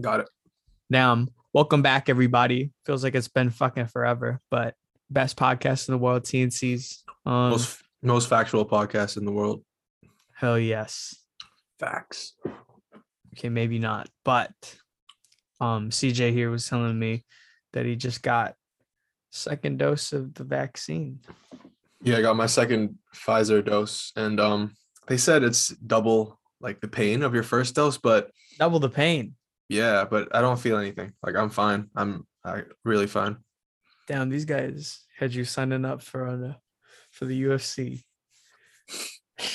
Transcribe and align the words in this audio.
Got 0.00 0.20
it. 0.20 0.28
Now, 0.88 1.26
welcome 1.52 1.82
back, 1.82 2.08
everybody. 2.08 2.70
Feels 2.86 3.04
like 3.04 3.14
it's 3.14 3.28
been 3.28 3.50
fucking 3.50 3.86
forever, 3.86 4.40
but 4.50 4.74
best 5.10 5.36
podcast 5.36 5.88
in 5.88 5.92
the 5.92 5.98
world, 5.98 6.22
TNC's. 6.24 7.04
Um, 7.26 7.50
Most 7.50 7.82
most 8.02 8.28
factual 8.28 8.64
podcast 8.64 9.18
in 9.18 9.26
the 9.26 9.32
world. 9.32 9.62
hell 10.34 10.58
yes. 10.58 11.14
Facts. 11.78 12.34
Okay, 13.34 13.50
maybe 13.50 13.78
not, 13.78 14.08
but 14.24 14.52
um, 15.60 15.90
CJ 15.90 16.32
here 16.32 16.50
was 16.50 16.66
telling 16.66 16.98
me 16.98 17.24
that 17.72 17.84
he 17.84 17.94
just 17.96 18.22
got 18.22 18.54
second 19.30 19.78
dose 19.78 20.12
of 20.12 20.32
the 20.34 20.44
vaccine. 20.44 21.20
Yeah, 22.02 22.16
I 22.16 22.22
got 22.22 22.36
my 22.36 22.46
second 22.46 22.96
Pfizer 23.14 23.64
dose, 23.64 24.12
and 24.16 24.40
um, 24.40 24.74
they 25.08 25.18
said 25.18 25.42
it's 25.42 25.68
double 25.68 26.38
like 26.60 26.80
the 26.80 26.88
pain 26.88 27.22
of 27.22 27.34
your 27.34 27.42
first 27.42 27.74
dose, 27.74 27.98
but 27.98 28.30
Double 28.58 28.78
the 28.80 28.88
pain. 28.90 29.34
Yeah, 29.70 30.04
but 30.04 30.34
I 30.34 30.40
don't 30.40 30.58
feel 30.58 30.76
anything. 30.76 31.12
Like 31.22 31.36
I'm 31.36 31.48
fine. 31.48 31.88
I'm 31.94 32.26
I 32.44 32.62
really 32.84 33.06
fine. 33.06 33.36
Damn, 34.08 34.28
these 34.28 34.44
guys 34.44 35.04
had 35.18 35.32
you 35.32 35.44
signing 35.44 35.84
up 35.84 36.02
for 36.02 36.36
the 36.36 36.56
for 37.12 37.24
the 37.24 37.42
UFC. 37.44 38.02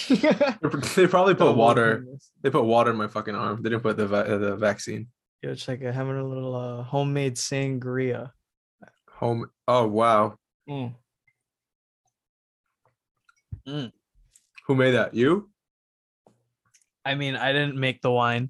They 0.09 1.05
probably 1.05 1.35
put 1.35 1.45
Double 1.45 1.55
water. 1.55 2.07
They 2.41 2.49
put 2.49 2.63
water 2.63 2.90
in 2.90 2.98
my 2.98 3.07
fucking 3.07 3.35
arm. 3.35 3.62
They 3.62 3.70
didn't 3.70 3.84
put 3.84 3.98
the 3.98 4.07
va- 4.07 4.38
the 4.40 4.55
vaccine. 4.55 5.09
Yo, 5.43 5.52
it's 5.52 5.67
like 5.67 5.84
uh, 5.84 5.91
having 5.91 6.18
a 6.18 6.26
little 6.26 6.55
uh, 6.55 6.82
homemade 6.82 7.35
sangria. 7.35 8.32
Home. 9.12 9.45
Oh 9.68 9.85
wow. 9.88 10.38
Mm. 10.68 10.95
Who 13.68 14.76
made 14.76 14.91
that? 14.91 15.13
You? 15.13 15.52
I 17.04 17.13
mean, 17.13 17.35
I 17.35 17.54
didn't 17.54 17.76
make 17.76 18.02
the 18.02 18.12
wine, 18.12 18.49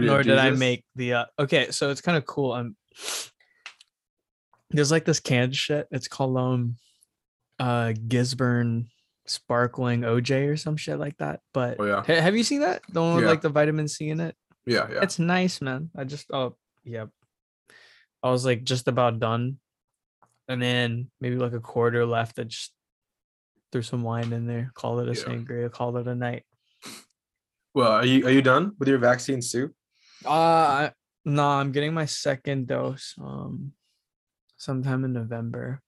did? 0.00 0.06
nor 0.06 0.22
did 0.22 0.38
I 0.38 0.50
make 0.50 0.84
the. 0.96 1.12
Uh, 1.14 1.24
okay, 1.38 1.70
so 1.70 1.90
it's 1.90 2.00
kind 2.00 2.16
of 2.18 2.24
cool. 2.26 2.52
I'm 2.52 2.76
there's 4.70 4.90
like 4.90 5.04
this 5.04 5.20
canned 5.20 5.54
shit. 5.54 5.86
It's 5.90 6.08
called 6.08 6.36
um, 6.38 6.76
uh, 7.58 7.92
Gisburn 8.08 8.86
sparkling 9.26 10.00
OJ 10.00 10.48
or 10.48 10.56
some 10.56 10.76
shit 10.76 10.98
like 10.98 11.16
that. 11.18 11.40
But 11.52 11.76
Oh 11.78 11.84
yeah. 11.84 12.02
ha- 12.06 12.20
have 12.22 12.36
you 12.36 12.42
seen 12.42 12.60
that? 12.60 12.82
The 12.88 13.00
one 13.00 13.14
with 13.16 13.24
Yeah. 13.24 13.30
like 13.30 13.40
the 13.42 13.48
vitamin 13.50 13.86
C 13.88 14.08
in 14.08 14.20
it. 14.20 14.34
Yeah. 14.66 14.88
Yeah. 14.90 15.00
It's 15.02 15.18
nice, 15.18 15.60
man. 15.60 15.90
I 15.96 16.04
just 16.04 16.26
oh 16.32 16.56
yeah. 16.84 17.06
I 18.22 18.30
was 18.30 18.44
like 18.46 18.64
just 18.64 18.88
about 18.88 19.18
done. 19.20 19.58
And 20.48 20.60
then 20.60 21.10
maybe 21.20 21.36
like 21.36 21.52
a 21.52 21.60
quarter 21.60 22.04
left. 22.04 22.38
I 22.38 22.44
just 22.44 22.72
threw 23.70 23.82
some 23.82 24.02
wine 24.02 24.32
in 24.32 24.46
there, 24.46 24.70
call 24.74 25.00
it 25.00 25.08
a 25.08 25.12
Yeah. 25.12 25.24
sangria, 25.26 25.70
call 25.70 25.96
it 25.98 26.06
a 26.08 26.14
night. 26.14 26.44
Well, 27.74 27.92
are 27.92 28.04
you 28.06 28.26
are 28.26 28.30
you 28.30 28.42
done 28.42 28.72
with 28.78 28.88
your 28.88 28.98
vaccine 28.98 29.40
too? 29.40 29.74
Uh 30.24 30.90
no, 31.24 31.46
I'm 31.46 31.72
getting 31.72 31.94
my 31.94 32.06
second 32.06 32.66
dose 32.66 33.14
um 33.20 33.72
sometime 34.56 35.04
in 35.04 35.12
November. 35.12 35.80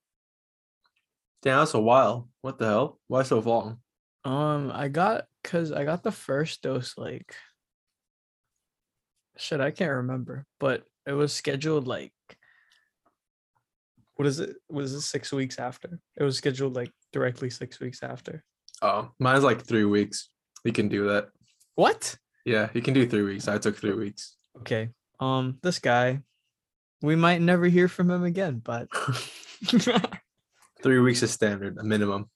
Damn, 1.42 1.58
that's 1.60 1.74
a 1.74 1.80
while. 1.80 2.28
What 2.40 2.58
the 2.58 2.66
hell? 2.66 3.00
Why 3.08 3.22
so 3.22 3.38
long? 3.38 3.78
Um 4.24 4.70
I 4.72 4.88
got 4.88 5.26
cuz 5.42 5.72
I 5.72 5.84
got 5.84 6.02
the 6.02 6.12
first 6.12 6.62
dose 6.62 6.96
like 6.96 7.34
shit, 9.36 9.60
I 9.60 9.70
can't 9.70 9.92
remember, 9.92 10.46
but 10.60 10.84
it 11.06 11.12
was 11.12 11.32
scheduled 11.32 11.86
like 11.86 12.12
what 14.16 14.28
is 14.28 14.38
it? 14.38 14.56
Was 14.68 14.92
it 14.92 15.00
6 15.00 15.32
weeks 15.32 15.58
after? 15.58 15.98
It 16.16 16.22
was 16.22 16.36
scheduled 16.38 16.74
like 16.74 16.90
directly 17.12 17.50
6 17.50 17.80
weeks 17.80 18.02
after. 18.02 18.44
Oh, 18.80 19.10
mine's 19.18 19.44
like 19.44 19.62
three 19.62 19.84
weeks. 19.84 20.28
We 20.64 20.72
can 20.72 20.88
do 20.88 21.08
that. 21.08 21.28
What? 21.74 22.16
Yeah, 22.44 22.68
you 22.74 22.82
can 22.82 22.94
do 22.94 23.06
three 23.08 23.22
weeks. 23.22 23.48
I 23.48 23.58
took 23.58 23.76
three 23.76 23.94
weeks. 23.94 24.36
Okay. 24.60 24.90
Um 25.20 25.58
this 25.62 25.78
guy 25.78 26.20
we 27.02 27.16
might 27.16 27.40
never 27.40 27.66
hear 27.66 27.88
from 27.88 28.10
him 28.10 28.24
again, 28.24 28.60
but 28.64 28.88
Three 30.82 30.98
weeks 31.00 31.22
is 31.22 31.30
standard, 31.32 31.78
a 31.78 31.82
minimum. 31.84 32.28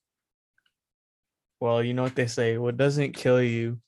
Well, 1.61 1.83
you 1.83 1.93
know 1.93 2.03
what 2.03 2.15
they 2.17 2.27
say, 2.27 2.57
what 2.57 2.77
doesn't 2.77 3.13
kill 3.13 3.43
you 3.43 3.81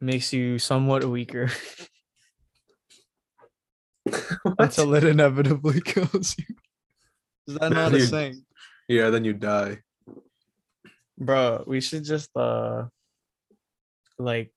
makes 0.00 0.32
you 0.32 0.58
somewhat 0.60 1.04
weaker 1.04 1.50
until 4.58 4.94
it 4.98 5.04
inevitably 5.04 5.80
kills 5.80 6.36
you. 6.38 6.54
Is 7.46 7.54
that 7.58 7.72
not 7.72 7.94
a 7.94 7.98
You- 7.98 8.04
saying? 8.04 8.44
Yeah, 8.88 9.10
then 9.10 9.24
you 9.24 9.34
die. 9.34 9.78
Bro, 11.18 11.64
we 11.66 11.80
should 11.80 12.04
just 12.04 12.30
uh 12.36 12.84
like 14.18 14.52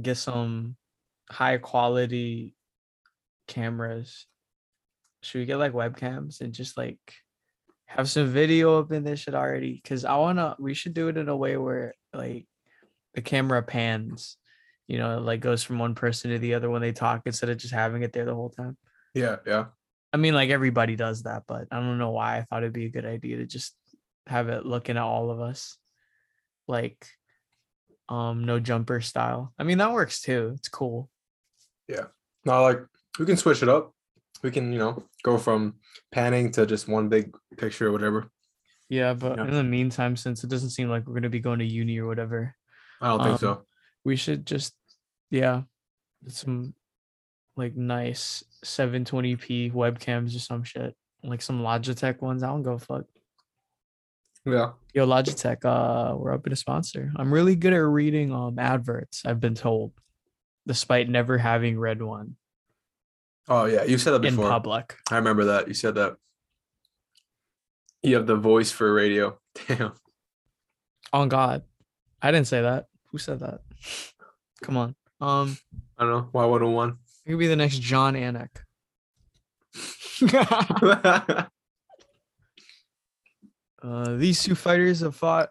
get 0.00 0.16
some 0.16 0.76
high 1.30 1.58
quality 1.58 2.54
cameras. 3.46 4.26
Should 5.22 5.38
we 5.38 5.46
get 5.46 5.56
like 5.56 5.72
webcams 5.72 6.40
and 6.40 6.52
just 6.52 6.76
like 6.76 6.98
have 7.86 8.08
some 8.08 8.28
video 8.28 8.78
up 8.78 8.92
in 8.92 9.04
this 9.04 9.20
shit 9.20 9.34
already? 9.34 9.80
Cause 9.84 10.04
I 10.04 10.16
wanna 10.16 10.56
we 10.58 10.74
should 10.74 10.94
do 10.94 11.08
it 11.08 11.16
in 11.16 11.28
a 11.28 11.36
way 11.36 11.56
where 11.56 11.94
like 12.12 12.46
the 13.14 13.22
camera 13.22 13.62
pans, 13.62 14.36
you 14.86 14.98
know, 14.98 15.18
like 15.18 15.40
goes 15.40 15.62
from 15.62 15.78
one 15.78 15.94
person 15.94 16.30
to 16.30 16.38
the 16.38 16.54
other 16.54 16.70
when 16.70 16.82
they 16.82 16.92
talk 16.92 17.22
instead 17.26 17.50
of 17.50 17.58
just 17.58 17.74
having 17.74 18.02
it 18.02 18.12
there 18.12 18.24
the 18.24 18.34
whole 18.34 18.50
time. 18.50 18.76
Yeah, 19.14 19.36
yeah. 19.46 19.66
I 20.12 20.16
mean, 20.16 20.34
like 20.34 20.50
everybody 20.50 20.96
does 20.96 21.24
that, 21.24 21.42
but 21.46 21.66
I 21.70 21.76
don't 21.76 21.98
know 21.98 22.10
why 22.10 22.38
I 22.38 22.42
thought 22.42 22.62
it'd 22.62 22.72
be 22.72 22.86
a 22.86 22.90
good 22.90 23.04
idea 23.04 23.38
to 23.38 23.46
just 23.46 23.74
have 24.26 24.48
it 24.48 24.64
looking 24.64 24.96
at 24.96 25.02
all 25.02 25.30
of 25.30 25.40
us, 25.40 25.76
like, 26.66 27.06
um, 28.08 28.44
no 28.44 28.58
jumper 28.58 29.00
style. 29.00 29.52
I 29.58 29.64
mean, 29.64 29.78
that 29.78 29.92
works 29.92 30.20
too. 30.20 30.52
It's 30.56 30.68
cool. 30.68 31.08
Yeah. 31.88 32.06
No, 32.44 32.62
like 32.62 32.80
we 33.18 33.26
can 33.26 33.36
switch 33.36 33.62
it 33.62 33.68
up. 33.68 33.92
We 34.42 34.50
can, 34.50 34.72
you 34.72 34.78
know, 34.78 35.02
go 35.24 35.36
from 35.38 35.74
panning 36.12 36.50
to 36.52 36.64
just 36.66 36.88
one 36.88 37.08
big 37.08 37.34
picture 37.56 37.88
or 37.88 37.92
whatever. 37.92 38.30
Yeah, 38.88 39.14
but 39.14 39.36
Yeah. 39.36 39.44
in 39.44 39.50
the 39.52 39.64
meantime, 39.64 40.16
since 40.16 40.44
it 40.44 40.50
doesn't 40.50 40.70
seem 40.70 40.88
like 40.88 41.06
we're 41.06 41.14
gonna 41.14 41.28
be 41.28 41.40
going 41.40 41.58
to 41.58 41.64
uni 41.66 41.98
or 41.98 42.06
whatever, 42.06 42.54
I 43.00 43.08
don't 43.08 43.18
think 43.20 43.32
Um, 43.32 43.38
so. 43.38 43.66
we 44.04 44.16
should 44.16 44.46
just, 44.46 44.74
yeah, 45.30 45.62
some 46.28 46.74
like 47.56 47.74
nice 47.76 48.44
720p 48.64 49.72
webcams 49.72 50.34
or 50.34 50.38
some 50.38 50.62
shit, 50.62 50.96
like 51.24 51.42
some 51.42 51.60
Logitech 51.60 52.20
ones. 52.22 52.42
I 52.42 52.46
don't 52.46 52.62
go 52.62 52.78
fuck. 52.78 53.04
Yeah. 54.46 54.72
Yo, 54.94 55.06
Logitech, 55.06 55.64
uh, 55.64 56.16
we're 56.16 56.32
up 56.32 56.44
to 56.44 56.52
a 56.52 56.56
sponsor. 56.56 57.12
I'm 57.16 57.32
really 57.32 57.56
good 57.56 57.72
at 57.72 57.78
reading 57.78 58.32
um 58.32 58.58
adverts, 58.58 59.22
I've 59.26 59.40
been 59.40 59.54
told, 59.54 59.92
despite 60.66 61.08
never 61.08 61.38
having 61.38 61.78
read 61.78 62.02
one 62.02 62.36
Oh 63.48 63.64
yeah, 63.64 63.84
you 63.84 63.96
said 63.96 64.12
that 64.12 64.20
before. 64.20 64.44
in 64.44 64.50
public. 64.50 64.96
I 65.10 65.16
remember 65.16 65.46
that. 65.46 65.68
You 65.68 65.74
said 65.74 65.94
that. 65.94 66.16
You 68.02 68.16
have 68.16 68.26
the 68.26 68.36
voice 68.36 68.70
for 68.70 68.92
radio. 68.92 69.38
Damn. 69.68 69.92
On 71.12 71.28
God. 71.28 71.62
I 72.20 72.30
didn't 72.30 72.46
say 72.46 72.60
that. 72.60 72.86
Who 73.10 73.18
said 73.18 73.40
that? 73.40 73.60
Come 74.62 74.76
on. 74.76 74.94
Um, 75.20 75.56
I 75.96 76.04
don't 76.04 76.10
know. 76.12 76.28
Why 76.32 76.44
one 76.44 76.62
on 76.62 76.72
one? 76.72 76.98
you 77.24 77.34
could 77.34 77.38
be 77.38 77.46
the 77.46 77.56
next 77.56 77.80
Jon 77.80 78.14
Anik. 78.14 78.50
uh 83.82 84.16
these 84.16 84.42
two 84.42 84.54
fighters 84.54 85.00
have 85.00 85.14
fought 85.14 85.50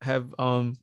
have 0.00 0.32
um 0.38 0.76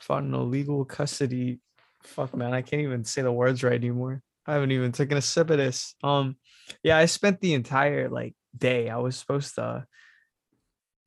fought 0.00 0.24
in 0.24 0.34
illegal 0.34 0.84
custody. 0.84 1.60
Fuck 2.02 2.34
man, 2.36 2.52
I 2.52 2.62
can't 2.62 2.82
even 2.82 3.04
say 3.04 3.22
the 3.22 3.30
words 3.32 3.62
right 3.62 3.74
anymore. 3.74 4.22
I 4.46 4.54
haven't 4.54 4.72
even 4.72 4.90
taken 4.92 5.16
a 5.18 5.22
sip 5.22 5.50
of 5.50 5.58
this. 5.58 5.94
Um 6.02 6.36
yeah, 6.82 6.96
I 6.96 7.06
spent 7.06 7.40
the 7.40 7.54
entire 7.54 8.08
like 8.08 8.34
day. 8.56 8.88
I 8.88 8.96
was 8.96 9.16
supposed 9.16 9.54
to 9.56 9.86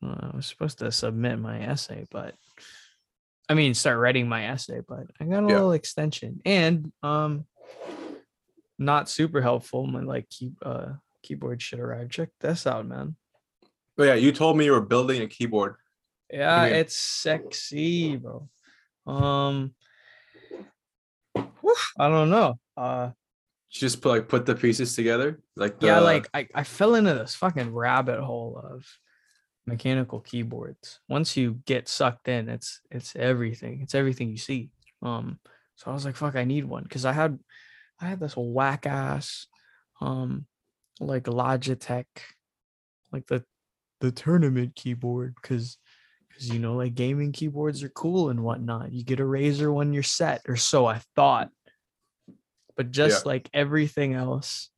uh, 0.05 0.29
I 0.33 0.35
was 0.35 0.45
supposed 0.45 0.79
to 0.79 0.91
submit 0.91 1.39
my 1.39 1.61
essay, 1.61 2.05
but 2.11 2.35
I 3.49 3.55
mean 3.55 3.73
start 3.73 3.97
writing 3.99 4.29
my 4.29 4.45
essay, 4.47 4.81
but 4.87 5.07
I 5.19 5.25
got 5.25 5.43
a 5.43 5.47
Yeah. 5.47 5.55
little 5.55 5.73
extension 5.73 6.41
and 6.45 6.91
um 7.01 7.45
not 8.79 9.09
super 9.09 9.41
helpful. 9.41 9.85
My 9.85 10.01
like 10.01 10.29
key 10.29 10.51
uh 10.61 10.93
keyboard 11.21 11.61
should 11.61 11.79
arrive. 11.79 12.09
Check 12.09 12.29
this 12.39 12.67
out, 12.67 12.85
man. 12.85 13.15
But 13.95 14.03
yeah, 14.03 14.15
you 14.15 14.31
told 14.31 14.57
me 14.57 14.65
you 14.65 14.71
were 14.71 14.81
building 14.81 15.21
a 15.21 15.27
keyboard. 15.27 15.75
Yeah, 16.31 16.65
it's 16.65 16.97
sexy, 16.97 18.15
bro. 18.15 18.49
Um, 19.05 19.75
whew, 21.33 21.75
I 21.99 22.09
don't 22.09 22.29
know. 22.29 22.59
Uh, 22.75 23.11
just 23.69 24.01
put 24.01 24.09
like 24.09 24.27
put 24.27 24.45
the 24.45 24.55
pieces 24.55 24.95
together. 24.95 25.39
Like 25.55 25.77
yeah, 25.81 25.99
like 25.99 26.27
I, 26.33 26.47
I 26.53 26.63
fell 26.63 26.95
into 26.95 27.13
this 27.13 27.35
fucking 27.35 27.73
rabbit 27.73 28.19
hole 28.19 28.61
of 28.63 28.85
mechanical 29.65 30.19
keyboards. 30.19 30.99
Once 31.07 31.37
you 31.37 31.59
get 31.65 31.87
sucked 31.87 32.27
in, 32.27 32.49
it's 32.49 32.81
it's 32.91 33.15
everything. 33.15 33.81
It's 33.81 33.95
everything 33.95 34.29
you 34.29 34.37
see. 34.37 34.69
Um, 35.01 35.39
so 35.75 35.91
I 35.91 35.93
was 35.93 36.05
like, 36.05 36.15
fuck, 36.15 36.35
I 36.35 36.43
need 36.43 36.65
one 36.65 36.83
because 36.83 37.05
I 37.05 37.13
had 37.13 37.39
I 37.99 38.05
had 38.05 38.19
this 38.19 38.35
whack 38.35 38.85
ass, 38.85 39.47
um, 40.01 40.45
like 40.99 41.23
Logitech, 41.23 42.05
like 43.11 43.27
the 43.27 43.43
the 44.03 44.11
tournament 44.11 44.75
keyboard 44.75 45.33
because 45.41 45.77
because 46.27 46.49
you 46.49 46.59
know 46.59 46.75
like 46.75 46.93
gaming 46.93 47.31
keyboards 47.31 47.83
are 47.83 47.89
cool 47.89 48.29
and 48.29 48.43
whatnot. 48.43 48.91
You 48.91 49.01
get 49.05 49.21
a 49.21 49.23
Razer 49.23 49.73
when 49.73 49.93
you're 49.93 50.03
set, 50.03 50.41
or 50.45 50.57
so 50.57 50.85
I 50.85 50.99
thought. 51.15 51.49
but 52.75 52.91
just 52.91 53.25
like 53.25 53.49
everything 53.53 54.13
else, 54.13 54.69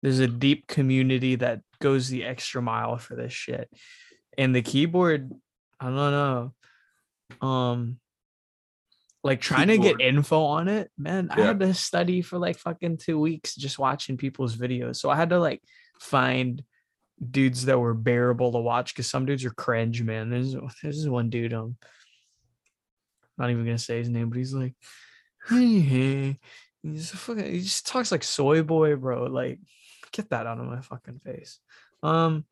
there's 0.00 0.20
a 0.20 0.28
deep 0.28 0.68
community 0.68 1.34
that 1.36 1.62
goes 1.80 2.08
the 2.08 2.22
extra 2.24 2.62
mile 2.62 2.98
for 2.98 3.16
this 3.16 3.32
shit. 3.32 3.68
And 4.38 4.54
the 4.54 4.62
keyboard, 4.62 5.32
I 5.80 5.86
don't 5.86 5.96
know. 5.96 6.54
Um 7.40 7.98
like 9.24 9.40
trying 9.40 9.68
to 9.68 9.78
get 9.78 10.00
info 10.00 10.44
on 10.44 10.68
it, 10.68 10.88
man. 10.96 11.30
I 11.32 11.40
had 11.40 11.58
to 11.60 11.74
study 11.74 12.22
for 12.22 12.38
like 12.38 12.58
fucking 12.58 12.98
two 12.98 13.18
weeks 13.18 13.56
just 13.56 13.78
watching 13.78 14.16
people's 14.16 14.56
videos. 14.56 14.96
So 14.96 15.10
I 15.10 15.16
had 15.16 15.30
to 15.30 15.40
like 15.40 15.62
find 15.98 16.62
dudes 17.30 17.66
that 17.66 17.78
were 17.78 17.94
bearable 17.94 18.52
to 18.52 18.58
watch 18.58 18.94
because 18.94 19.08
some 19.08 19.26
dudes 19.26 19.44
are 19.44 19.50
cringe, 19.50 20.02
man. 20.02 20.30
There's 20.30 20.54
this 20.82 21.06
one 21.06 21.30
dude, 21.30 21.52
um, 21.52 21.76
not 23.38 23.50
even 23.50 23.64
gonna 23.64 23.78
say 23.78 23.98
his 23.98 24.08
name, 24.08 24.28
but 24.28 24.38
he's 24.38 24.54
like, 24.54 24.74
hey, 25.48 25.78
hey. 25.80 26.38
He's 26.82 27.10
fucking, 27.10 27.44
he 27.52 27.60
just 27.60 27.86
talks 27.86 28.10
like 28.10 28.24
soy 28.24 28.62
boy, 28.62 28.96
bro. 28.96 29.26
Like, 29.26 29.60
get 30.10 30.30
that 30.30 30.46
out 30.46 30.58
of 30.58 30.66
my 30.66 30.80
fucking 30.80 31.20
face. 31.24 31.60
Um, 32.02 32.44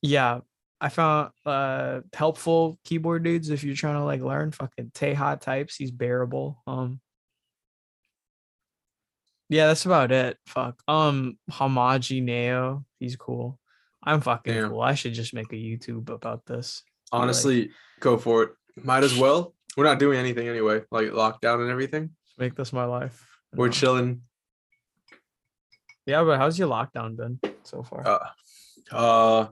yeah, 0.00 0.40
I 0.80 0.88
found 0.88 1.30
uh 1.44 2.00
helpful 2.12 2.78
keyboard 2.84 3.22
dudes 3.22 3.50
if 3.50 3.62
you're 3.62 3.76
trying 3.76 3.96
to 3.96 4.04
like 4.04 4.22
learn 4.22 4.50
fucking 4.50 4.92
Taeha 4.94 5.40
Types. 5.40 5.76
He's 5.76 5.90
bearable. 5.90 6.62
Um, 6.66 7.00
yeah, 9.50 9.66
that's 9.66 9.84
about 9.84 10.10
it. 10.10 10.38
Fuck. 10.46 10.82
Um, 10.88 11.38
Hamaji 11.50 12.22
Neo, 12.22 12.84
he's 12.98 13.16
cool. 13.16 13.58
I'm 14.04 14.20
fucking 14.20 14.54
Damn. 14.54 14.70
cool. 14.70 14.80
I 14.82 14.94
should 14.94 15.14
just 15.14 15.34
make 15.34 15.52
a 15.52 15.56
YouTube 15.56 16.08
about 16.10 16.44
this. 16.46 16.82
Be 17.10 17.16
like- 17.16 17.22
Honestly, 17.22 17.70
go 18.00 18.16
for 18.18 18.42
it. 18.44 18.50
Might 18.76 19.04
as 19.04 19.16
well. 19.16 19.54
We're 19.76 19.84
not 19.84 19.98
doing 19.98 20.18
anything 20.18 20.48
anyway, 20.48 20.82
like 20.90 21.08
lockdown 21.08 21.60
and 21.62 21.70
everything. 21.70 22.10
make 22.38 22.54
this 22.54 22.72
my 22.72 22.84
life. 22.84 23.26
We're 23.54 23.68
chilling. 23.68 24.22
Yeah, 26.06 26.22
but 26.24 26.38
how's 26.38 26.58
your 26.58 26.68
lockdown 26.68 27.16
been 27.16 27.40
so 27.62 27.82
far? 27.82 28.06
Uh, 28.06 28.28
uh, 28.92 29.46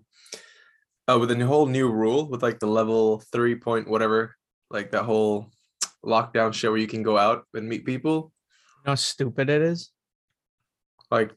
uh, 1.08 1.18
with 1.18 1.30
the 1.30 1.46
whole 1.46 1.66
new 1.66 1.88
rule 1.90 2.28
with 2.28 2.42
like 2.42 2.58
the 2.58 2.66
level 2.66 3.20
three 3.32 3.54
point 3.54 3.88
whatever, 3.88 4.36
like 4.70 4.90
that 4.90 5.04
whole 5.04 5.50
lockdown 6.04 6.52
shit 6.52 6.70
where 6.70 6.80
you 6.80 6.86
can 6.86 7.02
go 7.02 7.16
out 7.16 7.44
and 7.54 7.68
meet 7.68 7.84
people. 7.86 8.32
you 8.76 8.82
know 8.86 8.90
how 8.92 8.94
stupid 8.96 9.48
it 9.50 9.62
is? 9.62 9.92
Like, 11.10 11.30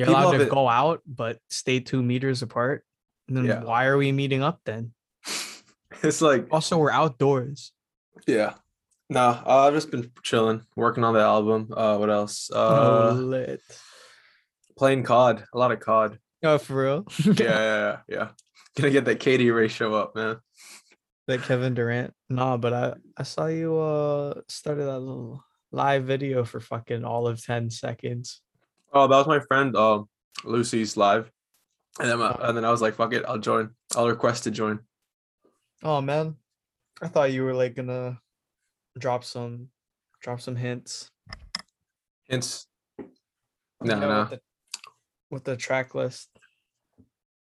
You're 0.00 0.06
People 0.06 0.22
allowed 0.22 0.38
to 0.38 0.42
it- 0.44 0.48
go 0.48 0.66
out, 0.66 1.02
but 1.06 1.38
stay 1.50 1.78
two 1.80 2.02
meters 2.02 2.40
apart. 2.40 2.84
And 3.28 3.36
then 3.36 3.44
Yeah. 3.44 3.62
why 3.64 3.84
are 3.84 3.98
we 3.98 4.12
meeting 4.12 4.42
up 4.42 4.60
then? 4.64 4.94
it's 6.02 6.22
like, 6.22 6.48
Also, 6.50 6.78
we're 6.78 6.90
outdoors. 6.90 7.72
yeah. 8.26 8.54
Nah, 9.10 9.42
uh, 9.44 9.66
I've 9.66 9.74
just 9.74 9.90
been 9.90 10.10
chilling, 10.22 10.64
working 10.74 11.04
on 11.04 11.12
the 11.12 11.20
album. 11.20 11.68
Uh, 11.76 11.98
what 11.98 12.08
else? 12.08 12.48
oh, 12.54 13.08
Uh, 13.08 13.12
lit. 13.12 13.60
playing 14.78 15.02
COD, 15.02 15.44
a 15.52 15.58
lot 15.58 15.70
of 15.72 15.80
COD. 15.80 16.18
Oh, 16.44 16.56
for 16.56 16.82
real? 16.82 17.04
Yeah, 17.18 17.34
yeah, 17.36 17.36
yeah, 17.44 17.96
yeah. 18.08 18.28
Gonna 18.76 18.90
get 18.90 19.04
that 19.04 19.20
KD 19.20 19.54
ratio 19.54 19.92
up, 19.94 20.14
man. 20.16 20.38
That 21.26 21.42
Kevin 21.42 21.74
Durant. 21.74 22.14
Nah, 22.30 22.56
but 22.56 22.72
I 22.72 22.94
I 23.18 23.24
saw 23.24 23.46
you 23.46 23.76
uh 23.78 24.40
started 24.48 24.84
that 24.84 24.98
little 25.00 25.44
live 25.70 26.04
video 26.04 26.44
for 26.44 26.58
fucking 26.60 27.04
all 27.04 27.26
of 27.28 27.44
10 27.44 27.68
seconds. 27.68 28.40
Oh, 28.92 29.06
that 29.06 29.16
was 29.16 29.26
my 29.26 29.40
friend, 29.40 29.76
um, 29.76 30.08
Lucy's 30.44 30.96
live, 30.96 31.30
and 31.98 32.08
then 32.10 32.18
my, 32.18 32.36
and 32.40 32.56
then 32.56 32.64
I 32.64 32.70
was 32.70 32.80
like, 32.82 32.94
"Fuck 32.94 33.12
it, 33.12 33.24
I'll 33.26 33.38
join. 33.38 33.70
I'll 33.94 34.08
request 34.08 34.44
to 34.44 34.50
join." 34.50 34.80
Oh 35.82 36.00
man. 36.00 36.36
I 37.02 37.08
thought 37.08 37.32
you 37.32 37.44
were 37.44 37.54
like 37.54 37.74
gonna 37.76 38.20
drop 38.98 39.24
some 39.24 39.68
drop 40.20 40.40
some 40.40 40.56
hints. 40.56 41.10
Hints. 42.28 42.66
you 42.98 43.06
No, 43.82 43.98
know, 43.98 44.08
no. 44.08 44.20
With 44.20 44.30
the, 44.30 44.40
with 45.30 45.44
the 45.44 45.56
track 45.56 45.94
list. 45.94 46.28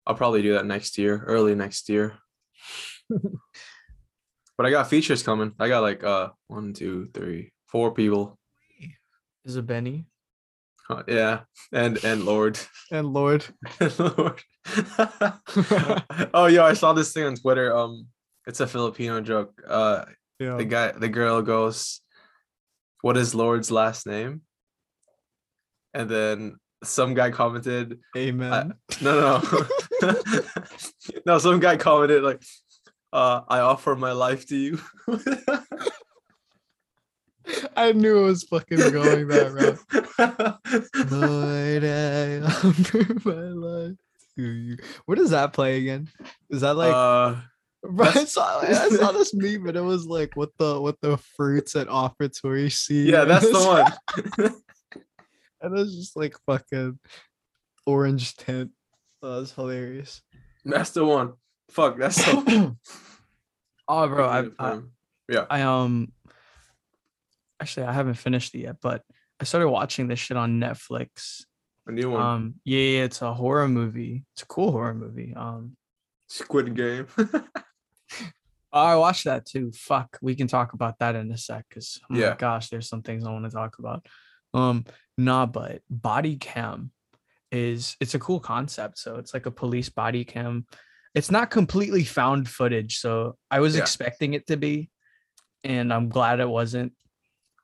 I'll 0.06 0.16
probably 0.16 0.42
do 0.42 0.54
that 0.54 0.66
next 0.66 0.98
year, 0.98 1.22
early 1.26 1.54
next 1.54 1.88
year. 1.88 2.18
but 3.08 4.66
I 4.66 4.70
got 4.70 4.88
features 4.88 5.22
coming. 5.22 5.52
I 5.58 5.68
got 5.68 5.80
like 5.80 6.02
uh 6.02 6.30
one, 6.48 6.72
two, 6.72 7.08
three, 7.14 7.52
four 7.66 7.92
people. 7.92 8.38
Is 9.44 9.56
it 9.56 9.66
Benny? 9.66 10.06
Yeah, 11.08 11.40
and 11.72 12.02
and 12.04 12.24
Lord, 12.24 12.58
And 12.90 13.12
Lord. 13.12 13.44
Lord. 13.98 14.42
oh, 16.34 16.46
yo, 16.46 16.64
I 16.64 16.74
saw 16.74 16.92
this 16.92 17.12
thing 17.12 17.24
on 17.24 17.36
Twitter. 17.36 17.74
Um, 17.74 18.06
it's 18.46 18.60
a 18.60 18.66
Filipino 18.66 19.20
joke. 19.20 19.52
Uh, 19.66 20.04
Yeah. 20.38 20.56
the 20.56 20.64
guy, 20.64 20.92
the 20.92 21.08
girl 21.08 21.40
goes, 21.42 22.00
"What 23.02 23.16
is 23.16 23.34
Lord's 23.34 23.70
last 23.70 24.06
name?" 24.06 24.42
And 25.94 26.10
then 26.10 26.56
some 26.82 27.14
guy 27.14 27.30
commented, 27.30 28.00
Amen. 28.16 28.74
No, 29.00 29.40
no, 29.40 29.40
no. 30.02 30.12
no, 31.26 31.38
some 31.38 31.60
guy 31.60 31.76
commented 31.78 32.22
like, 32.22 32.42
uh, 33.12 33.40
I 33.48 33.60
offer 33.60 33.94
my 33.96 34.12
life 34.12 34.44
to 34.48 34.56
you. 34.56 34.78
I 37.76 37.92
knew 37.92 38.18
it 38.18 38.26
was 38.26 38.44
fucking 38.44 38.78
going 38.78 39.28
that 39.28 39.52
route. 39.52 41.10
Lord, 41.10 41.84
I 41.84 42.40
offer 42.40 43.28
my 43.28 43.32
life 43.34 43.96
to 44.36 44.42
you. 44.42 44.76
Where 45.06 45.16
does 45.16 45.30
that 45.30 45.52
play 45.52 45.78
again? 45.78 46.08
Is 46.50 46.62
that 46.62 46.76
like 46.76 46.94
uh, 46.94 47.36
Bro, 47.86 48.06
I 48.06 48.24
saw 48.24 48.60
I 48.60 48.88
saw 48.88 49.12
this 49.12 49.34
meme, 49.34 49.64
but 49.64 49.76
it 49.76 49.82
was 49.82 50.06
like 50.06 50.36
what 50.36 50.50
the 50.58 50.80
what 50.80 51.00
the 51.02 51.18
fruits 51.36 51.76
at 51.76 51.88
offertory 51.88 52.70
see. 52.70 53.10
yeah, 53.10 53.24
that's 53.24 53.50
the 53.50 53.92
one. 54.38 54.54
And 55.60 55.74
it 55.74 55.80
was 55.80 55.96
just 55.96 56.14
like 56.14 56.36
fucking 56.44 56.98
orange 57.86 58.36
tint. 58.36 58.72
Oh, 59.22 59.38
that's 59.38 59.52
hilarious. 59.52 60.20
That's 60.62 60.90
the 60.90 61.06
one. 61.06 61.32
Fuck, 61.70 61.96
that's 61.96 62.22
so. 62.22 62.44
oh, 63.88 64.08
bro, 64.08 64.28
I, 64.28 64.44
I 64.58 64.80
yeah. 65.26 65.46
I 65.48 65.62
um 65.62 66.12
actually 67.60 67.86
I 67.86 67.92
haven't 67.92 68.14
finished 68.14 68.54
it 68.54 68.60
yet, 68.60 68.76
but 68.82 69.02
I 69.40 69.44
started 69.44 69.68
watching 69.68 70.08
this 70.08 70.18
shit 70.18 70.36
on 70.36 70.60
Netflix. 70.60 71.42
a 71.86 71.92
new 71.92 72.10
one. 72.10 72.20
Um, 72.22 72.54
yeah, 72.64 72.78
yeah, 72.78 73.04
it's 73.04 73.22
a 73.22 73.32
horror 73.34 73.68
movie. 73.68 74.24
It's 74.34 74.42
a 74.42 74.46
cool 74.46 74.72
horror 74.72 74.94
movie. 74.94 75.34
Um, 75.36 75.76
Squid 76.28 76.74
Game. 76.74 77.06
I 78.72 78.96
watched 78.96 79.24
that 79.24 79.46
too. 79.46 79.70
Fuck, 79.72 80.18
we 80.20 80.34
can 80.34 80.48
talk 80.48 80.72
about 80.72 80.98
that 80.98 81.14
in 81.14 81.30
a 81.30 81.38
sec. 81.38 81.64
Cause 81.72 82.00
oh 82.10 82.16
Yeah. 82.16 82.30
my 82.30 82.36
gosh, 82.36 82.70
there's 82.70 82.88
some 82.88 83.02
things 83.02 83.24
I 83.24 83.30
want 83.30 83.44
to 83.44 83.50
talk 83.50 83.78
about. 83.78 84.06
Um, 84.52 84.84
nah, 85.16 85.46
but 85.46 85.82
body 85.88 86.36
cam 86.36 86.90
is 87.52 87.96
it's 88.00 88.14
a 88.14 88.18
cool 88.18 88.40
concept. 88.40 88.98
So 88.98 89.16
it's 89.16 89.32
like 89.32 89.46
a 89.46 89.50
police 89.52 89.88
body 89.90 90.24
cam. 90.24 90.66
It's 91.14 91.30
not 91.30 91.50
completely 91.50 92.02
found 92.02 92.48
footage, 92.48 92.98
so 92.98 93.36
I 93.48 93.60
was 93.60 93.76
Yeah. 93.76 93.82
expecting 93.82 94.34
it 94.34 94.48
to 94.48 94.56
be, 94.56 94.90
and 95.62 95.92
I'm 95.92 96.08
glad 96.08 96.40
it 96.40 96.48
wasn't. 96.48 96.92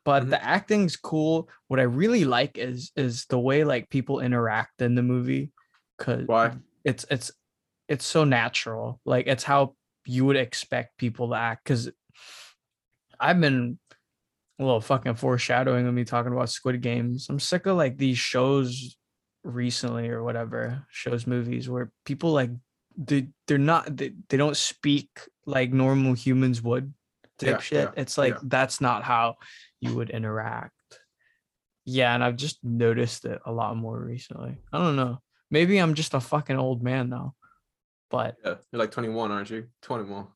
But 0.05 0.25
Mhm. 0.25 0.31
the 0.31 0.45
acting's 0.45 0.97
cool. 0.97 1.49
What 1.69 1.81
I 1.81 1.85
really 1.85 2.25
like 2.25 2.59
is 2.59 2.93
is 2.97 3.27
the 3.27 3.39
way 3.39 3.65
like 3.65 3.91
people 3.91 4.21
interact 4.21 4.81
in 4.83 4.95
the 4.95 5.03
movie. 5.03 5.53
Cause 5.99 6.25
Why? 6.27 6.57
it's 6.85 7.05
it's 7.11 7.31
it's 7.89 8.07
so 8.07 8.25
natural 8.25 9.01
like 9.05 9.27
it's 9.27 9.45
how 9.45 9.75
you 10.07 10.25
would 10.25 10.37
expect 10.37 10.97
people 10.97 11.29
to 11.29 11.35
act 11.35 11.63
because 11.63 11.91
i've 13.19 13.39
been 13.41 13.79
a 14.59 14.65
little 14.65 14.81
fucking 14.81 15.15
foreshadowing 15.15 15.87
of 15.87 15.93
me 15.93 16.05
talking 16.05 16.33
about 16.33 16.49
squid 16.49 16.81
games 16.81 17.27
i'm 17.29 17.39
sick 17.41 17.67
of 17.67 17.77
like 17.77 17.99
these 17.99 18.17
shows 18.17 18.97
recently 19.45 20.09
or 20.09 20.23
whatever 20.23 20.87
shows 20.91 21.27
movies 21.27 21.69
where 21.69 21.91
people 22.07 22.33
like 22.33 22.51
they, 22.97 23.29
they're 23.47 23.59
not 23.59 23.95
they, 23.95 24.13
they 24.29 24.37
don't 24.37 24.57
speak 24.57 25.09
like 25.45 25.73
normal 25.73 26.15
humans 26.15 26.63
would 26.63 26.95
type 27.39 27.49
Yeah, 27.49 27.59
shit 27.59 27.91
yeah, 27.95 28.03
it's 28.03 28.17
like 28.17 28.35
yeah. 28.35 28.41
that's 28.45 28.81
not 28.81 29.03
how 29.03 29.37
you 29.81 29.95
would 29.95 30.11
interact 30.11 30.73
yeah 31.85 32.15
and 32.15 32.23
i've 32.23 32.37
just 32.37 32.59
noticed 32.63 33.25
it 33.25 33.41
a 33.47 33.53
lot 33.53 33.77
more 33.77 33.99
recently 33.99 34.57
i 34.73 34.79
don't 34.79 34.97
know 34.97 35.19
maybe 35.51 35.79
i'm 35.79 35.95
just 35.95 36.15
a 36.15 36.21
fucking 36.21 36.57
old 36.57 36.83
man 36.83 37.09
now 37.09 37.35
but 38.11 38.37
Yeah, 38.45 38.57
you're 38.73 38.81
like 38.81 38.91
21, 38.91 39.31
aren't 39.31 39.51
you? 39.51 39.67
21. 39.83 40.27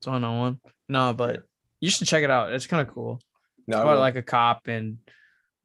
it's 0.00 0.06
on 0.06 0.22
one 0.22 0.60
no 0.88 1.12
but 1.12 1.42
you 1.80 1.90
should 1.90 2.06
check 2.06 2.24
it 2.24 2.30
out 2.30 2.52
it's 2.52 2.66
kind 2.66 2.86
of 2.86 2.94
cool 2.94 3.20
No, 3.66 3.78
it's 3.78 3.82
about 3.82 3.98
like 3.98 4.16
a 4.16 4.22
cop 4.22 4.68
and 4.68 4.98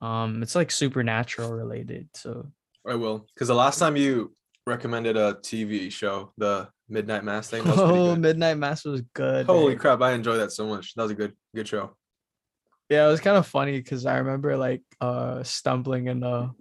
um 0.02 0.42
it's 0.44 0.56
like 0.56 0.72
supernatural 0.72 1.52
related 1.54 2.10
so 2.14 2.52
I 2.86 2.96
will. 2.96 3.26
Because 3.34 3.48
the 3.48 3.56
last 3.56 3.80
time 3.80 3.96
you 3.96 4.36
recommended 4.68 5.16
a 5.16 5.36
TV 5.36 5.92
show, 5.92 6.34
the 6.38 6.68
Midnight 6.90 7.24
Mass 7.24 7.50
thing, 7.50 7.64
that 7.64 7.78
was 7.78 7.80
pretty 7.86 7.98
oh 8.10 8.16
midnight 8.16 8.58
mass 8.58 8.84
was 8.84 9.02
good 9.14 9.46
Holy 9.46 9.74
eh? 9.74 9.78
crap, 9.78 10.02
I 10.02 10.12
enjoyed 10.12 10.40
that 10.40 10.52
so 10.52 10.68
much. 10.68 10.94
That 10.96 11.04
was 11.04 11.12
a 11.12 11.16
good, 11.16 11.34
good 11.56 11.68
show. 11.68 11.96
Yeah 12.90 13.06
it 13.06 13.10
was 13.12 13.20
kind 13.22 13.38
of 13.38 13.46
funny 13.48 13.78
because 13.78 14.06
i 14.06 14.18
remember 14.18 14.56
like 14.58 14.82
uh 15.02 15.42
stumbling 15.44 16.08
in 16.08 16.20
the 16.20 16.52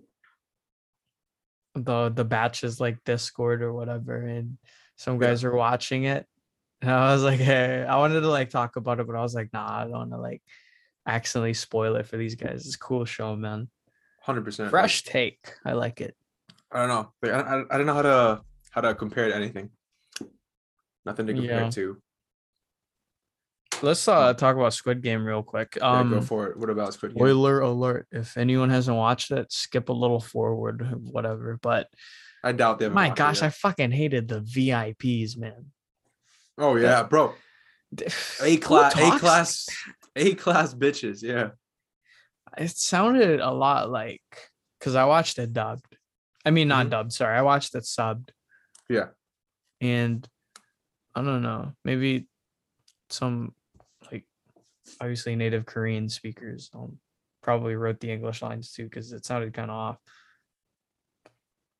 the 1.74 2.10
the 2.10 2.24
batches 2.24 2.80
like 2.80 3.02
discord 3.04 3.62
or 3.62 3.72
whatever 3.72 4.16
and 4.16 4.58
some 4.96 5.18
guys 5.18 5.42
were 5.42 5.56
watching 5.56 6.04
it 6.04 6.26
and 6.82 6.90
i 6.90 7.12
was 7.12 7.22
like 7.22 7.40
hey 7.40 7.84
i 7.88 7.96
wanted 7.96 8.20
to 8.20 8.28
like 8.28 8.50
talk 8.50 8.76
about 8.76 9.00
it 9.00 9.06
but 9.06 9.16
i 9.16 9.22
was 9.22 9.34
like 9.34 9.50
nah 9.52 9.78
i 9.80 9.82
don't 9.82 9.92
want 9.92 10.10
to 10.10 10.18
like 10.18 10.42
accidentally 11.06 11.54
spoil 11.54 11.96
it 11.96 12.06
for 12.06 12.16
these 12.16 12.36
guys. 12.36 12.64
It's 12.64 12.76
a 12.76 12.78
cool 12.78 13.04
show, 13.04 13.34
man. 13.34 13.68
Hundred 14.20 14.44
percent. 14.44 14.70
Fresh 14.70 15.02
take. 15.02 15.52
I 15.64 15.72
like 15.72 16.00
it. 16.00 16.14
I 16.70 16.78
don't 16.86 16.88
know. 16.90 17.12
Like, 17.20 17.32
I, 17.32 17.40
I 17.40 17.64
I 17.72 17.76
don't 17.76 17.86
know 17.86 17.94
how 17.94 18.02
to 18.02 18.40
how 18.70 18.80
to 18.82 18.94
compare 18.94 19.24
it 19.26 19.30
to 19.30 19.34
anything. 19.34 19.70
Nothing 21.04 21.26
to 21.26 21.34
compare 21.34 21.58
Yeah. 21.62 21.66
it 21.66 21.72
to. 21.72 22.00
Let's 23.82 24.06
uh 24.06 24.32
talk 24.34 24.56
about 24.56 24.72
Squid 24.74 25.02
Game 25.02 25.24
real 25.24 25.42
quick. 25.42 25.76
Yeah, 25.76 25.90
Um 25.90 26.10
go 26.10 26.20
for 26.20 26.46
it. 26.48 26.56
What 26.56 26.70
about 26.70 26.94
Squid 26.94 27.12
Game? 27.12 27.18
spoiler 27.18 27.60
alert. 27.60 28.06
If 28.12 28.36
anyone 28.36 28.70
hasn't 28.70 28.96
watched 28.96 29.30
it, 29.32 29.52
skip 29.52 29.88
a 29.88 29.92
little 29.92 30.20
forward, 30.20 30.86
whatever. 31.02 31.58
But 31.60 31.88
I 32.44 32.52
doubt 32.52 32.78
they. 32.78 32.88
my 32.88 33.10
gosh, 33.10 33.42
I 33.42 33.50
fucking 33.50 33.90
hated 33.92 34.28
the 34.28 34.40
VIPs, 34.40 35.36
man. 35.36 35.66
Oh 36.58 36.76
yeah, 36.76 37.02
bro. 37.02 37.34
A 38.42 38.56
class, 38.56 38.96
A 38.96 39.18
class, 39.18 39.66
A 40.16 40.34
class 40.34 40.74
bitches. 40.74 41.22
Yeah. 41.22 41.50
It 42.56 42.70
sounded 42.76 43.40
a 43.40 43.50
lot 43.50 43.90
like 43.90 44.22
because 44.78 44.94
I 44.94 45.04
watched 45.04 45.38
it 45.38 45.52
dubbed. 45.52 45.96
I 46.44 46.50
mean, 46.50 46.68
not 46.68 46.86
Mhm. 46.86 46.90
dubbed. 46.90 47.12
Sorry, 47.12 47.36
I 47.36 47.42
watched 47.42 47.74
it 47.74 47.84
subbed. 47.84 48.30
Yeah. 48.88 49.08
And 49.80 50.26
I 51.14 51.22
don't 51.22 51.42
know, 51.42 51.72
maybe 51.84 52.26
some 53.10 53.54
obviously 55.00 55.36
native 55.36 55.66
Korean 55.66 56.08
speakers 56.08 56.70
um 56.74 56.98
probably 57.42 57.74
wrote 57.74 57.98
the 58.00 58.10
English 58.10 58.40
lines 58.42 58.72
too 58.72 58.84
because 58.84 59.12
it 59.12 59.24
sounded 59.24 59.52
kind 59.52 59.70
of 59.70 59.76
off. 59.76 59.98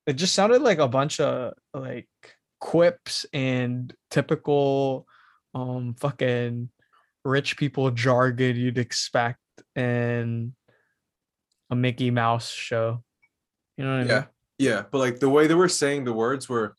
It 0.07 0.15
just 0.15 0.35
sounded 0.35 0.63
like 0.63 0.79
a 0.79 0.89
bunch 0.89 1.21
of 1.21 1.55
like 1.73 2.09
quips 2.61 3.27
and 3.33 3.93
typical 4.11 5.07
um 5.55 5.95
fucking 5.95 6.69
rich 7.25 7.57
people 7.57 7.91
jargon 7.91 8.57
you'd 8.57 8.79
expect 8.79 9.39
in 9.77 10.55
a 11.71 11.77
Mickey 11.77 12.11
Mouse 12.11 12.51
show. 12.51 13.03
You 13.77 13.85
know 13.85 13.91
what 13.91 13.97
I 13.97 14.01
Yeah. 14.01 14.15
mean? 14.15 14.27
Yeah. 14.59 14.71
Yeah. 14.71 14.83
But 14.91 14.99
like 14.99 15.21
the 15.21 15.29
way 15.31 15.47
they 15.47 15.55
were 15.55 15.69
saying 15.69 16.05
the 16.05 16.13
words 16.13 16.49
were 16.49 16.77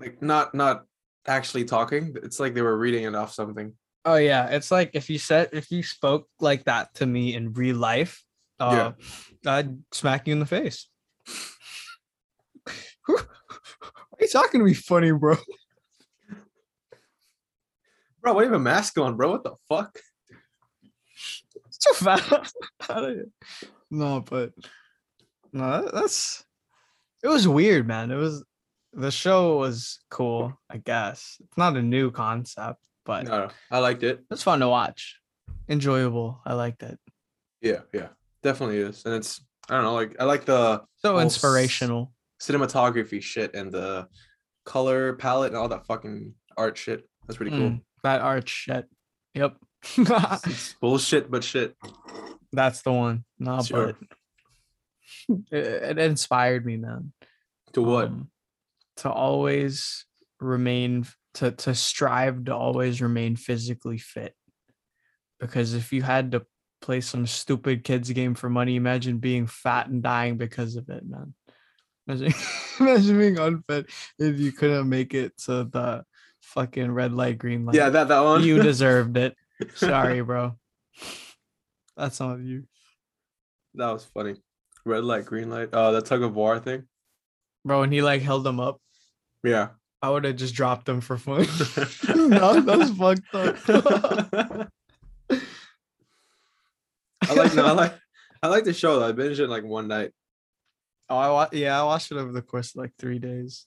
like 0.00 0.20
not 0.20 0.54
not 0.54 0.84
actually 1.26 1.64
talking. 1.64 2.14
It's 2.22 2.40
like 2.40 2.54
they 2.54 2.62
were 2.62 2.76
reading 2.76 3.04
it 3.04 3.14
off 3.14 3.32
something. 3.32 3.72
Oh 4.04 4.16
yeah, 4.16 4.48
it's 4.48 4.70
like 4.70 4.90
if 4.94 5.08
you 5.08 5.18
said 5.18 5.48
if 5.52 5.70
you 5.70 5.82
spoke 5.82 6.28
like 6.38 6.64
that 6.64 6.94
to 6.96 7.06
me 7.06 7.34
in 7.34 7.54
real 7.54 7.76
life, 7.76 8.22
uh, 8.60 8.92
I'd 9.46 9.78
smack 9.92 10.26
you 10.26 10.32
in 10.32 10.40
the 10.40 10.46
face. 10.46 10.88
Why 13.06 13.16
are 13.16 14.20
you 14.20 14.28
talking 14.28 14.60
to 14.60 14.66
me 14.66 14.74
funny, 14.74 15.10
bro? 15.12 15.36
Bro, 18.20 18.32
why 18.32 18.40
do 18.40 18.46
you 18.46 18.52
have 18.52 18.60
a 18.60 18.64
mask 18.64 18.98
on, 18.98 19.18
bro? 19.18 19.32
What 19.32 19.44
the 19.44 19.54
fuck? 19.68 19.98
So 21.68 21.92
fast. 21.92 22.56
no, 23.90 24.20
but 24.22 24.52
no, 25.52 25.90
that's 25.92 26.42
it 27.22 27.28
was 27.28 27.46
weird, 27.46 27.86
man. 27.86 28.10
It 28.10 28.16
was 28.16 28.42
the 28.94 29.10
show 29.10 29.58
was 29.58 29.98
cool, 30.10 30.58
I 30.70 30.78
guess. 30.78 31.36
It's 31.40 31.58
not 31.58 31.76
a 31.76 31.82
new 31.82 32.10
concept, 32.10 32.80
but 33.04 33.24
No, 33.24 33.46
no, 33.46 33.50
I 33.70 33.78
liked 33.78 34.02
it. 34.02 34.20
it's 34.30 34.42
fun 34.42 34.60
to 34.60 34.68
watch. 34.68 35.18
Enjoyable. 35.68 36.40
I 36.44 36.54
liked 36.54 36.82
it. 36.82 36.98
Yeah, 37.60 37.80
yeah, 37.92 38.08
definitely 38.42 38.78
is. 38.78 39.04
And 39.04 39.14
it's 39.14 39.44
I 39.68 39.74
don't 39.74 39.84
know, 39.84 39.94
like 39.94 40.16
I 40.20 40.24
like 40.24 40.44
the 40.44 40.82
So 40.96 41.18
inspirational. 41.18 42.12
cinematography 42.40 43.22
shit 43.22 43.54
and 43.54 43.72
the 43.72 44.06
color 44.66 45.14
palette 45.14 45.48
and 45.52 45.56
all 45.56 45.68
that 45.68 45.86
fucking 45.86 46.34
art 46.56 46.76
shit. 46.76 47.08
That's 47.26 47.36
pretty 47.38 47.52
cool. 47.52 47.70
Mm, 47.70 47.80
that 48.02 48.20
art 48.20 48.48
shit. 48.48 48.86
Yep. 49.34 49.56
It's- 49.98 50.40
It's 50.46 50.72
bullshit, 50.80 51.30
but 51.30 51.42
shit. 51.44 51.74
That's 52.52 52.82
the 52.82 52.92
one. 52.92 53.24
No, 53.38 53.62
Sure. 53.62 53.94
but 55.28 55.36
it, 55.50 55.64
it 55.64 55.98
inspired 55.98 56.64
me, 56.66 56.76
man. 56.76 57.12
To 57.72 57.82
what? 57.82 58.06
um, 58.06 58.30
to 58.98 59.10
always 59.10 60.04
remain 60.40 61.06
to 61.34 61.50
to 61.52 61.74
strive 61.74 62.44
to 62.44 62.54
always 62.54 63.00
remain 63.02 63.36
physically 63.36 63.98
fit. 63.98 64.34
Because 65.40 65.74
if 65.74 65.92
you 65.92 66.02
had 66.02 66.32
to 66.32 66.46
play 66.80 67.00
some 67.00 67.26
stupid 67.26 67.84
kids 67.84 68.10
game 68.10 68.34
for 68.34 68.48
money, 68.48 68.76
imagine 68.76 69.18
being 69.18 69.46
fat 69.46 69.88
and 69.88 70.02
dying 70.02 70.36
because 70.36 70.76
of 70.76 70.88
it, 70.88 71.04
man. 71.06 71.34
Imagine, 72.06 72.34
imagine 72.80 73.18
being 73.18 73.38
unfit 73.38 73.86
if 74.18 74.38
you 74.38 74.52
couldn't 74.52 74.88
make 74.88 75.14
it 75.14 75.36
to 75.38 75.64
the 75.64 76.04
fucking 76.40 76.92
red 76.92 77.12
light, 77.12 77.38
green 77.38 77.64
light. 77.64 77.74
yeah, 77.74 77.90
that 77.90 78.08
that 78.08 78.20
one. 78.20 78.42
you 78.42 78.62
deserved 78.62 79.16
it. 79.16 79.36
Sorry, 79.74 80.20
bro. 80.22 80.56
That's 81.96 82.20
on 82.20 82.46
you. 82.46 82.64
that 83.74 83.90
was 83.92 84.04
funny. 84.04 84.36
Red 84.84 85.04
light, 85.04 85.24
green 85.24 85.48
light. 85.48 85.72
Uh, 85.72 85.92
the 85.92 86.02
tug 86.02 86.22
of 86.22 86.34
war 86.34 86.58
thing. 86.58 86.84
Bro, 87.64 87.82
and 87.84 87.92
he 87.92 88.02
like 88.02 88.20
held 88.20 88.44
them 88.44 88.60
up. 88.60 88.80
Yeah. 89.42 89.68
I 90.04 90.10
would 90.10 90.24
have 90.24 90.36
just 90.36 90.54
dropped 90.54 90.84
them 90.84 91.00
for 91.00 91.16
fun. 91.16 91.46
no, 92.28 92.60
that's 92.60 92.90
fucked 92.90 93.34
up. 93.34 94.68
I 97.22 97.34
like 97.34 97.54
no, 97.54 97.64
I 97.64 97.70
like 97.82 97.94
I 98.42 98.48
like 98.48 98.64
the 98.64 98.74
show. 98.74 98.98
though. 99.00 99.08
I 99.08 99.12
binged 99.12 99.38
it 99.38 99.48
like 99.48 99.64
one 99.64 99.88
night. 99.88 100.12
Oh, 101.08 101.16
I 101.16 101.28
wa- 101.30 101.48
yeah, 101.52 101.80
I 101.80 101.84
watched 101.84 102.12
it 102.12 102.18
over 102.18 102.32
the 102.32 102.42
course 102.42 102.74
of 102.74 102.82
like 102.82 102.92
three 102.98 103.18
days. 103.18 103.66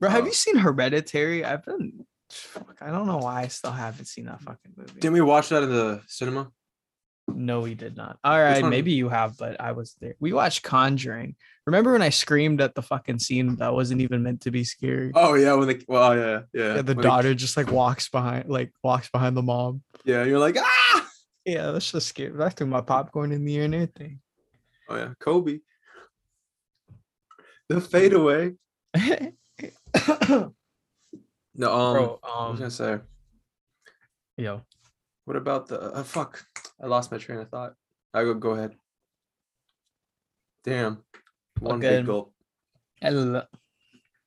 Bro, 0.00 0.10
have 0.10 0.24
Oh. 0.24 0.26
you 0.28 0.32
seen 0.32 0.56
Hereditary? 0.56 1.44
I've 1.44 1.64
been. 1.64 2.06
Fuck, 2.30 2.78
I 2.80 2.90
don't 2.90 3.06
know 3.06 3.18
why 3.18 3.42
I 3.42 3.48
still 3.48 3.70
haven't 3.70 4.06
seen 4.06 4.24
that 4.26 4.40
fucking 4.40 4.72
movie. 4.76 4.98
Didn't 4.98 5.12
we 5.14 5.20
watch 5.20 5.50
that 5.50 5.62
in 5.62 5.68
the 5.70 6.00
cinema? 6.08 6.50
No, 7.28 7.60
we 7.60 7.74
did 7.74 7.96
not. 7.96 8.18
All 8.22 8.38
right, 8.38 8.64
maybe 8.64 8.92
you 8.92 9.08
have, 9.08 9.36
but 9.36 9.60
I 9.60 9.72
was 9.72 9.96
there. 10.00 10.14
We 10.20 10.32
watched 10.32 10.62
Conjuring. 10.62 11.34
Remember 11.66 11.92
when 11.92 12.02
I 12.02 12.10
screamed 12.10 12.60
at 12.60 12.74
the 12.74 12.82
fucking 12.82 13.18
scene 13.18 13.56
that 13.56 13.74
wasn't 13.74 14.00
even 14.00 14.22
meant 14.22 14.42
to 14.42 14.50
be 14.50 14.62
scary? 14.64 15.10
Oh 15.14 15.34
yeah, 15.34 15.54
when 15.54 15.68
the 15.68 15.84
well 15.88 16.16
yeah 16.16 16.40
yeah 16.52 16.76
yeah, 16.76 16.82
the 16.82 16.94
when 16.94 17.04
daughter 17.04 17.34
just 17.34 17.56
like 17.56 17.70
walks 17.70 18.08
behind, 18.08 18.48
like 18.48 18.72
walks 18.82 19.08
behind 19.08 19.36
the 19.36 19.42
mom. 19.42 19.82
yeah, 20.04 20.24
you're 20.24 20.38
like 20.38 20.56
ah. 20.58 21.08
Yeah, 21.44 21.72
that's 21.72 21.92
just 21.92 22.08
scary. 22.08 22.42
I 22.42 22.48
threw 22.48 22.66
my 22.66 22.80
popcorn 22.80 23.32
in 23.32 23.44
the 23.44 23.56
air 23.56 23.64
and 23.64 23.74
everything. 23.74 24.20
Oh 24.88 24.96
yeah, 24.96 25.12
Kobe. 25.18 25.58
The 27.68 27.80
fadeaway. 27.80 28.54
No, 31.58 31.72
um, 31.74 31.94
Bro, 31.94 32.20
I 32.22 32.28
was 32.28 32.50
um, 32.50 32.56
gonna 32.58 32.70
say, 32.70 32.98
yo, 34.36 34.60
what 35.26 35.36
about 35.36 35.68
the 35.68 35.78
uh, 35.80 36.02
fuck? 36.02 36.44
I 36.82 36.86
lost 36.86 37.12
my 37.12 37.18
train 37.18 37.38
of 37.40 37.50
thought. 37.50 37.74
I 38.14 38.24
go 38.24 38.32
go 38.34 38.50
ahead. 38.52 38.74
Damn, 40.64 41.04
one 41.60 41.76
Okay. 41.76 41.98
big 41.98 42.06
gulp. 42.06 42.32
hello. 43.00 43.42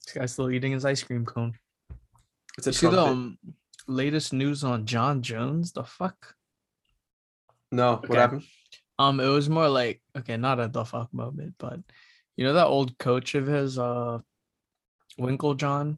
This 0.06 0.14
guy's 0.14 0.32
still 0.34 0.50
eating 0.52 0.72
his 0.72 0.86
ice 0.86 1.04
cream 1.04 1.26
cone. 1.26 1.54
It's 2.58 2.68
a 2.68 2.70
You 2.70 2.74
see 2.74 2.86
the 2.88 2.92
trumpet. 2.94 3.12
um, 3.12 3.38
latest 3.88 4.34
news 4.34 4.64
on 4.64 4.86
Jon 4.86 5.22
Jones? 5.22 5.72
The 5.74 5.84
fuck? 5.84 6.36
no, 7.72 7.96
what 7.98 8.10
okay. 8.10 8.20
happened? 8.20 8.44
Um, 8.98 9.20
it 9.20 9.28
was 9.28 9.50
more 9.50 9.70
like 9.70 10.02
okay, 10.18 10.38
not 10.38 10.60
a 10.60 10.68
the 10.68 10.84
fuck 10.86 11.14
moment, 11.14 11.56
but 11.58 11.80
you 12.38 12.44
know 12.46 12.54
that 12.54 12.68
old 12.68 12.98
coach 12.98 13.36
of 13.36 13.48
his, 13.48 13.78
uh, 13.80 14.20
Winkeljohn. 15.20 15.98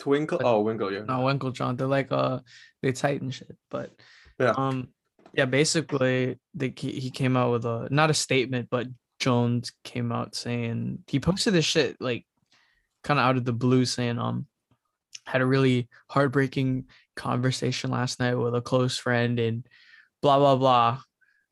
Twinkle. 0.00 0.38
But- 0.38 0.46
Oh, 0.46 0.60
Winkle. 0.62 0.92
Yeah. 0.92 1.00
No, 1.04 1.20
Winkeljohn. 1.20 1.76
They're 1.78 1.86
like 1.86 2.10
uh, 2.12 2.40
they 2.82 2.92
tighten 2.92 3.30
shit, 3.30 3.56
but 3.70 3.90
Yeah. 4.38 4.52
um, 4.56 4.88
yeah, 5.32 5.46
basically 5.46 6.38
they 6.54 6.72
he 6.76 7.10
came 7.10 7.36
out 7.36 7.52
with 7.52 7.64
a 7.64 7.88
not 7.90 8.10
a 8.10 8.14
statement, 8.14 8.68
but 8.70 8.86
Jones 9.20 9.72
came 9.84 10.12
out 10.12 10.34
saying 10.34 10.98
he 11.06 11.20
posted 11.20 11.54
this 11.54 11.64
shit 11.64 11.96
like 12.00 12.26
kind 13.02 13.18
of 13.20 13.24
out 13.26 13.36
of 13.36 13.44
the 13.44 13.52
blue, 13.52 13.84
saying 13.84 14.18
um 14.18 14.46
had 15.26 15.40
a 15.40 15.46
really 15.46 15.88
heartbreaking 16.10 16.84
conversation 17.16 17.90
last 17.90 18.20
night 18.20 18.34
with 18.34 18.54
a 18.54 18.60
close 18.60 18.98
friend 18.98 19.38
and 19.38 19.66
blah 20.22 20.38
blah 20.38 20.56
blah. 20.56 21.00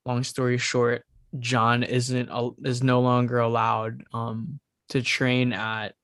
Long 0.05 0.25
story 0.25 0.59
short, 0.59 1.05
Jon 1.39 1.83
isn't 1.85 2.29
is 2.65 2.83
no 2.83 3.01
longer 3.01 3.39
allowed 3.39 4.03
um 4.13 4.59
to 4.91 5.01
train 5.03 5.53
at 5.53 5.95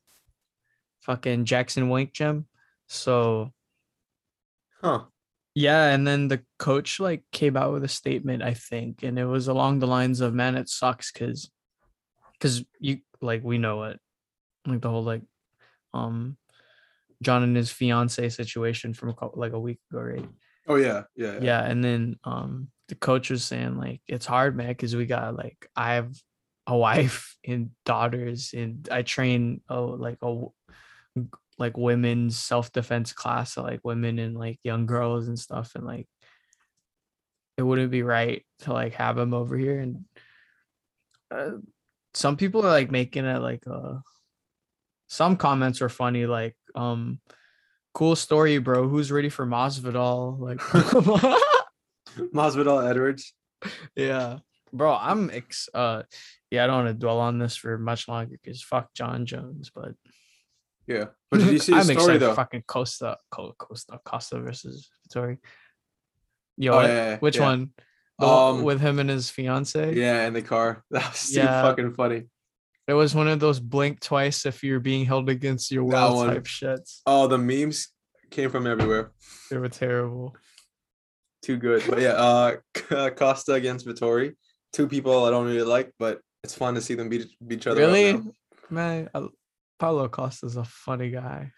fucking 1.09 1.47
Jackson 1.47 1.89
Wink 1.89 2.13
Gym. 2.13 2.47
So 2.87 3.53
Huh. 4.83 5.07
yeah, 5.55 5.87
and 5.87 6.07
then 6.07 6.29
the 6.29 6.43
coach 6.59 7.01
like 7.01 7.25
came 7.33 7.57
out 7.57 7.73
with 7.73 7.83
a 7.83 7.89
statement, 7.89 8.43
I 8.43 8.55
think, 8.55 9.03
and 9.03 9.19
it 9.19 9.25
was 9.25 9.49
along 9.49 9.79
the 9.81 9.89
lines 9.89 10.21
of, 10.21 10.35
"Man, 10.35 10.55
it 10.55 10.69
sucks 10.69 11.11
because, 11.11 11.51
because 12.35 12.63
you 12.79 12.99
like 13.21 13.43
we 13.43 13.59
know 13.59 13.85
it, 13.85 13.99
like 14.67 14.83
the 14.83 14.91
whole 14.91 15.03
like, 15.03 15.23
um, 15.93 16.37
Jon 17.23 17.43
and 17.43 17.57
his 17.57 17.73
fiance 17.73 18.29
situation 18.29 18.95
from 18.95 19.09
a 19.09 19.15
couple, 19.15 19.41
like 19.41 19.53
a 19.53 19.59
week 19.59 19.81
ago, 19.91 20.01
right? 20.01 20.29
Oh 20.69 20.77
yeah. 20.77 21.05
Yeah. 21.17 21.33
Yeah. 21.33 21.41
Yeah, 21.43 21.65
and 21.65 21.83
then 21.83 22.17
um, 22.25 22.69
the 22.89 22.95
coach 22.95 23.31
was 23.31 23.43
saying 23.45 23.79
like 23.79 24.03
it's 24.07 24.27
hard, 24.27 24.57
man, 24.57 24.69
because 24.69 24.95
we 24.95 25.07
got 25.07 25.35
like 25.35 25.69
I 25.75 25.95
have 25.95 26.13
a 26.67 26.77
wife 26.87 27.35
and 27.45 27.71
daughters, 27.87 28.53
and 28.55 28.87
I 28.93 29.03
train 29.03 29.63
oh 29.71 29.87
like 29.87 30.19
a 30.23 30.45
like 31.59 31.77
women's 31.77 32.37
self 32.37 32.73
defense 32.73 33.13
class, 33.13 33.57
like 33.57 33.81
women 33.85 34.19
and 34.19 34.37
like 34.37 34.59
young 34.63 34.87
girls 34.87 35.29
and 35.29 35.39
stuff, 35.39 35.73
and 35.75 35.85
like 35.85 36.07
it 37.59 37.63
wouldn't 37.63 37.91
be 37.91 38.03
right 38.03 38.45
to 38.61 38.73
like 38.73 38.95
have 38.95 39.19
him 39.19 39.35
over 39.35 39.59
here 39.59 39.81
and 39.81 40.05
uh, 41.35 41.51
some 42.15 42.37
people 42.37 42.65
are 42.65 42.71
like 42.71 42.91
making 42.91 43.25
it 43.25 43.43
like 43.43 43.63
uh 43.71 43.95
some 45.09 45.37
comments 45.37 45.83
are 45.83 45.89
funny 45.89 46.25
like 46.25 46.57
um 46.75 47.21
cool 47.95 48.15
story 48.15 48.59
bro. 48.59 48.89
Who's 48.89 49.11
ready 49.11 49.29
for 49.29 49.47
Masvidal? 49.47 50.39
Like 50.39 50.59
Masvidal 52.33 52.89
Edwards. 52.89 53.35
yeah. 53.97 54.39
Bro 54.71 54.99
i'm 55.01 55.31
ex 55.31 55.71
uh 55.73 56.03
yeah 56.51 56.63
i 56.63 56.67
don't 56.67 56.85
want 56.85 56.89
to 56.89 56.93
dwell 56.95 57.21
on 57.21 57.39
this 57.39 57.57
for 57.57 57.79
much 57.79 58.07
longer 58.07 58.37
because 58.43 58.63
fuck 58.63 58.93
jon 58.93 59.25
jones 59.25 59.71
but 59.75 59.93
Yeah. 60.89 61.05
But 61.31 61.41
did 61.41 61.53
you 61.53 61.59
see 61.59 61.73
the 61.73 61.79
i'm 61.79 61.85
story 61.85 61.97
excited 61.99 62.23
though? 62.23 62.31
for 62.31 62.37
fucking 62.37 62.65
costa 62.67 63.17
costa 63.31 64.01
costa 64.05 64.41
versus 64.41 64.89
Vettori. 65.07 65.37
yo 66.57 66.73
Oh, 66.73 66.81
yeah, 66.81 67.19
which 67.19 67.37
yeah. 67.37 67.43
one 67.51 67.71
The 68.19 68.27
Um, 68.27 68.63
with 68.65 68.81
him 68.81 68.99
and 68.99 69.11
his 69.11 69.29
fiance 69.31 69.95
Yeah, 69.95 70.27
in 70.27 70.33
the 70.33 70.43
car. 70.43 70.83
That 70.91 71.11
was 71.11 71.29
too 71.29 71.41
Yeah. 71.41 71.63
fucking 71.63 71.93
funny. 71.95 72.25
it 72.89 72.95
was 72.95 73.15
one 73.15 73.29
of 73.29 73.39
those 73.41 73.61
blink 73.61 74.01
twice 74.01 74.47
if 74.47 74.65
you're 74.65 74.81
being 74.81 75.05
held 75.05 75.29
against 75.29 75.71
your 75.71 75.85
will 75.85 76.25
type 76.25 76.45
shits 76.45 77.03
Oh, 77.07 77.27
the 77.29 77.37
memes 77.39 77.89
came 78.31 78.51
from 78.51 78.67
everywhere. 78.67 79.13
they 79.51 79.59
were 79.59 79.69
terrible 79.69 80.35
Too 81.43 81.57
good. 81.59 81.83
But 81.89 82.01
yeah, 82.01 82.17
uh 82.29 83.11
Costa 83.11 83.53
against 83.55 83.87
Vettori. 83.87 84.35
Two 84.73 84.89
people 84.89 85.25
I 85.27 85.31
don't 85.31 85.47
really 85.47 85.63
like, 85.77 85.93
but 85.99 86.21
it's 86.45 86.55
fun 86.55 86.75
to 86.75 86.81
see 86.81 86.95
them 86.99 87.09
beat, 87.09 87.29
beat 87.47 87.59
each 87.59 87.67
other. 87.69 87.81
really 87.81 88.21
man 88.71 89.09
I, 89.15 89.19
paulo 89.79 90.09
costa's 90.09 90.57
a 90.57 90.65
funny 90.65 91.11
guy 91.11 91.53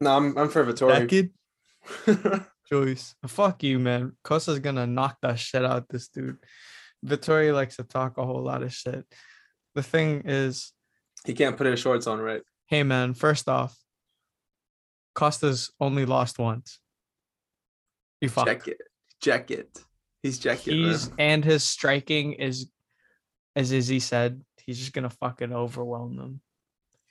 No, 0.00 0.16
I'm 0.16 0.36
I'm 0.36 0.48
for 0.48 0.64
Vettori. 0.64 1.08
kid 1.08 1.30
Joyce, 2.70 3.14
fuck 3.26 3.62
you, 3.62 3.78
man. 3.78 4.12
Costa's 4.24 4.58
gonna 4.58 4.86
knock 4.86 5.18
that 5.20 5.38
shit 5.38 5.64
out 5.64 5.86
this 5.90 6.08
dude. 6.08 6.38
Vettori 7.04 7.52
likes 7.52 7.76
to 7.76 7.84
talk 7.84 8.16
a 8.16 8.24
whole 8.24 8.42
lot 8.42 8.62
of 8.62 8.72
shit. 8.72 9.04
The 9.74 9.82
thing 9.82 10.22
is, 10.24 10.72
he 11.26 11.34
can't 11.34 11.56
put 11.58 11.66
his 11.66 11.78
shorts 11.80 12.06
on, 12.06 12.20
right? 12.20 12.42
hey 12.68 12.82
man, 12.82 13.12
first 13.12 13.48
off, 13.50 13.76
Costa's 15.14 15.70
only 15.78 16.06
lost 16.06 16.38
once. 16.38 16.80
You 18.22 18.30
fuck. 18.30 18.46
Check 18.46 18.68
it. 18.68 18.78
Check 19.20 19.50
it. 19.50 19.78
He's 20.22 20.38
check 20.38 20.66
it. 20.66 20.70
man. 20.70 20.88
He's 20.90 21.10
and 21.18 21.44
his 21.44 21.64
striking 21.64 22.32
is 22.32 22.70
as 23.54 23.70
Izzy 23.72 24.00
said, 24.00 24.40
he's 24.64 24.78
just 24.78 24.94
gonna 24.94 25.10
fucking 25.10 25.52
overwhelm 25.52 26.16
them. 26.16 26.40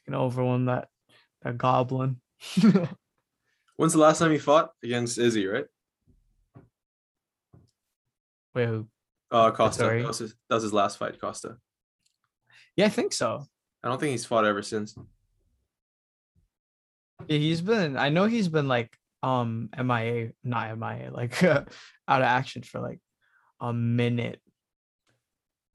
Gonna 0.07 0.23
overwhelm 0.23 0.65
that 0.65 0.87
that 1.43 1.57
goblin. 1.57 2.21
When's 3.77 3.93
the 3.93 3.99
last 3.99 4.19
time 4.19 4.31
he 4.31 4.37
fought 4.37 4.71
against 4.83 5.17
Izzy, 5.17 5.47
right? 5.47 5.65
Wait, 8.53 8.67
who? 8.67 8.87
Uh 9.31 9.51
Costa. 9.51 9.83
That 9.83 10.07
was, 10.07 10.19
his, 10.19 10.35
that 10.49 10.55
was 10.55 10.63
his 10.63 10.73
last 10.73 10.97
fight, 10.97 11.19
Costa. 11.19 11.57
Yeah, 12.75 12.85
I 12.85 12.89
think 12.89 13.13
so. 13.13 13.45
I 13.83 13.89
don't 13.89 13.99
think 13.99 14.11
he's 14.11 14.25
fought 14.25 14.45
ever 14.45 14.61
since. 14.61 14.95
Yeah, 17.27 17.37
he's 17.37 17.61
been 17.61 17.97
I 17.97 18.09
know 18.09 18.25
he's 18.25 18.47
been 18.47 18.67
like 18.67 18.95
um 19.21 19.69
MIA, 19.77 20.31
not 20.43 20.77
MIA, 20.77 21.11
like 21.13 21.41
out 21.43 21.67
of 22.07 22.23
action 22.23 22.63
for 22.63 22.79
like 22.79 22.99
a 23.59 23.73
minute. 23.73 24.39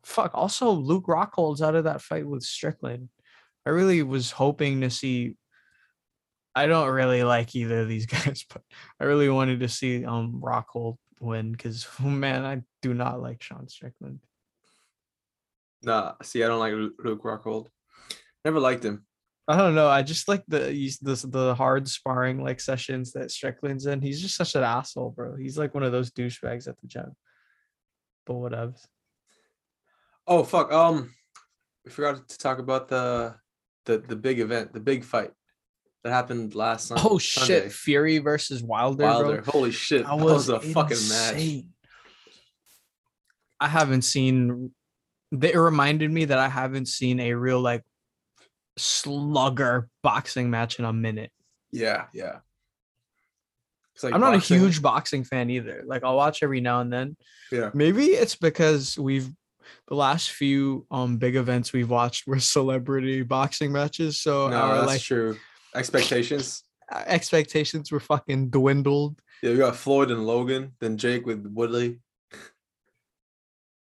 Fuck. 0.05 0.31
Also, 0.35 0.71
Luke 0.71 1.07
Rockhold's 1.09 1.63
out 1.63 1.75
of 1.75 1.85
that 1.85 2.01
fight 2.01 2.27
with 2.27 2.43
Strickland. 2.43 3.09
I 3.69 3.71
really 3.71 4.03
was 4.03 4.31
hoping 4.31 4.81
to 4.81 4.89
see. 4.89 5.37
I 6.55 6.67
don't 6.67 6.89
really 6.89 7.23
like 7.23 7.55
either 7.55 7.81
of 7.81 7.89
these 7.89 8.07
guys, 8.17 8.47
but 8.51 8.63
I 8.99 9.05
really 9.05 9.29
wanted 9.29 9.61
to 9.61 9.69
see 9.69 10.07
um 10.07 10.41
Rockhold 10.43 10.97
win 11.21 11.53
because 11.53 11.87
man, 12.03 12.47
I 12.47 12.63
do 12.81 12.95
not 12.95 13.21
like 13.21 13.43
Sean 13.43 13.69
Strickland. 13.69 14.21
Nah, 15.83 16.15
see, 16.23 16.43
I 16.43 16.49
don't 16.49 16.61
like 16.61 16.73
Luke 16.73 17.23
Rockhold. 17.23 17.67
Never 18.43 18.59
liked 18.59 18.87
him. 18.87 19.05
I 19.47 19.59
don't 19.59 19.75
know. 19.75 19.88
I 19.88 20.03
just 20.03 20.29
like 20.29 20.45
the 20.49 20.73
the 21.03 21.27
the 21.29 21.55
hard 21.55 21.88
sparring 21.88 22.42
like 22.42 22.61
sessions 22.61 23.12
that 23.12 23.31
Strickland's 23.31 23.85
in. 23.85 24.01
He's 24.01 24.23
just 24.23 24.37
such 24.37 24.55
an 24.55 24.62
asshole, 24.62 25.11
bro. 25.11 25.37
He's 25.37 25.59
like 25.59 25.75
one 25.75 25.83
of 25.83 25.92
those 25.92 26.11
douchebags 26.11 26.69
at 26.69 26.81
the 26.81 26.87
gym. 26.87 27.14
But 28.25 28.35
whatever. 28.35 28.75
Oh 30.27 30.42
fuck. 30.42 30.73
Um, 30.73 31.12
we 31.85 31.90
forgot 31.90 32.27
to 32.27 32.38
talk 32.38 32.59
about 32.61 32.88
the 32.88 33.37
the 33.88 33.98
the 33.98 34.14
big 34.14 34.38
event, 34.38 34.72
the 34.72 34.81
big 34.81 35.03
fight 35.03 35.33
that 36.05 36.12
happened 36.12 36.55
last 36.55 36.87
Sun- 36.88 36.98
Oh 37.03 37.18
Sunday. 37.18 37.62
shit! 37.62 37.72
Fury 37.72 38.18
versus 38.18 38.62
Wilder. 38.62 39.03
Wilder. 39.05 39.42
Bro. 39.42 39.53
Holy 39.53 39.72
shit. 39.72 40.05
That 40.05 40.16
That 40.16 40.24
was, 40.24 40.48
was, 40.48 40.51
a 40.51 40.61
fucking 40.61 41.09
match. 41.09 41.64
I 43.61 43.66
haven't 43.66 44.03
seen. 44.03 44.70
It 45.33 45.57
reminded 45.57 46.11
me 46.11 46.27
that 46.27 46.38
I 46.38 46.48
haven't 46.48 46.87
seen 46.87 47.18
a 47.18 47.33
real 47.35 47.61
like 47.61 47.83
slugger 48.77 49.88
boxing 50.03 50.51
match 50.51 50.79
in 50.79 50.85
a 50.85 50.92
minute. 50.92 51.33
Yeah, 51.72 52.05
yeah. 52.14 52.37
Like 54.03 54.14
I'm 54.14 54.20
not 54.20 54.35
boxing- 54.35 54.59
a 54.59 54.61
huge 54.61 54.81
boxing 54.81 55.24
fan 55.24 55.51
either. 55.51 55.83
Like 55.85 56.05
I'll 56.05 56.14
watch 56.16 56.42
every 56.44 56.61
now 56.61 56.81
and 56.83 56.92
then. 56.92 57.16
Yeah. 57.51 57.70
Maybe 57.74 58.05
it's 58.05 58.37
because 58.37 58.96
we've 58.96 59.29
the 59.88 59.94
last 59.94 60.31
few 60.31 60.87
um 60.90 61.16
big 61.18 61.37
events 61.37 61.72
we've 61.72 61.90
watched 61.90 62.26
were 62.26 62.38
celebrity 62.40 63.22
boxing 63.22 63.72
matches. 63.72 64.20
So 64.20 64.48
No, 64.48 64.57
our 64.57 64.74
that's 64.76 64.87
like 64.87 65.00
true. 65.02 65.37
Expectations. 65.74 66.64
expectations 67.07 67.92
were 67.92 68.00
fucking 68.00 68.50
dwindled. 68.50 69.20
Yeah, 69.42 69.52
we 69.52 69.59
got 69.59 69.76
Floyd 69.76 70.11
and 70.11 70.26
Logan, 70.26 70.72
then 70.81 70.96
Jake 70.96 71.24
with 71.26 71.46
Woodley. 71.46 72.00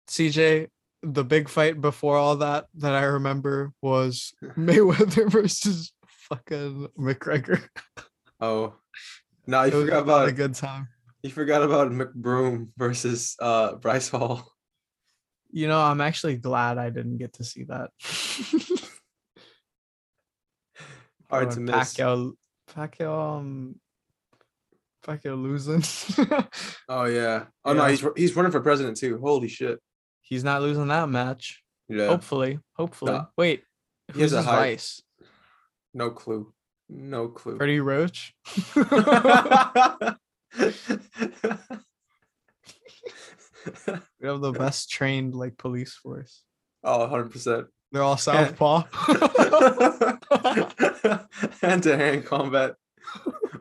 CJ, 0.09 0.69
the 1.03 1.25
big 1.25 1.49
fight 1.49 1.81
before 1.81 2.17
all 2.17 2.37
that 2.37 2.67
that 2.75 2.95
I 2.95 3.05
remember 3.05 3.73
was 3.83 4.33
Mayweather 4.57 5.31
versus 5.31 5.93
fucking 6.07 6.89
McGregor. 6.99 7.63
Oh, 8.41 8.75
no, 9.47 9.63
you 9.63 9.69
It 9.69 9.85
forgot 9.85 10.07
not 10.07 10.29
a 10.29 10.33
good 10.33 10.55
time. 10.55 10.89
you 11.23 11.31
forgot 11.31 11.63
about 11.63 11.91
McBroom 11.93 12.69
versus 12.77 13.37
uh 13.41 13.77
Bryce 13.77 14.09
Hall. 14.09 14.51
You 15.57 15.69
know, 15.69 15.81
I'm 15.81 16.01
actually 16.01 16.37
glad 16.37 16.79
I 16.79 16.91
didn't 16.91 17.19
get 17.19 17.35
to 17.35 17.45
see 17.45 17.63
that. 17.65 17.91
Hard 21.31 21.53
to 21.53 21.61
miss. 21.61 21.95
Pacquiao, 21.95 22.33
Pacquiao, 22.75 23.37
um, 23.39 23.77
Pacquiao 25.07 25.41
losing. 25.41 25.85
Oh 26.89 27.05
yeah. 27.05 27.45
Oh 27.65 27.73
no, 27.73 27.87
he's 27.87 28.05
he's 28.17 28.35
running 28.35 28.51
for 28.51 28.61
president 28.63 28.97
too. 28.97 29.21
Holy 29.23 29.47
shit. 29.47 29.79
He's 30.23 30.43
not 30.43 30.61
losing 30.61 30.89
that 30.89 31.09
match. 31.09 31.63
Yeah. 31.89 32.09
Hopefully, 32.09 32.59
hopefully. 32.77 33.13
Nah. 33.13 33.27
Wait, 33.39 33.63
He 34.13 34.21
has 34.23 34.33
who's 34.33 34.33
a 34.33 34.39
his 34.39 34.47
high- 34.47 34.57
vice? 34.73 35.03
No 35.95 36.11
clue. 36.11 36.53
No 36.89 37.29
clue. 37.29 37.57
Freddie 37.59 37.79
Roach. 37.79 38.35
We 44.21 44.29
have 44.29 44.41
the 44.41 44.53
best 44.53 44.91
trained 44.91 45.35
like 45.35 45.57
police 45.59 45.95
force. 45.95 46.43
oh, 46.83 47.09
100%. 47.09 47.67
They're 47.93 48.03
all 48.03 48.17
southpaw. 48.19 48.85
Hand 51.61 51.83
to 51.85 51.97
hand 51.97 52.25
combat. 52.25 52.75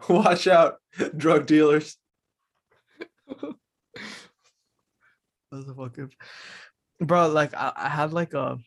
Watch 0.10 0.48
out, 0.48 0.78
drug 1.16 1.46
dealers. 1.46 1.98
That's 5.52 5.68
a 5.68 5.74
fucking 5.76 6.12
bro. 7.00 7.28
Like 7.30 7.54
I, 7.54 7.72
I 7.76 7.89
had 7.89 8.12
like 8.13 8.34
a 8.34 8.58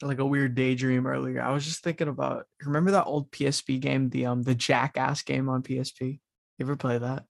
like 0.00 0.18
a 0.18 0.26
weird 0.26 0.54
daydream 0.54 1.06
earlier. 1.06 1.42
I 1.42 1.52
was 1.52 1.64
just 1.64 1.84
thinking 1.84 2.08
about 2.08 2.46
remember 2.64 2.92
that 2.92 3.04
old 3.04 3.30
PSP 3.30 3.78
game, 3.80 4.08
the 4.08 4.26
um 4.26 4.42
the 4.42 4.54
Jackass 4.54 5.22
game 5.22 5.48
on 5.48 5.62
PSP. 5.62 6.00
You 6.58 6.64
ever 6.64 6.76
play 6.76 6.98
that? 6.98 7.24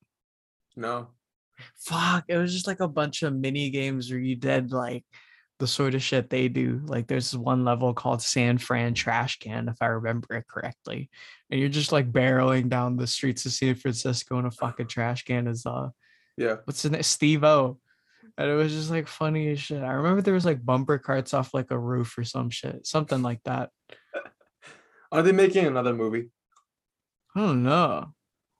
No. 0.76 1.08
Fuck, 1.76 2.24
it 2.28 2.36
was 2.36 2.52
just 2.52 2.66
like 2.66 2.80
a 2.80 2.88
bunch 2.88 3.22
of 3.22 3.34
mini 3.34 3.70
games 3.70 4.10
where 4.10 4.20
you 4.20 4.36
did 4.36 4.72
like 4.72 5.04
the 5.58 5.66
sort 5.66 5.94
of 5.94 6.02
shit 6.02 6.28
they 6.30 6.48
do. 6.48 6.80
Like 6.86 7.06
there's 7.06 7.36
one 7.36 7.64
level 7.64 7.94
called 7.94 8.20
San 8.22 8.58
Fran 8.58 8.94
Trash 8.94 9.38
Can, 9.38 9.68
if 9.68 9.76
I 9.80 9.86
remember 9.86 10.34
it 10.34 10.46
correctly. 10.48 11.08
And 11.50 11.60
you're 11.60 11.68
just 11.68 11.92
like 11.92 12.10
barreling 12.10 12.68
down 12.68 12.96
the 12.96 13.06
streets 13.06 13.44
of 13.46 13.52
San 13.52 13.74
Francisco 13.74 14.38
in 14.38 14.46
a 14.46 14.50
fucking 14.50 14.88
trash 14.88 15.24
can 15.24 15.46
as 15.46 15.64
uh 15.66 15.90
Yeah. 16.36 16.56
what's 16.64 16.82
his 16.82 16.90
name? 16.90 17.02
Steve 17.02 17.44
O. 17.44 17.78
And 18.38 18.48
it 18.50 18.54
was 18.54 18.72
just 18.72 18.90
like 18.90 19.06
funny 19.08 19.50
as 19.50 19.60
shit. 19.60 19.82
I 19.82 19.92
remember 19.92 20.22
there 20.22 20.32
was 20.34 20.46
like 20.46 20.64
bumper 20.64 20.96
carts 20.98 21.34
off 21.34 21.52
like 21.52 21.70
a 21.70 21.78
roof 21.78 22.16
or 22.16 22.24
some 22.24 22.48
shit, 22.50 22.86
something 22.86 23.20
like 23.22 23.40
that. 23.44 23.70
Are 25.12 25.22
they 25.22 25.32
making 25.32 25.66
another 25.66 25.92
movie? 25.92 26.30
I 27.36 27.40
don't 27.40 27.62
know. 27.62 28.14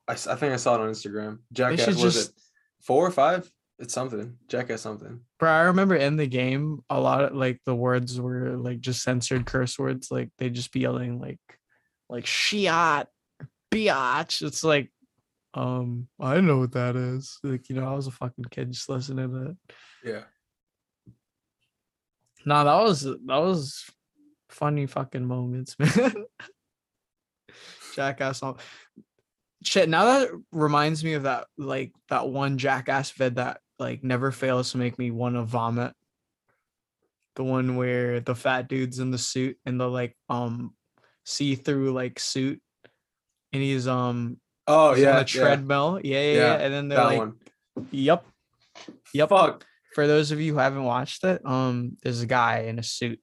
I, 0.07 0.12
I 0.12 0.17
think 0.17 0.53
I 0.53 0.57
saw 0.57 0.75
it 0.75 0.81
on 0.83 0.91
Instagram. 0.91 1.38
Jackass 1.53 1.87
was 1.87 2.01
just- 2.15 2.31
it 2.31 2.35
four 2.83 3.07
or 3.07 3.11
five? 3.11 3.51
It's 3.79 3.95
something. 3.95 4.37
Jackass 4.49 4.83
something. 4.83 5.21
But 5.40 5.49
I 5.49 5.62
remember 5.62 5.97
in 5.97 6.16
the 6.16 6.27
game, 6.27 6.81
a 6.88 7.01
lot 7.01 7.25
of 7.25 7.35
like 7.35 7.61
the 7.64 7.75
words 7.75 8.21
were 8.21 8.57
like 8.57 8.81
just 8.81 9.03
censored 9.03 9.47
curse 9.47 9.79
words. 9.79 10.11
Like 10.11 10.31
they 10.38 10.51
just 10.51 10.73
be 10.73 10.81
yelling 10.81 11.18
like, 11.18 11.40
like 12.09 12.25
shiat, 12.25 13.07
biatch. 13.73 14.42
It's 14.47 14.62
like 14.62 14.92
Um, 15.55 16.09
I 16.21 16.40
know 16.40 16.59
what 16.59 16.73
that 16.73 16.97
is. 16.97 17.38
Like, 17.42 17.68
you 17.68 17.77
know, 17.77 17.87
I 17.87 17.95
was 17.95 18.07
a 18.07 18.11
fucking 18.11 18.47
kid 18.51 18.73
just 18.73 18.88
listening 18.88 19.31
to 19.31 19.51
it. 19.51 19.57
Yeah. 20.05 20.23
Nah, 22.45 22.64
that 22.64 22.83
was 22.83 23.03
that 23.03 23.18
was 23.27 23.85
funny 24.49 24.87
fucking 24.87 25.25
moments, 25.25 25.77
man. 25.79 26.25
Jackass. 27.95 28.42
Shit, 29.64 29.88
now 29.88 30.05
that 30.05 30.31
reminds 30.51 31.05
me 31.05 31.14
of 31.14 31.25
that 31.25 31.46
like 31.57 31.92
that 32.09 32.29
one 32.29 32.59
jackass 32.59 33.11
vid 33.12 33.37
that 33.37 33.61
like 33.79 34.03
never 34.03 34.33
fails 34.33 34.72
to 34.72 34.79
make 34.79 34.98
me 34.98 35.11
want 35.11 35.37
to 35.37 35.42
vomit. 35.42 35.92
The 37.37 37.44
one 37.44 37.77
where 37.77 38.20
the 38.20 38.35
fat 38.35 38.68
dude's 38.68 38.98
in 38.98 39.11
the 39.11 39.18
suit 39.18 39.57
and 39.64 39.81
the 39.81 39.88
like 39.88 40.16
um 40.29 40.75
see-through 41.25 41.92
like 41.92 42.18
suit 42.18 42.61
and 43.53 43.62
he's 43.62 43.87
um 43.87 44.38
Oh 44.66 44.94
he's 44.94 45.05
yeah. 45.05 45.16
on 45.16 45.22
a 45.22 45.25
treadmill. 45.25 46.01
Yeah, 46.03 46.20
yeah, 46.20 46.33
yeah. 46.33 46.38
Yeah, 46.38 46.55
And 46.55 46.75
then 46.75 46.88
they're 46.88 46.98
That 46.98 47.07
like, 47.07 47.18
one. 47.18 47.35
Yep. 47.90 48.25
Yep. 49.14 49.29
Fuck. 49.29 49.66
For 49.94 50.07
those 50.07 50.31
of 50.31 50.40
you 50.40 50.53
who 50.53 50.59
haven't 50.59 50.85
watched 50.85 51.25
it, 51.25 51.44
um, 51.44 51.96
there's 52.03 52.22
a 52.22 52.27
guy 52.27 52.61
in 52.61 52.79
a 52.79 52.83
suit 52.83 53.20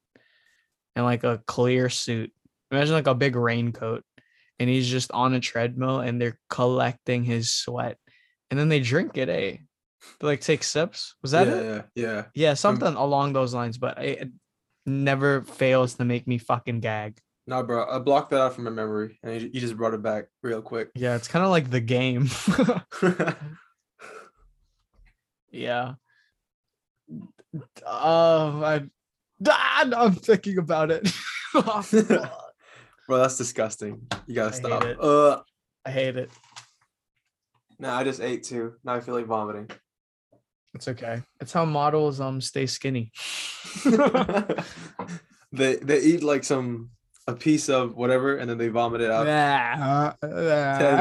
and 0.95 1.06
like 1.06 1.23
a 1.23 1.41
clear 1.47 1.89
suit. 1.89 2.32
Imagine 2.71 2.93
like 2.93 3.08
a 3.08 3.15
big 3.15 3.36
raincoat, 3.36 4.04
and 4.60 4.69
he's 4.69 4.88
just 4.88 5.12
on 5.12 5.34
a 5.34 5.39
treadmill 5.39 6.00
and 6.00 6.22
they're 6.22 6.38
collecting 6.50 7.24
his 7.24 7.54
sweat. 7.54 7.98
And 8.52 8.60
then 8.60 8.69
they 8.69 8.80
drink 8.80 9.17
it, 9.17 9.30
eh? 9.30 9.58
They 10.19 10.28
like 10.28 10.41
take 10.41 10.63
sips. 10.63 11.15
Was 11.22 11.32
that 11.32 11.48
yeah, 11.48 11.54
it? 11.54 11.86
yeah, 11.95 12.04
yeah. 12.04 12.24
Yeah, 12.34 12.54
something 12.54 12.95
along 12.95 13.34
those 13.34 13.54
lines, 13.54 13.78
but 13.78 14.04
it 14.04 14.30
never 14.86 15.41
fails 15.41 15.95
to 15.95 16.06
make 16.06 16.28
me 16.28 16.38
fucking 16.38 16.80
gag. 16.80 17.19
nah 17.48 17.63
bro. 17.63 17.86
I 17.89 18.00
blocked 18.00 18.32
that 18.32 18.41
out 18.41 18.54
from 18.54 18.65
my 18.65 18.72
memory, 18.72 19.19
and 19.24 19.41
you, 19.41 19.62
just 19.62 19.78
brought 19.78 19.93
it 19.93 20.02
back 20.02 20.26
real 20.41 20.62
quick. 20.62 20.89
Yeah, 20.95 21.15
it's 21.15 21.28
kind 21.28 21.45
of 21.45 21.52
like 21.52 21.69
the 21.69 21.80
game. 21.80 22.30
yeah. 25.52 25.93
Oh, 27.86 28.63
I, 28.63 28.84
ah, 29.48 29.89
I'm 29.98 30.13
thinking 30.13 30.58
about 30.58 30.91
it. 30.91 31.12
Bro, 33.10 33.17
that's 33.17 33.38
disgusting. 33.39 34.06
You 34.28 34.36
gotta 34.36 34.50
I 34.50 34.52
hate 34.52 34.65
stop. 34.67 34.84
it. 34.84 35.02
Uh, 35.02 35.41
I 35.84 35.89
hate 35.89 36.15
it. 36.15 36.30
nah, 37.80 37.98
I 37.98 38.04
just 38.04 38.22
ate 38.22 38.43
too. 38.43 38.76
Now 38.84 38.93
I 38.93 39.00
feel 39.02 39.15
like 39.15 39.26
vomiting. 39.26 39.67
It's 40.76 40.88
okay. 40.88 41.24
It's 41.41 41.52
how 41.52 41.65
models 41.65 42.22
um 42.22 42.39
stay 42.39 42.67
skinny. 42.67 43.12
they 45.52 45.78
they 45.78 46.00
eat 46.02 46.22
like 46.22 46.43
some 46.43 46.91
a 47.26 47.34
piece 47.34 47.67
of 47.67 47.95
whatever, 47.95 48.38
and 48.38 48.48
then 48.48 48.60
they 48.60 48.67
vomit 48.67 49.02
it 49.02 49.10
out. 49.10 49.26
Yeah. 49.26 49.76
ah, 49.80 50.15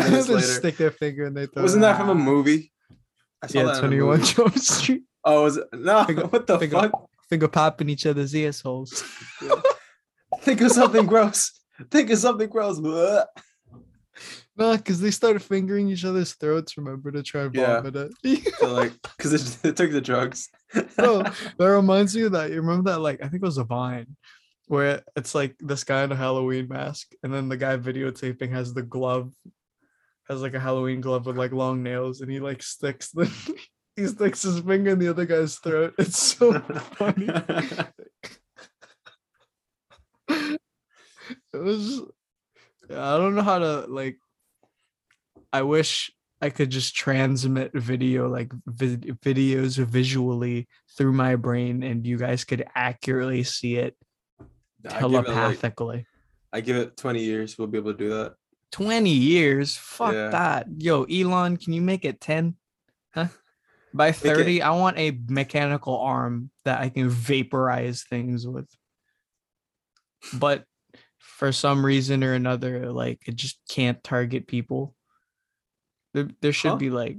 minutes 0.08 0.26
They 0.28 0.34
later. 0.34 0.46
stick 0.46 0.76
their 0.78 0.90
finger 0.90 1.26
in 1.26 1.34
their 1.34 1.44
throat. 1.46 1.62
Wasn't 1.62 1.82
that 1.82 1.98
from 1.98 2.08
a 2.08 2.14
movie? 2.14 2.72
I 3.42 3.48
saw 3.48 3.58
Yeah, 3.58 3.64
that 3.66 3.74
in 3.76 3.80
21 3.80 4.18
movie. 4.20 4.32
Jump 4.32 4.58
Street. 4.58 5.02
Oh, 5.24 5.42
was 5.44 5.58
it? 5.58 5.66
No, 5.74 6.04
Finger- 6.04 6.26
what 6.26 6.46
the 6.46 6.58
finger- 6.58 6.80
fuck? 6.80 7.08
Finger 7.28 7.48
popping 7.48 7.90
each 7.90 8.06
other's 8.06 8.34
ears 8.34 8.62
holes. 8.62 9.04
Think 10.40 10.62
of 10.62 10.72
something 10.72 11.04
gross. 11.12 11.52
Think 11.90 12.10
of 12.10 12.18
something 12.18 12.48
gross. 12.48 12.78
No, 14.56 14.76
because 14.76 15.00
they 15.00 15.12
started 15.12 15.40
fingering 15.42 15.88
each 15.88 16.04
other's 16.04 16.34
throats. 16.34 16.76
Remember 16.76 17.12
to 17.12 17.22
try 17.22 17.42
and 17.42 17.54
Yeah. 17.54 17.80
vomit 17.80 18.12
it. 18.24 18.54
So 18.58 18.72
like, 18.72 18.92
because 19.16 19.32
it, 19.32 19.64
it 19.68 19.76
took 19.76 19.92
the 19.92 20.00
drugs. 20.00 20.48
Bro, 20.96 21.22
that 21.58 21.66
reminds 21.66 22.16
me 22.16 22.22
of 22.22 22.32
that. 22.32 22.50
You 22.50 22.56
remember 22.60 22.90
that? 22.90 22.98
Like, 23.00 23.20
I 23.22 23.28
think 23.28 23.42
it 23.42 23.46
was 23.46 23.58
a 23.58 23.64
Vine 23.64 24.16
where 24.66 25.02
it's 25.16 25.34
like 25.34 25.54
this 25.60 25.84
guy 25.84 26.02
in 26.02 26.12
a 26.12 26.16
Halloween 26.16 26.66
mask, 26.68 27.12
and 27.22 27.32
then 27.32 27.48
the 27.48 27.56
guy 27.56 27.76
videotaping 27.76 28.50
has 28.50 28.74
the 28.74 28.82
glove, 28.82 29.32
has 30.28 30.42
like 30.42 30.54
a 30.54 30.60
Halloween 30.60 31.00
glove 31.00 31.24
with 31.26 31.38
like 31.38 31.52
long 31.52 31.82
nails, 31.82 32.20
and 32.20 32.30
he 32.30 32.40
like 32.40 32.62
sticks 32.62 33.10
the 33.12 33.30
he 33.96 34.06
sticks 34.08 34.42
his 34.42 34.58
finger 34.60 34.90
in 34.90 34.98
the 34.98 35.08
other 35.08 35.24
guy's 35.24 35.56
throat. 35.56 35.94
It's 35.98 36.18
so 36.18 36.58
funny. 36.98 37.28
Was 41.62 42.00
I 42.90 43.16
don't 43.16 43.34
know 43.34 43.42
how 43.42 43.58
to 43.58 43.86
like 43.88 44.18
I 45.52 45.62
wish 45.62 46.10
I 46.40 46.50
could 46.50 46.70
just 46.70 46.94
transmit 46.94 47.72
video 47.74 48.28
like 48.28 48.52
vid- 48.66 49.18
videos 49.22 49.76
visually 49.84 50.68
through 50.96 51.12
my 51.12 51.36
brain 51.36 51.82
and 51.82 52.06
you 52.06 52.16
guys 52.16 52.44
could 52.44 52.64
accurately 52.74 53.42
see 53.42 53.76
it 53.76 53.96
I 54.88 55.00
give 55.00 55.02
it, 55.02 55.08
like, 55.08 55.24
telepathically. 55.26 56.06
I 56.52 56.60
give 56.60 56.76
it 56.76 56.96
20 56.96 57.22
years. 57.22 57.58
We'll 57.58 57.66
be 57.66 57.78
able 57.78 57.92
to 57.92 57.98
do 57.98 58.10
that. 58.10 58.34
20 58.70 59.10
years. 59.10 59.76
Fuck 59.76 60.14
Yeah. 60.14 60.28
that. 60.28 60.66
Yo, 60.78 61.04
Elon, 61.04 61.56
can 61.56 61.72
you 61.72 61.82
make 61.82 62.04
it 62.04 62.20
10? 62.20 62.56
Huh? 63.14 63.28
By 63.92 64.08
it- 64.08 64.16
30, 64.16 64.62
I 64.62 64.70
want 64.70 64.96
a 64.98 65.18
mechanical 65.28 65.98
arm 65.98 66.50
that 66.64 66.80
I 66.80 66.88
can 66.88 67.08
vaporize 67.08 68.04
things 68.04 68.46
with. 68.46 68.68
But 70.32 70.64
for 71.38 71.52
some 71.52 71.86
reason 71.86 72.24
or 72.24 72.34
another, 72.34 72.90
like 72.90 73.22
it 73.28 73.36
just 73.36 73.60
can't 73.70 74.02
target 74.02 74.48
people. 74.48 74.96
There, 76.12 76.28
there 76.40 76.52
should 76.52 76.72
Huh? 76.72 76.76
be 76.78 76.90
like 76.90 77.16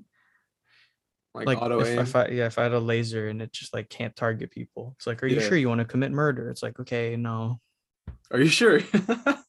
Like, 1.33 1.47
like 1.47 1.61
auto 1.61 1.79
if, 1.79 1.97
if 1.97 2.15
I 2.17 2.27
yeah, 2.27 2.47
if 2.47 2.59
I 2.59 2.63
had 2.63 2.73
a 2.73 2.79
laser 2.81 3.29
and 3.29 3.41
it 3.41 3.53
just 3.53 3.73
like 3.73 3.87
can't 3.87 4.13
target 4.17 4.51
people. 4.51 4.93
It's 4.97 5.07
like, 5.07 5.23
are 5.23 5.27
you 5.27 5.39
Yeah. 5.39 5.47
sure 5.47 5.57
you 5.57 5.69
want 5.69 5.79
to 5.79 5.85
commit 5.85 6.11
murder? 6.11 6.49
It's 6.49 6.61
like, 6.61 6.77
okay, 6.81 7.15
no. 7.15 7.61
Are 8.29 8.41
you 8.41 8.49
sure? 8.49 8.79
the 8.91 9.45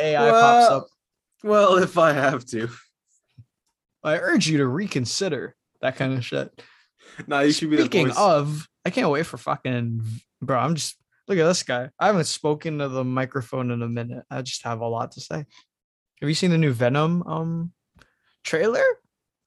AI 0.00 0.30
pops 0.30 0.70
up. 0.70 0.86
well, 1.42 1.78
if 1.78 1.98
I 1.98 2.12
have 2.12 2.44
to. 2.46 2.68
I 4.04 4.18
urge 4.18 4.46
you 4.46 4.58
to 4.58 4.66
reconsider 4.68 5.56
that 5.80 5.96
kind 5.96 6.12
of 6.12 6.24
shit. 6.24 6.62
Nah, 7.26 7.40
you 7.40 7.50
should 7.50 7.68
be 7.68 7.76
the 7.76 7.82
Speaking 7.82 8.12
of, 8.12 8.68
I 8.84 8.90
can't 8.90 9.10
wait 9.10 9.26
for 9.26 9.38
fucking 9.38 10.02
bro. 10.40 10.56
I'm 10.56 10.76
just 10.76 10.99
look 11.30 11.38
at 11.38 11.46
this 11.46 11.62
guy. 11.62 11.88
I 11.98 12.06
haven't 12.08 12.24
spoken 12.24 12.78
to 12.78 12.88
the 12.88 13.04
microphone 13.04 13.70
in 13.70 13.82
a 13.82 13.88
minute. 13.88 14.24
I 14.30 14.42
just 14.42 14.64
have 14.64 14.80
a 14.80 14.88
lot 14.88 15.12
to 15.12 15.20
say. 15.20 15.36
Have 16.20 16.28
you 16.28 16.34
seen 16.34 16.50
the 16.50 16.58
new 16.58 16.72
Venom 16.72 17.22
um 17.22 17.72
trailer? 18.44 18.82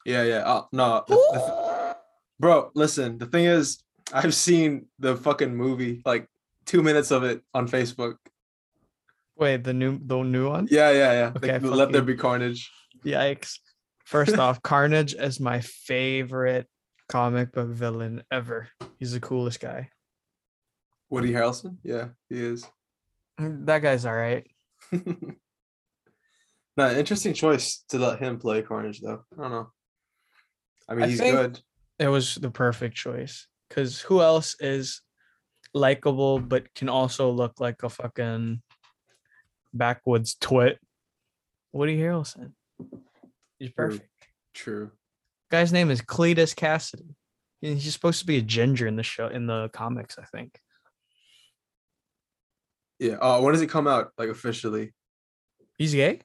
Yeah, 0.06 0.24
yeah. 0.24 0.44
Oh, 0.46 0.68
no. 0.72 1.04
the- 1.08 1.16
the 1.16 1.40
th- 1.40 1.96
bro, 2.40 2.72
listen. 2.74 3.18
The 3.18 3.26
thing 3.26 3.46
is, 3.46 3.84
I've 4.14 4.34
seen 4.34 4.88
the 5.00 5.16
fucking 5.18 5.56
movie, 5.56 6.02
like 6.06 6.28
two 6.66 6.82
minutes 6.82 7.12
of 7.12 7.24
it 7.24 7.42
on 7.54 7.68
Facebook. 7.68 8.16
Wait, 9.36 9.64
the 9.64 9.74
new 9.74 10.00
the 10.02 10.22
new 10.24 10.48
one? 10.50 10.68
Yeah, 10.72 10.92
yeah, 10.92 11.12
yeah. 11.12 11.32
Okay, 11.36 11.60
fuck 11.60 11.72
let 11.76 11.92
there 11.92 12.02
be 12.02 12.16
carnage. 12.16 12.72
Yikes. 13.04 13.60
First 14.06 14.38
off, 14.38 14.62
Carnage 14.72 15.16
is 15.16 15.40
my 15.40 15.60
favorite 15.62 16.68
comic 17.10 17.52
book 17.52 17.70
villain 17.70 18.24
ever. 18.32 18.70
He's 19.00 19.12
the 19.14 19.20
coolest 19.20 19.60
guy. 19.60 19.90
Woody 21.14 21.32
Harrelson? 21.32 21.78
Yeah, 21.84 22.08
he 22.28 22.44
is. 22.44 22.68
Mm, 23.40 23.68
That 23.68 23.84
guy's 23.84 24.04
all 24.04 24.16
right. 24.16 24.50
nah, 26.76 26.90
interesting 26.90 27.36
choice 27.36 27.84
to 27.90 28.00
let 28.00 28.18
him 28.18 28.40
play 28.40 28.64
Carnage, 28.64 29.00
though. 29.00 29.24
I 29.38 29.42
don't 29.44 29.52
know. 29.52 29.72
I 30.90 30.96
mean, 30.96 31.04
I 31.04 31.08
he's 31.10 31.22
good. 31.22 31.60
It 32.00 32.08
was 32.08 32.34
the 32.36 32.50
perfect 32.50 32.96
choice. 32.96 33.48
Cause 33.70 34.02
who 34.02 34.22
else 34.22 34.56
is 34.60 35.02
likable 35.76 36.40
but 36.40 36.74
can 36.74 36.90
also 36.90 37.30
look 37.30 37.60
like 37.60 37.84
a 37.84 37.90
fucking 37.90 38.64
backwoods 39.72 40.36
twit? 40.42 40.80
Woody 41.74 41.98
Harrelson. 41.98 42.54
He's 43.60 43.70
perfect. 43.70 44.10
True. 44.56 44.90
Guy's 45.52 45.72
name 45.72 45.92
is 45.92 46.02
Cletus 46.02 46.56
Kasady. 46.56 47.14
He's 47.62 47.94
supposed 47.94 48.20
to 48.20 48.26
be 48.26 48.38
a 48.38 48.42
ginger 48.42 48.88
in 48.88 48.96
the 48.96 49.04
show 49.04 49.28
in 49.28 49.46
the 49.46 49.70
comics, 49.74 50.18
I 50.18 50.26
think. 50.26 50.60
Yeah. 53.00 53.18
Oh, 53.22 53.42
when 53.42 53.54
does 53.54 53.62
it 53.62 53.70
come 53.70 53.88
out? 53.88 54.12
Like 54.18 54.30
officially? 54.30 54.94
He's 55.78 55.94
gay. 55.94 56.22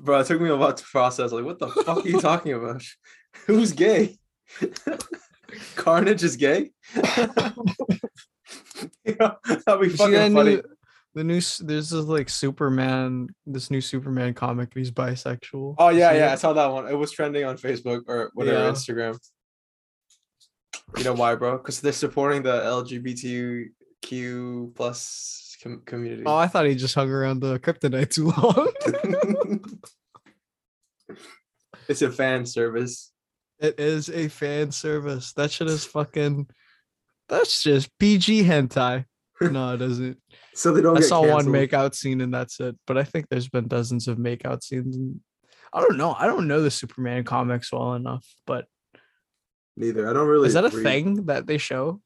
Bro, 0.00 0.20
it 0.20 0.26
took 0.26 0.40
me 0.40 0.48
a 0.48 0.56
while 0.56 0.72
to 0.74 0.84
process. 0.84 1.32
Like, 1.32 1.44
what 1.44 1.58
the 1.58 1.68
fuck 1.68 2.04
are 2.04 2.08
you 2.08 2.20
talking 2.20 2.52
about? 2.54 2.82
Who's 3.46 3.72
gay? 3.72 4.16
Carnage 5.76 6.22
is 6.24 6.36
gay? 6.36 6.70
Yeah, 9.04 9.34
That'd 9.46 9.80
be 9.80 9.88
fucking 9.90 10.34
funny. 10.34 10.56
new- 10.56 10.62
the 11.14 11.22
new 11.24 11.40
there's 11.60 11.90
this 11.90 11.92
like 11.92 12.28
Superman, 12.28 13.28
this 13.46 13.70
new 13.70 13.80
Superman 13.80 14.34
comic. 14.34 14.70
and 14.74 14.80
He's 14.80 14.90
bisexual. 14.90 15.76
Oh 15.78 15.88
yeah, 15.90 16.12
see 16.12 16.18
yeah, 16.18 16.32
I 16.32 16.36
saw 16.36 16.52
that 16.54 16.66
one. 16.72 16.88
It 16.88 16.94
was 16.94 17.12
trending 17.12 17.44
on 17.44 17.56
Facebook 17.58 18.02
or 18.08 18.30
whatever 18.34 18.58
Yeah. 18.58 18.70
Instagram. 18.70 19.18
You 20.96 21.04
know 21.04 21.12
why, 21.14 21.34
bro? 21.34 21.56
Because 21.58 21.80
they're 21.80 21.92
supporting 21.92 22.42
the 22.42 22.60
LGBTQ 22.62 24.74
plus 24.74 25.56
com- 25.62 25.82
community. 25.86 26.24
Oh, 26.26 26.36
I 26.36 26.46
thought 26.48 26.66
he 26.66 26.74
just 26.74 26.94
hung 26.94 27.10
around 27.10 27.40
the 27.40 27.58
kryptonite 27.58 28.10
too 28.10 28.30
long. 28.30 28.72
it's 31.88 32.02
a 32.02 32.10
fan 32.10 32.46
service. 32.46 33.12
it 33.58 33.78
is 33.78 34.08
a 34.10 34.28
fan 34.28 34.70
service. 34.72 35.32
That 35.34 35.50
shit 35.50 35.68
is 35.68 35.84
fucking. 35.84 36.48
That's 37.28 37.62
just 37.62 37.96
PG 37.98 38.44
hentai. 38.44 39.06
No, 39.50 39.74
it 39.74 39.78
doesn't. 39.78 40.18
so 40.54 40.72
they 40.72 40.80
don't. 40.82 40.96
I 40.96 41.00
get 41.00 41.08
saw 41.08 41.20
one 41.20 41.44
canceled. 41.52 41.54
makeout 41.54 41.94
scene 41.94 42.20
and 42.20 42.32
that's 42.32 42.60
it. 42.60 42.76
But 42.86 42.98
I 42.98 43.04
think 43.04 43.26
there's 43.28 43.48
been 43.48 43.68
dozens 43.68 44.08
of 44.08 44.18
makeout 44.18 44.62
scenes. 44.62 44.96
And 44.96 45.20
I 45.72 45.80
don't 45.80 45.96
know. 45.96 46.14
I 46.18 46.26
don't 46.26 46.46
know 46.48 46.60
the 46.62 46.70
Superman 46.70 47.24
comics 47.24 47.72
well 47.72 47.94
enough, 47.94 48.26
but 48.46 48.66
Neither. 49.76 50.08
I 50.08 50.12
don't 50.12 50.28
really. 50.28 50.48
is 50.48 50.54
that 50.54 50.64
a 50.64 50.68
read- 50.68 50.82
thing 50.82 51.26
that 51.26 51.46
they 51.46 51.58
show? 51.58 52.00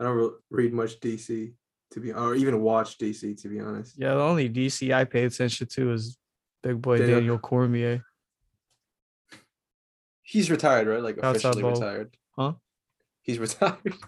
I 0.00 0.04
don't 0.04 0.16
re- 0.16 0.30
read 0.50 0.72
much 0.74 0.98
DC 1.00 1.52
to 1.92 2.00
be, 2.00 2.12
or 2.12 2.34
even 2.34 2.60
watch 2.60 2.98
DC 2.98 3.40
to 3.42 3.48
be 3.48 3.60
honest. 3.60 3.94
Yeah, 3.96 4.14
the 4.14 4.20
only 4.20 4.48
DC 4.50 4.92
I 4.92 5.04
pay 5.04 5.24
attention 5.24 5.68
to 5.68 5.92
is 5.92 6.18
Big 6.62 6.80
Boy 6.82 6.98
Daniel- 6.98 7.18
Daniel 7.20 7.38
Cormier. 7.38 8.02
He's 10.22 10.50
retired, 10.50 10.88
right? 10.88 11.00
Like 11.02 11.18
officially 11.18 11.62
retired. 11.62 12.16
Huh? 12.36 12.54
He's 13.22 13.38
retired. 13.38 13.94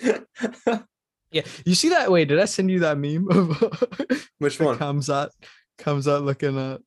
Yeah, 1.30 1.42
you 1.64 1.74
see 1.74 1.90
that? 1.90 2.10
Wait, 2.10 2.28
did 2.28 2.38
I 2.38 2.46
send 2.46 2.70
you 2.70 2.80
that 2.80 2.98
meme 2.98 3.28
of 3.30 4.28
Which 4.38 4.58
one? 4.60 4.78
comes 4.78 5.10
out 5.10 5.30
comes 5.76 6.08
out 6.08 6.22
looking 6.24 6.58
at 6.58 6.80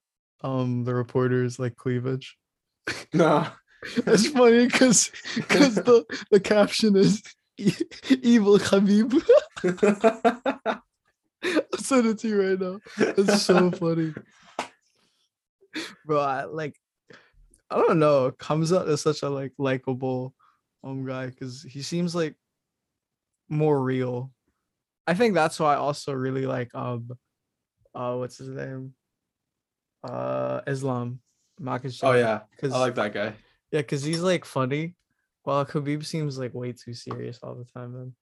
um 0.44 0.84
the 0.84 0.94
reporters 0.96 1.60
like 1.60 1.76
cleavage? 1.76 2.38
No. 3.14 3.48
It's 3.96 4.28
funny 4.28 4.68
because 4.68 5.12
because 5.36 5.74
the 5.74 6.06
the 6.30 6.40
caption 6.40 6.96
is 6.96 7.24
"E- 7.58 7.74
evil 8.22 8.60
Khabib. 8.60 9.12
I'll 11.44 11.80
send 11.80 12.06
it 12.06 12.20
to 12.20 12.28
you 12.28 12.42
right 12.50 12.60
now. 12.60 12.80
It's 13.00 13.42
so 13.42 13.72
funny, 13.72 14.14
bro. 16.06 16.20
I 16.20 16.44
like. 16.46 16.76
I 17.72 17.78
don't 17.78 17.98
know. 18.00 18.30
Comes 18.32 18.72
out 18.72 18.88
is 18.88 19.02
such 19.02 19.24
a 19.24 19.30
like 19.30 19.54
likable 19.58 20.36
um 20.84 21.04
guy 21.06 21.28
because 21.28 21.64
he 21.64 21.82
seems 21.82 22.14
like 22.14 22.36
more 23.52 23.80
real. 23.82 24.32
I 25.06 25.14
think 25.14 25.34
that's 25.36 25.60
why 25.60 25.74
I 25.74 25.78
also 25.78 26.14
really 26.14 26.46
like 26.46 26.74
um 26.74 27.12
uh 27.94 28.16
what's 28.16 28.38
his 28.38 28.50
name 28.50 28.94
uh 30.04 30.62
Islam 30.66 31.20
Makhachev. 31.62 32.00
oh 32.04 32.14
yeah, 32.14 32.42
because 32.56 32.74
I 32.74 32.80
like 32.80 32.96
that 32.96 33.14
guy. 33.14 33.34
yeah, 33.72 33.82
because 33.82 34.04
he's 34.04 34.22
like 34.22 34.46
funny, 34.46 34.96
while 35.44 35.66
Khabib 35.66 36.06
seems 36.06 36.40
like 36.40 36.54
way 36.54 36.72
too 36.72 36.94
serious 36.94 37.40
all 37.44 37.56
the 37.56 37.66
time. 37.66 37.94
Man, 37.94 38.16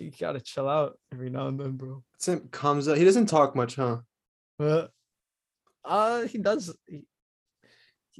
you 0.00 0.10
gotta 0.18 0.40
chill 0.40 0.68
out 0.68 0.98
every 1.12 1.30
now 1.30 1.46
and 1.46 1.58
then, 1.58 1.72
bro. 1.76 2.02
Sim 2.18 2.48
comes 2.50 2.88
up. 2.88 2.98
He 2.98 3.04
doesn't 3.04 3.26
talk 3.26 3.54
much, 3.56 3.76
huh? 3.76 3.98
But 4.58 4.90
uh, 5.84 6.22
he 6.26 6.38
does, 6.38 6.74
he- 6.86 7.06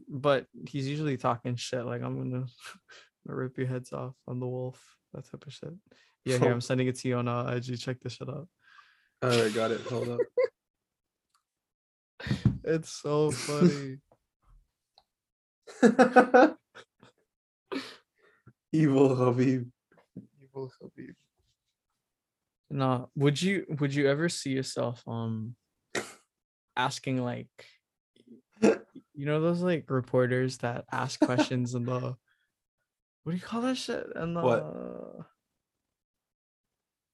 but 0.08 0.46
he's 0.68 0.86
usually 0.88 1.16
talking 1.16 1.56
shit. 1.56 1.84
Like 1.84 2.02
I'm 2.02 2.16
gonna, 2.16 2.30
gonna 2.30 2.46
rip 3.26 3.58
your 3.58 3.66
heads 3.66 3.92
off 3.92 4.14
on 4.28 4.38
the 4.40 4.46
wolf, 4.46 4.80
that 5.12 5.28
type 5.28 5.44
of 5.46 5.52
shit. 5.52 5.74
Yeah, 6.28 6.38
here 6.38 6.52
I'm 6.52 6.60
sending 6.60 6.86
it 6.88 6.96
to 6.98 7.08
you 7.08 7.16
on 7.16 7.26
uh, 7.26 7.54
IG. 7.56 7.78
Check 7.80 8.00
this 8.00 8.12
shit 8.14 8.28
out. 8.28 8.46
All 9.22 9.30
right, 9.30 9.54
got 9.54 9.70
it. 9.70 9.80
Hold 9.82 10.08
up. 10.10 10.20
It's 12.64 12.90
so 12.90 13.30
funny. 13.30 13.96
Evil 18.72 19.16
Khabib. 19.16 19.70
Evil 20.42 20.72
Khabib. 20.82 21.14
Nah, 22.68 23.06
would 23.16 23.40
you 23.40 23.64
would 23.80 23.94
you 23.94 24.08
ever 24.08 24.28
see 24.28 24.50
yourself 24.50 25.02
um 25.06 25.54
asking 26.76 27.24
like 27.24 27.48
you 28.60 28.76
know 29.14 29.40
those 29.40 29.62
like 29.62 29.88
reporters 29.88 30.58
that 30.58 30.84
ask 30.92 31.18
questions 31.24 31.74
in 31.74 31.86
the 31.86 32.16
what 33.22 33.32
do 33.32 33.36
you 33.36 33.42
call 33.42 33.62
that 33.62 33.76
shit? 33.76 34.06
And 34.14 34.36
the 34.36 34.40
What? 34.40 34.62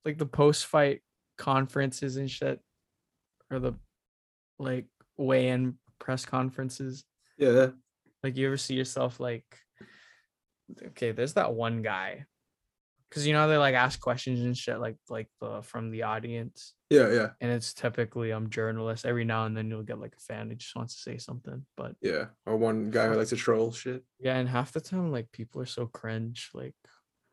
Like 0.04 0.18
the 0.18 0.26
post 0.26 0.66
fight 0.66 1.00
conferences 1.38 2.16
and 2.16 2.30
shit 2.30 2.60
or 3.50 3.58
the 3.58 3.74
like 4.58 4.86
weigh-in 5.16 5.78
press 5.98 6.24
conferences. 6.24 7.04
Yeah. 7.38 7.68
Like 8.22 8.36
you 8.36 8.46
ever 8.46 8.56
see 8.56 8.74
yourself 8.74 9.20
like 9.20 9.44
okay, 10.88 11.12
there's 11.12 11.34
that 11.34 11.54
one 11.54 11.82
guy. 11.82 12.24
Cause 13.10 13.26
you 13.26 13.32
know 13.32 13.46
they 13.46 13.56
like 13.56 13.76
ask 13.76 14.00
questions 14.00 14.40
and 14.40 14.58
shit 14.58 14.80
like 14.80 14.96
like 15.08 15.28
the 15.40 15.62
from 15.62 15.92
the 15.92 16.02
audience. 16.02 16.74
Yeah, 16.90 17.12
yeah, 17.12 17.28
And 17.40 17.50
it's 17.50 17.72
typically 17.72 18.32
um 18.32 18.50
journalists. 18.50 19.04
Every 19.04 19.24
now 19.24 19.46
and 19.46 19.56
then 19.56 19.68
you'll 19.70 19.84
get 19.84 20.00
like 20.00 20.14
a 20.16 20.20
fan 20.20 20.48
who 20.48 20.56
just 20.56 20.74
wants 20.74 20.96
to 20.96 21.02
say 21.02 21.18
something. 21.18 21.64
But 21.76 21.94
yeah. 22.00 22.26
Or 22.44 22.56
one 22.56 22.90
guy 22.90 23.06
who 23.08 23.14
likes 23.14 23.30
to 23.30 23.36
troll 23.36 23.70
shit. 23.70 24.02
yeah, 24.18 24.36
and 24.36 24.48
half 24.48 24.72
the 24.72 24.80
time 24.80 25.12
like 25.12 25.30
people 25.30 25.60
are 25.60 25.66
so 25.66 25.86
cringe, 25.86 26.50
like 26.54 26.74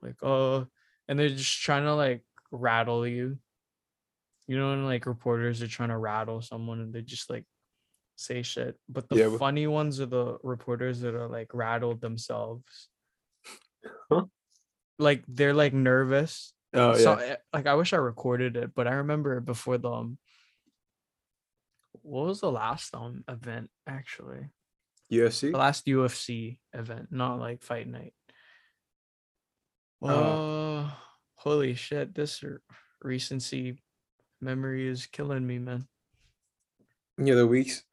like 0.03 0.21
oh 0.21 0.67
and 1.07 1.17
they're 1.17 1.29
just 1.29 1.61
trying 1.61 1.83
to 1.83 1.95
like 1.95 2.21
rattle 2.51 3.07
you. 3.07 3.37
You 4.47 4.57
know, 4.57 4.69
when 4.71 4.85
like 4.85 5.05
reporters 5.05 5.61
are 5.61 5.67
trying 5.67 5.89
to 5.89 5.97
rattle 5.97 6.41
someone 6.41 6.81
and 6.81 6.93
they 6.93 7.01
just 7.01 7.29
like 7.29 7.45
say 8.17 8.41
shit. 8.43 8.77
But 8.89 9.07
the 9.09 9.15
Yeah, 9.17 9.29
but- 9.29 9.39
funny 9.39 9.67
ones 9.67 9.99
are 10.01 10.05
the 10.07 10.37
reporters 10.43 11.01
that 11.01 11.15
are 11.15 11.27
like 11.29 11.53
rattled 11.53 12.01
themselves. 12.01 12.89
Huh? 14.11 14.25
Like 14.99 15.23
they're 15.27 15.53
like 15.53 15.73
nervous. 15.73 16.53
Oh 16.73 16.95
So 16.95 17.19
yeah. 17.19 17.25
eh, 17.25 17.35
like 17.53 17.67
I 17.67 17.73
wish 17.75 17.93
I 17.93 17.97
recorded 17.97 18.55
it, 18.57 18.71
but 18.75 18.87
I 18.87 18.93
remember 18.95 19.39
before 19.39 19.77
the 19.77 19.89
um, 19.91 20.17
what 22.01 22.27
was 22.27 22.41
the 22.41 22.51
last 22.51 22.93
um 22.95 23.23
event 23.27 23.69
actually? 23.87 24.49
UFC. 25.11 25.51
The 25.51 25.57
last 25.57 25.85
UFC 25.85 26.59
event, 26.73 27.07
not 27.11 27.39
like 27.39 27.61
fight 27.63 27.87
night. 27.87 28.13
Oh. 30.01 30.09
Oh, 30.09 30.97
holy 31.41 31.73
shit! 31.73 32.13
This 32.13 32.43
recency 33.01 33.81
memory 34.41 34.87
is 34.87 35.07
killing 35.07 35.45
me, 35.45 35.57
man. 35.57 35.87
Yeah, 37.17 37.35
the 37.35 37.47
weeks 37.47 37.83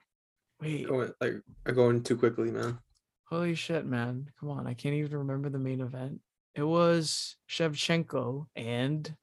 Wait, 0.61 0.87
going 0.87 1.12
like 1.20 1.34
are 1.66 1.72
going 1.72 2.02
too 2.02 2.16
quickly, 2.16 2.50
man. 2.50 2.78
holy 3.24 3.54
shit, 3.54 3.87
man! 3.87 4.30
Come 4.38 4.50
on, 4.50 4.66
I 4.66 4.74
can't 4.74 4.94
even 4.94 5.16
remember 5.16 5.48
the 5.48 5.58
main 5.58 5.80
event. 5.80 6.20
It 6.54 6.62
was 6.62 7.37
Shevchenko 7.48 8.46
and 8.56 9.14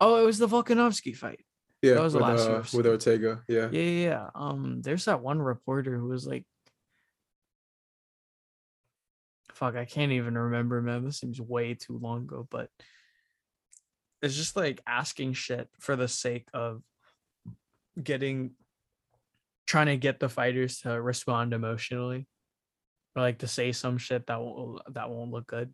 oh, 0.00 0.22
it 0.22 0.26
was 0.26 0.38
the 0.38 0.48
Volkanovski 0.48 1.14
fight. 1.14 1.44
Yeah, 1.82 1.94
that 1.94 2.02
was 2.02 2.12
the 2.12 2.18
with, 2.18 2.28
last 2.28 2.48
uh, 2.48 2.60
UFC. 2.60 2.74
with 2.74 2.86
Ortega. 2.86 3.42
Yeah. 3.48 3.68
Yeah, 3.72 3.82
yeah, 3.82 4.08
yeah. 4.08 4.26
Um, 4.34 4.82
there's 4.82 5.06
that 5.06 5.22
one 5.22 5.40
reporter 5.40 5.98
who 5.98 6.08
was 6.08 6.26
like, 6.26 6.44
fuck, 9.60 9.76
I 9.76 9.84
can't 9.84 10.12
even 10.12 10.36
remember, 10.36 10.80
man. 10.82 11.04
This 11.04 11.18
seems 11.20 11.40
way 11.40 11.74
too 11.74 11.98
long 11.98 12.22
ago, 12.22 12.48
but 12.50 12.68
it's 14.22 14.34
just 14.34 14.56
like 14.56 14.80
asking 14.86 15.34
shit 15.34 15.68
for 15.78 15.94
the 15.96 16.08
sake 16.08 16.48
of 16.52 16.82
getting, 18.02 18.52
trying 19.66 19.86
to 19.86 19.96
get 19.96 20.18
the 20.18 20.28
fighters 20.28 20.80
to 20.80 21.00
respond 21.00 21.52
emotionally, 21.54 22.26
or 23.14 23.22
like 23.22 23.38
to 23.38 23.46
say 23.46 23.72
some 23.72 23.98
shit 23.98 24.26
that 24.26 24.40
won't 24.40 24.80
that 24.94 25.10
won't 25.10 25.30
look 25.30 25.46
good. 25.46 25.72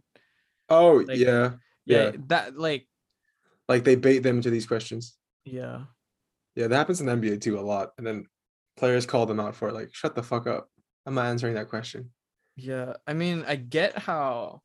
Oh 0.69 0.97
Like- 1.07 1.19
yeah. 1.19 1.53
Yeah, 1.85 2.05
Yeah. 2.07 2.13
that 2.27 2.59
like 2.59 2.87
Like 3.69 3.85
they 3.85 3.95
bait 3.95 4.19
them 4.21 4.37
into 4.37 4.51
these 4.51 4.67
questions. 4.67 5.17
yeah. 5.45 5.85
Yeah, 6.57 6.69
that 6.69 6.77
happens 6.77 7.01
in 7.01 7.07
NBA 7.09 7.41
too 7.43 7.59
a 7.59 7.61
lot. 7.61 7.93
And 7.99 8.07
then 8.07 8.27
players 8.79 9.05
call 9.07 9.27
them 9.27 9.39
out 9.41 9.55
for 9.55 9.69
it, 9.69 9.75
like, 9.75 9.95
shut 9.95 10.15
the 10.15 10.23
fuck 10.23 10.47
up. 10.47 10.71
I'm 11.05 11.15
not 11.15 11.27
answering 11.27 11.55
that 11.55 11.69
question. 11.69 12.11
Yeah, 12.57 12.95
I 13.07 13.13
mean, 13.13 13.45
I 13.47 13.57
get 13.57 13.99
how. 13.99 14.63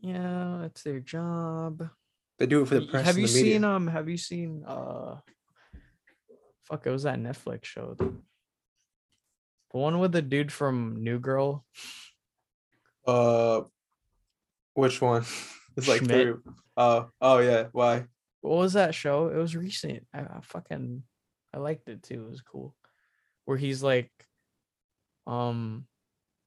Yeah, 0.00 0.64
it's 0.64 0.82
their 0.82 1.00
job. 1.00 1.88
They 2.38 2.46
do 2.46 2.62
it 2.62 2.68
for 2.68 2.80
the 2.80 2.86
press. 2.86 3.04
have 3.04 3.18
you 3.18 3.26
the 3.26 3.34
media. 3.34 3.52
seen 3.52 3.64
um? 3.64 3.86
Have 3.86 4.08
you 4.08 4.16
seen 4.16 4.64
uh? 4.66 5.16
Fuck! 6.64 6.86
It 6.86 6.90
was 6.90 7.02
that 7.04 7.18
Netflix 7.18 7.66
show. 7.66 7.94
The, 7.98 8.04
the 8.04 9.78
one 9.78 9.98
with 10.00 10.12
the 10.12 10.22
dude 10.22 10.50
from 10.50 11.04
New 11.04 11.18
Girl. 11.18 11.64
Uh, 13.06 13.62
which 14.74 15.00
one? 15.00 15.24
It's 15.74 15.88
like 15.88 16.00
Schmidt. 16.00 16.26
three. 16.26 16.52
Oh, 16.76 17.08
oh 17.22 17.38
yeah. 17.38 17.68
Why? 17.72 18.04
What 18.42 18.58
was 18.58 18.74
that 18.74 18.94
show? 18.94 19.28
It 19.28 19.38
was 19.38 19.56
recent. 19.56 20.06
I, 20.12 20.20
I 20.20 20.40
fucking 20.42 21.02
I 21.54 21.58
liked 21.58 21.88
it 21.88 22.02
too. 22.02 22.26
It 22.26 22.30
was 22.30 22.42
cool. 22.42 22.74
Where 23.46 23.56
he's 23.56 23.82
like, 23.82 24.10
um, 25.26 25.86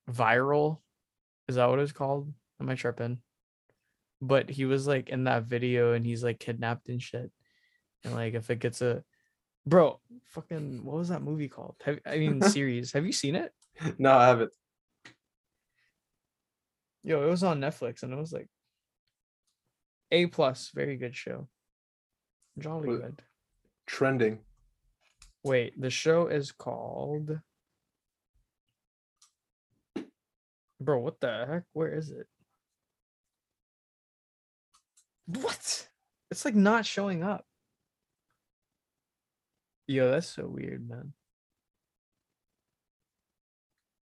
viral. 0.10 0.80
Is 1.48 1.56
that 1.56 1.70
what 1.70 1.80
it's 1.80 1.92
called? 1.92 2.34
Am 2.60 2.70
I 2.70 2.76
tripping? 2.76 3.20
But 4.22 4.50
he 4.50 4.66
was 4.66 4.88
like 4.88 5.10
in 5.10 5.26
that 5.26 5.44
video 5.44 5.94
and 5.94 6.06
he's 6.06 6.24
like 6.24 6.40
kidnapped 6.40 6.90
and 6.90 7.02
shit. 7.02 7.32
And 8.04 8.14
like 8.14 8.34
if 8.34 8.50
it 8.50 8.60
gets 8.60 8.82
a 8.82 9.04
bro, 9.66 10.00
fucking 10.26 10.84
what 10.84 10.98
was 10.98 11.10
that 11.10 11.22
movie 11.22 11.50
called? 11.50 11.76
Have, 11.84 12.00
I 12.06 12.18
mean 12.18 12.42
series. 12.50 12.94
Have 12.94 13.06
you 13.06 13.12
seen 13.12 13.36
it? 13.36 13.52
No, 13.98 14.12
I 14.12 14.28
haven't. 14.28 14.52
Yo, 17.04 17.24
it 17.24 17.30
was 17.30 17.44
on 17.44 17.60
Netflix 17.60 18.04
and 18.04 18.14
it 18.14 18.18
was 18.18 18.34
like 18.34 18.48
A 20.12 20.28
plus, 20.28 20.72
very 20.74 20.98
good 20.98 21.16
show. 21.16 21.48
Jolly 22.58 22.88
good. 22.88 23.22
Trending. 23.86 24.40
Wait, 25.44 25.80
the 25.80 25.92
show 25.92 26.28
is 26.28 26.52
called 26.52 27.40
Bro, 30.86 31.00
what 31.00 31.20
the 31.20 31.46
heck? 31.50 31.64
Where 31.74 31.92
is 31.92 32.12
it? 32.12 32.28
What? 35.26 35.88
It's 36.30 36.46
like 36.46 36.54
not 36.54 36.86
showing 36.86 37.24
up. 37.24 37.44
Yo, 39.88 40.12
that's 40.12 40.28
so 40.28 40.46
weird, 40.48 40.88
man. 40.88 41.14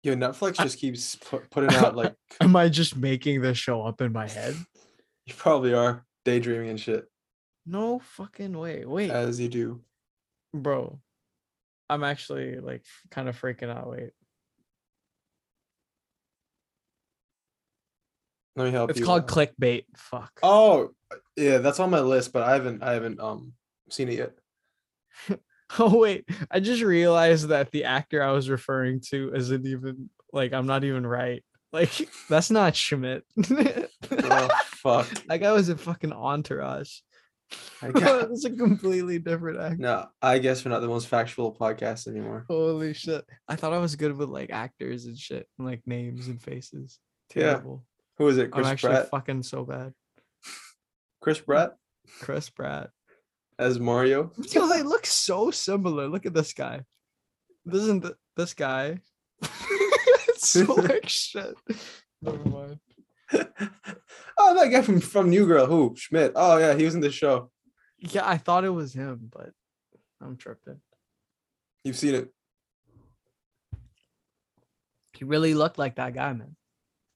Yo, 0.03 0.17
Netflix 0.17 0.57
just 0.57 0.79
keeps 0.79 1.15
pu- 1.15 1.43
putting 1.51 1.73
out 1.75 1.95
like 1.95 2.15
Am 2.41 2.57
I 2.57 2.69
just 2.69 2.97
making 2.97 3.43
this 3.43 3.59
show 3.59 3.83
up 3.83 4.01
in 4.01 4.13
my 4.13 4.27
head? 4.27 4.57
you 5.27 5.35
probably 5.35 5.75
are 5.75 6.05
daydreaming 6.25 6.71
and 6.71 6.81
shit 6.81 7.05
No 7.65 8.01
fucking 8.01 8.59
way. 8.59 8.85
Wait, 8.85 9.11
as 9.11 9.39
you 9.39 9.49
do. 9.49 9.81
bro. 10.53 10.99
I'm 11.89 12.03
actually 12.03 12.59
like 12.59 12.85
kind 13.13 13.29
of 13.29 13.41
freaking 13.41 13.71
out. 13.71 13.89
Wait. 13.89 14.11
Let 18.57 18.65
me 18.67 18.71
help 18.71 18.91
It's 18.91 18.99
you. 19.01 19.05
called 19.07 19.27
clickbait. 19.27 19.85
Fuck. 19.97 20.39
Oh, 20.43 20.91
yeah, 21.37 21.59
that's 21.59 21.81
on 21.81 21.91
my 21.91 22.01
list, 22.01 22.33
but 22.33 22.43
I 22.43 22.53
haven't 22.53 22.83
I 22.83 22.93
haven't 22.93 23.21
um 23.21 23.53
seen 23.91 24.09
it 24.09 24.19
yet. 24.19 24.33
Oh 25.79 25.97
wait, 25.99 26.29
I 26.51 26.61
just 26.61 26.83
realized 26.83 27.49
that 27.49 27.71
the 27.71 27.85
actor 27.85 28.23
I 28.23 28.33
was 28.33 28.51
referring 28.51 29.01
to 29.09 29.33
isn't 29.35 29.67
even 29.67 30.11
like 30.31 30.53
I'm 30.53 30.67
not 30.67 30.85
even 30.85 31.07
right. 31.07 31.43
Like 31.73 31.91
that's 32.29 32.51
not 32.51 32.77
Schmidt. 32.77 33.25
Oh 33.51 34.49
fuck. 34.67 35.09
that 35.29 35.39
guy 35.41 35.51
was 35.53 35.71
a 35.71 35.79
fucking 35.79 36.13
entourage. 36.13 36.99
I 37.81 37.91
guess, 37.91 38.25
It's 38.31 38.45
a 38.45 38.51
completely 38.51 39.19
different 39.19 39.61
actor. 39.61 39.77
no, 39.79 40.07
I 40.21 40.41
guess 40.41 40.63
we're 40.63 40.73
not 40.73 40.81
the 40.81 40.89
most 40.89 41.09
factual 41.09 41.55
podcast 41.55 42.07
anymore. 42.07 42.45
Holy 42.51 42.93
shit. 42.93 43.25
I 43.49 43.57
thought 43.57 43.73
I 43.73 43.79
was 43.79 43.97
good 43.97 44.15
with 44.15 44.29
like 44.29 44.51
actors 44.51 45.07
and 45.07 45.17
shit 45.19 45.49
and 45.59 45.67
like 45.67 45.81
names 45.87 46.29
and 46.29 46.41
faces. 46.43 46.99
Yeah. 47.35 47.45
Terrible. 47.45 47.85
Who 48.23 48.29
is 48.29 48.39
it? 48.39 48.51
I'm 48.53 48.65
actually 48.65 48.95
Pratt? 48.95 49.11
fucking 49.11 49.43
so 49.43 49.65
bad. 49.65 49.95
Chris 51.21 51.41
Pratt 51.41 51.75
Chris 52.21 52.49
Pratt. 52.49 52.91
as 53.59 53.81
Mario. 53.81 54.31
Yo, 54.49 54.69
they 54.69 54.83
look 54.83 55.07
so 55.07 55.51
similar. 55.51 56.07
Look 56.07 56.25
at 56.25 56.33
this 56.33 56.53
guy. 56.53 56.85
This 57.65 57.83
isn't 57.83 58.03
th- 58.03 58.15
this 58.37 58.55
guy? 58.55 59.01
it's 59.43 60.51
so 60.51 60.73
like 60.75 61.09
shit. 61.09 61.57
Never 62.21 62.49
mind. 62.49 62.79
oh, 64.39 64.55
that 64.55 64.71
guy 64.71 64.83
from 64.83 65.01
from 65.01 65.29
New 65.29 65.45
Girl. 65.45 65.67
Who? 65.67 65.97
Schmidt. 65.97 66.35
Oh 66.37 66.59
yeah, 66.59 66.75
he 66.77 66.85
was 66.85 66.95
in 66.95 67.01
the 67.01 67.11
show. 67.11 67.51
Yeah, 67.99 68.23
I 68.25 68.37
thought 68.37 68.63
it 68.63 68.71
was 68.71 68.93
him, 68.93 69.31
but 69.33 69.51
I'm 70.21 70.37
tripping. 70.37 70.81
You've 71.83 71.97
seen 71.97 72.15
it. 72.15 72.29
He 75.15 75.25
really 75.25 75.55
looked 75.55 75.77
like 75.77 75.97
that 75.97 76.15
guy, 76.15 76.33
man. 76.33 76.55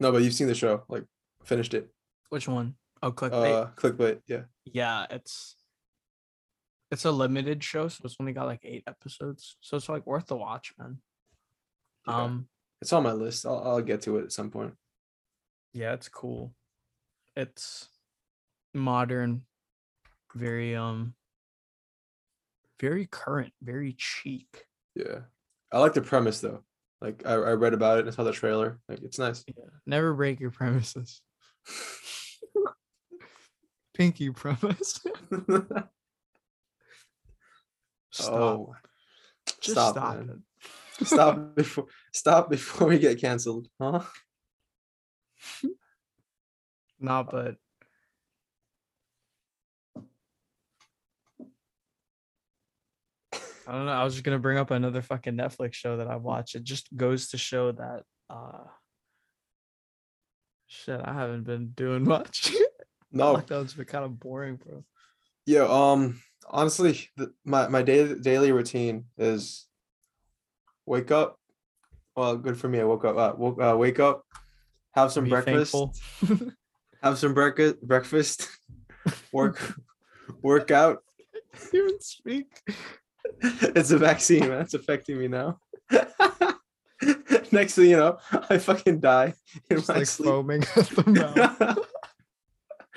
No, 0.01 0.13
but 0.13 0.23
you've 0.23 0.35
seen 0.35 0.47
the 0.49 0.55
show. 0.55 0.85
Like 0.89 1.05
finished 1.45 1.75
it. 1.75 1.89
Which 2.31 2.49
one? 2.49 2.75
Oh, 3.03 3.13
clickbait. 3.13 3.53
Uh, 3.63 3.67
clickbait. 3.77 4.21
Yeah. 4.27 4.43
yeah, 4.65 5.07
it's 5.11 5.57
it's 6.91 7.05
a 7.05 7.11
limited 7.11 7.63
show, 7.65 7.89
so 7.89 8.03
it's 8.05 8.17
only 8.21 8.33
got 8.33 8.47
like 8.47 8.61
eight 8.65 8.85
episodes. 8.87 9.57
So 9.61 9.77
it's 9.77 9.89
like 9.89 10.07
worth 10.07 10.27
the 10.27 10.37
watch, 10.37 10.73
man. 10.79 10.99
Yeah. 12.07 12.17
Um, 12.25 12.49
It's 12.81 12.93
on 12.93 13.03
my 13.03 13.13
list. 13.13 13.45
I'll, 13.47 13.63
I'll 13.65 13.83
get 13.83 14.03
to 14.03 14.19
it 14.19 14.25
at 14.25 14.33
some 14.33 14.51
point. 14.51 14.75
yeah, 15.73 15.93
it's 15.93 16.09
cool. 16.09 16.55
It's 17.37 17.89
modern, 18.73 19.43
very 20.35 20.75
um 20.77 21.15
very 22.81 23.07
current, 23.07 23.53
very 23.63 23.95
chic. 23.99 24.67
Yeah. 24.95 25.21
I 25.73 25.79
like 25.79 25.95
the 25.95 26.03
premise 26.03 26.41
though. 26.41 26.63
Like 27.01 27.23
I, 27.27 27.33
I 27.35 27.53
read 27.53 27.75
about 27.75 27.99
it 27.99 28.07
and 28.07 28.15
saw 28.15 28.25
the 28.25 28.33
trailer. 28.33 28.81
Like 28.89 29.03
it's 29.03 29.19
nice. 29.19 29.45
Yeah. 29.47 29.65
Never 29.87 30.15
break 30.15 30.41
your 30.41 30.51
premises. 30.51 31.21
Pinky 33.95 34.31
promise. 34.31 35.01
Oh. 38.19 38.23
stop. 38.23 38.33
Oh, 38.33 38.75
Just 39.61 39.71
stop, 39.73 39.95
stop, 39.95 40.17
man. 40.17 40.43
it. 41.01 41.07
stop 41.07 41.55
before 41.55 41.87
stop 42.13 42.49
before 42.51 42.89
we 42.89 42.99
get 42.99 43.21
canceled, 43.21 43.69
huh? 43.79 44.01
Nah, 46.99 47.21
uh, 47.21 47.23
but 47.25 47.57
I 53.67 53.73
don't 53.73 53.87
know. 53.87 53.93
I 53.93 54.05
was 54.05 54.15
just 54.15 54.25
gonna 54.25 54.39
bring 54.39 54.59
up 54.59 54.71
another 54.71 55.03
fucking 55.03 55.35
Netflix 55.35 55.75
show 55.75 55.97
that 55.97 56.09
I 56.09 56.17
watched. 56.17 56.55
It 56.55 56.65
just 56.65 56.95
goes 56.97 57.29
to 57.29 57.39
show 57.39 57.73
that 57.73 58.03
uh 58.31 58.65
shit, 60.67 61.01
I 61.03 61.13
haven't 61.15 61.45
been 61.45 61.69
doing 61.69 62.05
much. 62.05 62.53
No, 63.13 63.37
Lockdown's 63.37 63.73
been 63.73 63.87
kind 63.87 64.05
of 64.05 64.19
boring, 64.19 64.57
bro. 64.57 64.85
yeah. 65.47 65.63
Um, 65.63 66.21
honestly, 66.51 67.09
the, 67.17 67.33
my 67.45 67.67
my 67.69 67.81
day, 67.81 68.15
daily 68.15 68.53
routine 68.53 69.05
is 69.17 69.67
wake 70.85 71.11
up. 71.13 71.39
Well, 72.15 72.37
good 72.37 72.59
for 72.59 72.69
me. 72.69 72.81
I 72.81 72.85
woke 72.85 73.05
up. 73.05 73.17
Uh, 73.17 73.33
woke, 73.39 73.63
uh, 73.63 73.77
wake 73.79 74.01
up, 74.01 74.23
have 74.93 75.13
some 75.13 75.25
Be 75.25 75.31
breakfast. 75.31 75.75
Have 77.03 77.17
some 77.17 77.33
breakfast. 77.33 77.81
Breakfast. 77.81 78.49
Work. 79.33 79.75
work 80.43 80.71
out. 80.73 80.99
Even 81.73 82.01
speak. 82.01 82.49
it's 83.77 83.91
a 83.91 83.99
vaccine, 83.99 84.49
man. 84.49 84.63
It's 84.63 84.75
affecting 84.75 85.19
me 85.19 85.29
now. 85.29 85.59
Next 87.53 87.75
thing 87.75 87.91
you 87.91 87.97
know, 87.97 88.19
I 88.51 88.59
fucking 88.59 89.01
die 89.01 89.35
in 89.71 89.77
Just 89.79 89.89
my 89.89 89.97
like 89.99 90.07
sleep. 90.07 90.29
foaming 90.29 90.63
at 90.63 90.87
the 90.89 91.05
mouth. 91.07 91.79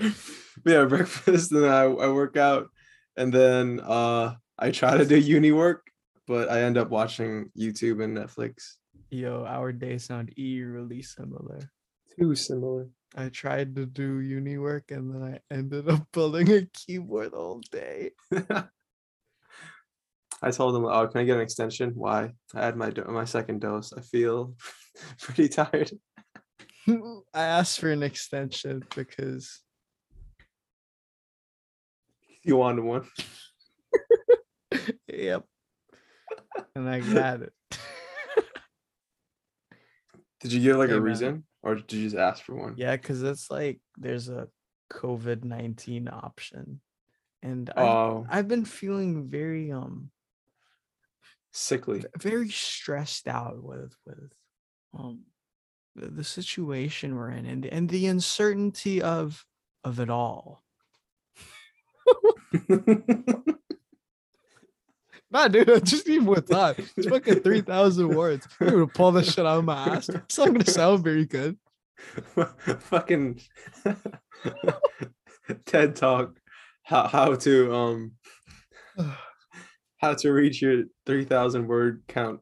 Yeah, 0.65 0.85
breakfast, 0.85 1.51
and 1.53 1.65
I, 1.65 1.83
I 1.83 2.09
work 2.11 2.35
out, 2.35 2.67
and 3.15 3.31
then 3.33 3.79
uh 3.79 4.35
I 4.57 4.71
try 4.71 4.97
to 4.97 5.05
do 5.05 5.15
uni 5.17 5.51
work, 5.51 5.87
but 6.27 6.49
I 6.49 6.61
end 6.63 6.77
up 6.77 6.89
watching 6.89 7.49
YouTube 7.57 8.03
and 8.03 8.15
Netflix. 8.17 8.75
Yo, 9.09 9.45
our 9.47 9.71
days 9.71 10.03
sound 10.05 10.33
eerily 10.37 11.01
similar. 11.01 11.59
Too 12.19 12.35
similar. 12.35 12.89
I 13.15 13.29
tried 13.29 13.75
to 13.75 13.85
do 13.85 14.19
uni 14.19 14.57
work 14.57 14.91
and 14.91 15.15
then 15.15 15.23
I 15.23 15.39
ended 15.53 15.89
up 15.89 16.05
building 16.11 16.51
a 16.51 16.65
keyboard 16.73 17.33
all 17.33 17.61
day. 17.71 18.11
I 20.41 20.51
told 20.51 20.73
them, 20.75 20.85
"Oh, 20.85 21.07
can 21.07 21.21
I 21.21 21.23
get 21.25 21.35
an 21.35 21.41
extension? 21.41 21.91
Why? 21.95 22.31
I 22.53 22.65
had 22.65 22.77
my 22.77 22.89
do- 22.91 23.03
my 23.05 23.25
second 23.25 23.59
dose. 23.61 23.91
I 23.93 24.01
feel 24.01 24.55
pretty 25.21 25.49
tired." 25.49 25.91
I 26.87 27.43
asked 27.43 27.79
for 27.79 27.91
an 27.91 28.03
extension 28.03 28.83
because 28.95 29.61
You 32.43 32.55
wanted 32.55 32.83
one? 32.85 33.05
yep. 35.07 35.43
And 36.75 36.87
I 36.89 36.99
got 37.01 37.41
it. 37.41 37.53
Did 40.39 40.53
you 40.53 40.61
give 40.61 40.77
like 40.77 40.89
Hey, 40.89 40.95
a 40.95 40.99
man. 41.01 41.03
reason, 41.03 41.43
or 41.61 41.75
did 41.75 41.91
you 41.91 42.03
just 42.05 42.15
ask 42.15 42.43
for 42.45 42.55
one? 42.55 42.75
yeah, 42.77 42.95
because 42.95 43.21
it's 43.23 43.51
like 43.51 43.81
there's 43.97 44.29
a 44.29 44.47
COVID 44.91 45.43
nineteen 45.43 46.07
option. 46.07 46.79
And 47.43 47.69
I've, 47.71 47.77
Oh, 47.85 48.25
I've 48.29 48.47
been 48.47 48.65
feeling 48.65 49.27
very 49.29 49.71
um 49.71 50.11
sickly. 51.51 52.03
very 52.17 52.49
stressed 52.49 53.27
out 53.27 53.63
with 53.63 53.95
with 54.05 54.31
um 54.97 55.21
the, 55.95 56.07
the 56.07 56.23
situation 56.23 57.15
we're 57.15 57.31
in 57.31 57.45
and 57.45 57.65
and 57.65 57.89
the 57.89 58.07
uncertainty 58.07 59.01
of 59.01 59.45
of 59.83 59.99
it 59.99 60.09
all. 60.09 60.63
Nah, 65.31 65.47
dude, 65.47 65.69
I 65.69 65.79
just 65.83 66.07
need 66.07 66.23
more 66.23 66.41
time. 66.41 66.75
It's 66.97 67.07
fucking 67.07 67.41
three 67.41 67.61
thousand 67.61 68.09
words. 68.09 68.47
I'm 68.59 68.69
gonna 68.69 68.87
pull 68.87 69.11
this 69.11 69.33
shit 69.33 69.45
out 69.45 69.59
of 69.59 69.65
my 69.65 69.95
ass. 69.95 70.09
It's 70.13 70.37
not 70.37 70.47
gonna 70.47 70.65
sound 70.65 71.03
very 71.03 71.25
good. 71.25 71.57
fucking 72.79 73.41
TED 75.65 75.95
Talk. 75.95 76.39
How 76.83 77.07
how 77.07 77.35
to 77.35 77.73
um 77.75 78.11
how 79.99 80.13
to 80.15 80.31
reach 80.31 80.61
your 80.61 80.83
three 81.05 81.23
thousand 81.25 81.67
word 81.67 82.03
count. 82.07 82.41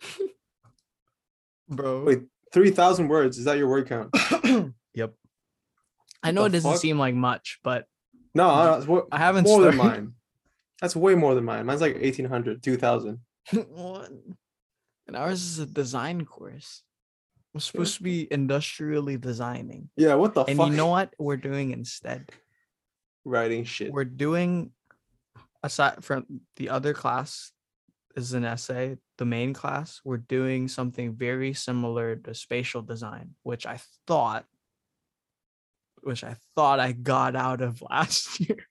Bro. 1.68 2.04
Wait, 2.04 2.22
three 2.52 2.70
thousand 2.70 3.08
words 3.08 3.38
is 3.38 3.44
that 3.44 3.58
your 3.58 3.68
word 3.68 3.88
count? 3.88 4.10
yep. 4.94 5.14
I 6.22 6.30
know 6.32 6.42
the 6.42 6.46
it 6.46 6.52
doesn't 6.52 6.72
fuck? 6.72 6.80
seem 6.80 6.98
like 6.98 7.14
much, 7.14 7.60
but 7.62 7.86
No, 8.34 8.48
no, 8.48 8.74
it's 9.02 9.08
I 9.12 9.18
haven't 9.18 9.44
more 9.46 9.62
than 9.62 9.76
mine. 9.76 10.12
That's 10.80 10.96
way 10.96 11.14
more 11.14 11.34
than 11.34 11.44
mine. 11.44 11.66
Mine's 11.66 11.80
like 11.80 11.94
1800, 11.96 12.62
2000. 12.62 13.18
What? 13.68 14.10
And 15.06 15.16
ours 15.16 15.42
is 15.42 15.58
a 15.58 15.66
design 15.66 16.24
course. 16.24 16.82
We're 17.52 17.60
supposed 17.60 17.96
to 17.96 18.02
be 18.04 18.28
industrially 18.32 19.16
designing. 19.16 19.90
Yeah, 19.96 20.14
what 20.14 20.34
the 20.34 20.44
And 20.44 20.56
fuck? 20.56 20.70
you 20.70 20.76
know 20.76 20.86
what 20.86 21.12
we're 21.18 21.36
doing 21.36 21.72
instead? 21.72 22.30
Writing 23.24 23.64
shit. 23.64 23.92
We're 23.92 24.04
doing 24.04 24.70
aside 25.62 26.04
from 26.04 26.26
the 26.56 26.68
other 26.68 26.94
class 26.94 27.52
is 28.16 28.32
an 28.32 28.44
essay, 28.44 28.96
the 29.18 29.24
main 29.24 29.52
class, 29.52 30.00
we're 30.04 30.16
doing 30.16 30.68
something 30.68 31.14
very 31.14 31.52
similar 31.52 32.16
to 32.16 32.34
spatial 32.34 32.82
design, 32.82 33.34
which 33.42 33.66
I 33.66 33.80
thought 34.06 34.46
which 36.02 36.24
I 36.24 36.36
thought 36.54 36.80
I 36.80 36.92
got 36.92 37.36
out 37.36 37.60
of 37.60 37.82
last 37.90 38.40
year. 38.40 38.66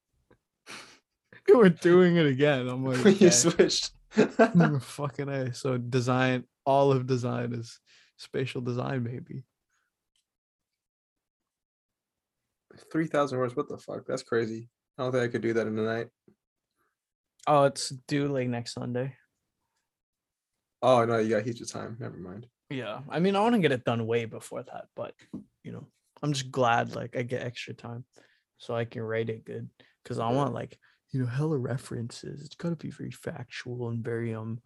We're 1.48 1.70
doing 1.70 2.16
it 2.18 2.26
again. 2.26 2.68
I'm 2.68 2.86
like, 2.86 2.98
you 3.06 3.28
okay. 3.28 3.30
switched. 3.30 3.92
Mm, 4.16 4.82
fucking 4.82 5.30
a. 5.30 5.54
So 5.54 5.78
design, 5.78 6.46
all 6.66 6.92
of 6.92 7.06
design 7.06 7.54
is 7.54 7.80
spatial 8.18 8.62
design, 8.62 9.04
maybe. 9.04 9.44
Three 12.92 13.08
thousand 13.08 13.40
words. 13.40 13.56
What 13.56 13.68
the 13.68 13.78
fuck? 13.78 14.06
That's 14.08 14.24
crazy. 14.24 14.70
I 14.98 15.04
don't 15.04 15.12
think 15.12 15.24
I 15.24 15.28
could 15.28 15.42
do 15.42 15.54
that 15.54 15.68
in 15.68 15.78
a 15.78 15.82
night. 15.82 16.08
Oh, 17.50 17.64
it's 17.64 17.90
due 18.08 18.28
like 18.28 18.48
next 18.48 18.74
Sunday. 18.76 19.16
Oh 20.84 21.04
no, 21.04 21.18
you 21.18 21.30
got 21.32 21.44
heaps 21.44 21.62
of 21.62 21.72
time. 21.72 21.98
Never 22.00 22.16
mind. 22.16 22.46
Yeah, 22.70 23.00
I 23.10 23.20
mean, 23.20 23.36
I 23.36 23.42
want 23.42 23.56
to 23.56 23.60
get 23.62 23.72
it 23.72 23.84
done 23.84 24.06
way 24.06 24.26
before 24.26 24.62
that, 24.62 24.86
but 24.96 25.16
you 25.64 25.72
know, 25.72 25.88
I'm 26.22 26.32
just 26.32 26.52
glad 26.52 26.96
like 26.96 27.18
I 27.18 27.24
get 27.24 27.42
extra 27.42 27.74
time, 27.74 28.06
so 28.60 28.76
I 28.76 28.86
can 28.86 29.02
write 29.02 29.30
it 29.30 29.46
good. 29.46 29.68
Cause 30.06 30.20
I 30.20 30.32
want 30.32 30.54
like 30.54 30.78
you 31.12 31.20
know 31.20 31.26
hella 31.26 31.58
references. 31.58 32.44
It's 32.46 32.56
gotta 32.56 32.76
be 32.76 32.92
very 32.92 33.10
factual 33.12 33.90
and 33.90 34.04
very 34.06 34.36
um 34.36 34.60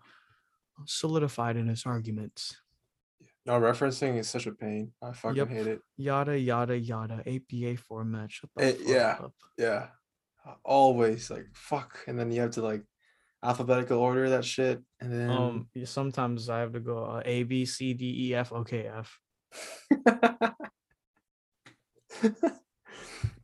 solidified 0.86 1.56
in 1.56 1.70
its 1.70 1.86
arguments. 1.86 2.58
No, 3.46 3.60
referencing 3.62 4.18
is 4.18 4.30
such 4.30 4.46
a 4.46 4.52
pain. 4.52 4.92
I 5.02 5.14
fucking 5.14 5.38
Yep. 5.38 5.48
hate 5.50 5.68
it. 5.68 5.82
Yada 5.96 6.38
yada 6.38 6.78
yada. 6.78 7.24
APA 7.26 7.78
format. 7.78 8.30
Shut 8.30 8.50
the 8.58 8.64
Eh, 8.66 8.72
fuck 8.74 8.88
yeah. 8.88 9.18
up. 9.22 9.34
Yeah. 9.58 9.88
Always 10.64 11.30
like 11.30 11.48
fuck. 11.54 12.00
And 12.08 12.18
then 12.18 12.32
you 12.32 12.42
have 12.42 12.52
to 12.52 12.62
like 12.62 12.84
alphabetical 13.44 14.00
order 14.00 14.30
that 14.30 14.46
shit. 14.46 14.82
And 15.00 15.12
then 15.12 15.30
Um, 15.30 15.68
sometimes 15.86 16.50
I 16.50 16.60
have 16.60 16.74
to 16.74 16.80
go 16.80 17.04
uh, 17.04 17.22
A 17.26 17.44
B 17.44 17.66
C 17.66 17.94
D 17.94 18.30
E 18.30 18.36
F. 18.36 18.52
Okay, 18.52 18.88
F. 18.88 19.20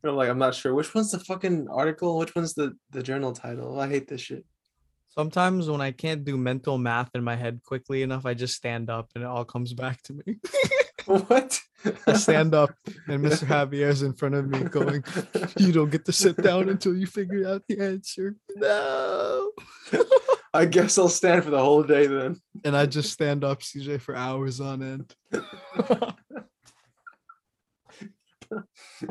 I'm 0.01 0.15
like, 0.15 0.29
I'm 0.29 0.39
not 0.39 0.55
sure 0.55 0.73
which 0.73 0.93
one's 0.95 1.11
the 1.11 1.19
fucking 1.19 1.67
article, 1.69 2.17
which 2.17 2.33
one's 2.35 2.53
the 2.53 2.75
the 2.91 3.03
journal 3.03 3.33
title. 3.33 3.79
I 3.79 3.87
hate 3.89 4.07
this 4.07 4.21
shit. 4.21 4.45
Sometimes 5.09 5.69
when 5.69 5.81
I 5.81 5.91
can't 5.91 6.23
do 6.23 6.37
mental 6.37 6.77
math 6.77 7.09
in 7.15 7.23
my 7.23 7.35
head 7.35 7.61
quickly 7.65 8.03
enough, 8.03 8.25
I 8.25 8.33
just 8.33 8.55
stand 8.55 8.89
up 8.89 9.09
and 9.15 9.23
it 9.23 9.27
all 9.27 9.43
comes 9.43 9.73
back 9.73 10.01
to 10.03 10.13
me. 10.13 10.39
what? 11.09 11.59
I 12.07 12.13
stand 12.13 12.53
up 12.53 12.75
and 13.07 13.23
Mr. 13.23 13.45
Javier's 13.47 14.03
in 14.03 14.13
front 14.13 14.35
of 14.35 14.47
me 14.47 14.59
going, 14.63 15.03
You 15.57 15.71
don't 15.71 15.89
get 15.89 16.05
to 16.05 16.11
sit 16.11 16.37
down 16.37 16.69
until 16.69 16.95
you 16.95 17.07
figure 17.07 17.47
out 17.47 17.63
the 17.67 17.79
answer. 17.79 18.35
No. 18.55 19.51
I 20.53 20.65
guess 20.65 20.97
I'll 20.97 21.09
stand 21.09 21.43
for 21.43 21.49
the 21.49 21.59
whole 21.59 21.83
day 21.83 22.07
then. 22.07 22.39
And 22.63 22.75
I 22.75 22.85
just 22.85 23.11
stand 23.11 23.43
up, 23.43 23.61
CJ, 23.61 24.01
for 24.01 24.15
hours 24.15 24.59
on 24.59 24.83
end. 24.83 25.15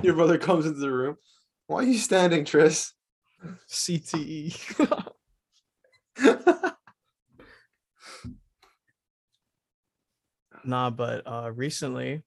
Your 0.03 0.15
brother 0.15 0.39
comes 0.39 0.67
into 0.67 0.81
the 0.81 0.91
room. 0.91 1.17
Why 1.67 1.79
are 1.79 1.85
you 1.85 1.99
standing, 1.99 2.45
Tris? 2.45 2.93
CTE. 3.71 5.13
nah, 10.69 10.91
but 10.91 11.27
uh 11.27 11.51
recently 11.55 12.23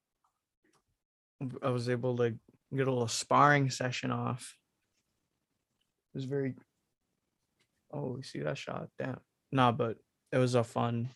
I 1.62 1.70
was 1.70 1.90
able 1.90 2.18
to 2.18 2.32
get 2.76 2.88
a 2.88 2.92
little 2.92 3.08
sparring 3.08 3.70
session 3.70 4.12
off. 4.12 4.58
It 6.14 6.18
was 6.18 6.26
very 6.26 6.56
oh, 7.94 8.18
you 8.18 8.24
see 8.24 8.40
that 8.40 8.58
shot? 8.58 8.88
Damn. 8.98 9.20
Nah, 9.52 9.72
but 9.72 9.98
it 10.32 10.38
was 10.38 10.56
a 10.56 10.64
fun 10.64 11.10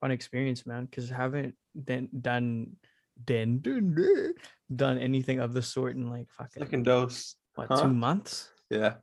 fun 0.00 0.10
experience, 0.10 0.64
man, 0.64 0.84
because 0.86 1.10
I 1.10 1.16
haven't 1.16 1.54
done 1.74 2.08
done 2.20 2.76
done, 3.24 3.60
done 3.60 4.34
done 4.74 4.98
anything 4.98 5.40
of 5.40 5.54
the 5.54 5.62
sort 5.62 5.96
in 5.96 6.08
like 6.08 6.28
fucking 6.30 6.62
Second 6.62 6.84
dose. 6.84 7.34
what 7.54 7.68
huh? 7.68 7.82
two 7.82 7.88
months? 7.88 8.50
Yeah. 8.70 8.94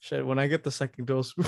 Shit, 0.00 0.26
when 0.26 0.38
I 0.38 0.46
get 0.46 0.62
the 0.62 0.70
second 0.70 1.06
dose. 1.06 1.34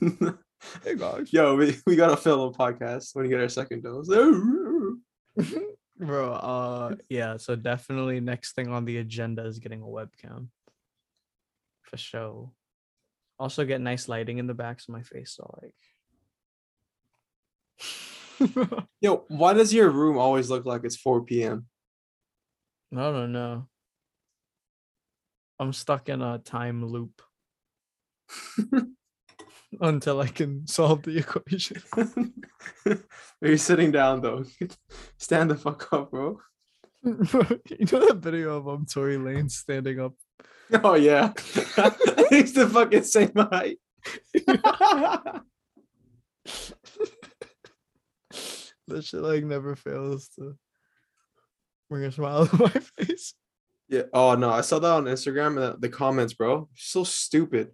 hey 0.84 0.96
guys. 0.96 1.32
Yo, 1.32 1.56
we, 1.56 1.76
we 1.86 1.96
gotta 1.96 2.16
film 2.16 2.40
a 2.40 2.56
podcast 2.56 3.14
when 3.14 3.24
you 3.24 3.30
get 3.30 3.40
our 3.40 3.48
second 3.48 3.82
dose. 3.82 4.08
Bro, 5.98 6.32
uh 6.32 6.94
yeah, 7.08 7.36
so 7.36 7.56
definitely 7.56 8.20
next 8.20 8.54
thing 8.54 8.68
on 8.68 8.84
the 8.84 8.98
agenda 8.98 9.44
is 9.46 9.58
getting 9.58 9.82
a 9.82 9.86
webcam. 9.86 10.48
For 11.82 11.96
sure. 11.96 12.52
Also 13.38 13.64
get 13.64 13.80
nice 13.80 14.08
lighting 14.08 14.38
in 14.38 14.46
the 14.46 14.54
back 14.54 14.80
so 14.80 14.92
my 14.92 15.02
face 15.02 15.36
so 15.36 15.50
like 15.62 15.74
Yo, 19.00 19.24
why 19.28 19.52
does 19.52 19.74
your 19.74 19.90
room 19.90 20.18
always 20.18 20.50
look 20.50 20.64
like 20.64 20.82
it's 20.84 20.96
4 20.96 21.24
p.m.? 21.24 21.66
I 22.92 22.96
don't 22.96 23.32
know. 23.32 23.66
I'm 25.58 25.72
stuck 25.72 26.08
in 26.08 26.22
a 26.22 26.38
time 26.38 26.86
loop 26.86 27.20
until 29.80 30.20
I 30.20 30.28
can 30.28 30.66
solve 30.66 31.02
the 31.02 31.18
equation. 31.18 31.82
Are 32.86 32.98
You're 33.42 33.58
sitting 33.58 33.90
down 33.90 34.20
though. 34.22 34.44
Stand 35.18 35.50
the 35.50 35.56
fuck 35.56 35.92
up, 35.92 36.10
bro. 36.10 36.40
you 37.04 37.14
know 37.22 38.06
that 38.08 38.18
video 38.18 38.56
of 38.56 38.68
um 38.68 38.84
Tory 38.84 39.18
Lane 39.18 39.48
standing 39.48 40.00
up 40.00 40.14
Oh 40.82 40.94
yeah. 40.94 41.32
He's 42.28 42.52
the 42.52 42.68
fucking 42.70 43.04
same 43.04 43.32
height. 43.34 43.78
that 48.88 49.04
shit 49.04 49.20
like 49.20 49.44
never 49.44 49.76
fails 49.76 50.28
to 50.36 50.56
bring 51.88 52.04
a 52.04 52.12
smile 52.12 52.46
to 52.46 52.56
my 52.56 52.68
face. 52.70 53.34
Yeah. 53.88 54.02
Oh 54.12 54.34
no, 54.34 54.50
I 54.50 54.60
saw 54.60 54.78
that 54.78 54.90
on 54.90 55.04
Instagram 55.04 55.48
and 55.48 55.58
the, 55.58 55.76
the 55.78 55.88
comments, 55.88 56.34
bro. 56.34 56.68
So 56.74 57.04
stupid. 57.04 57.70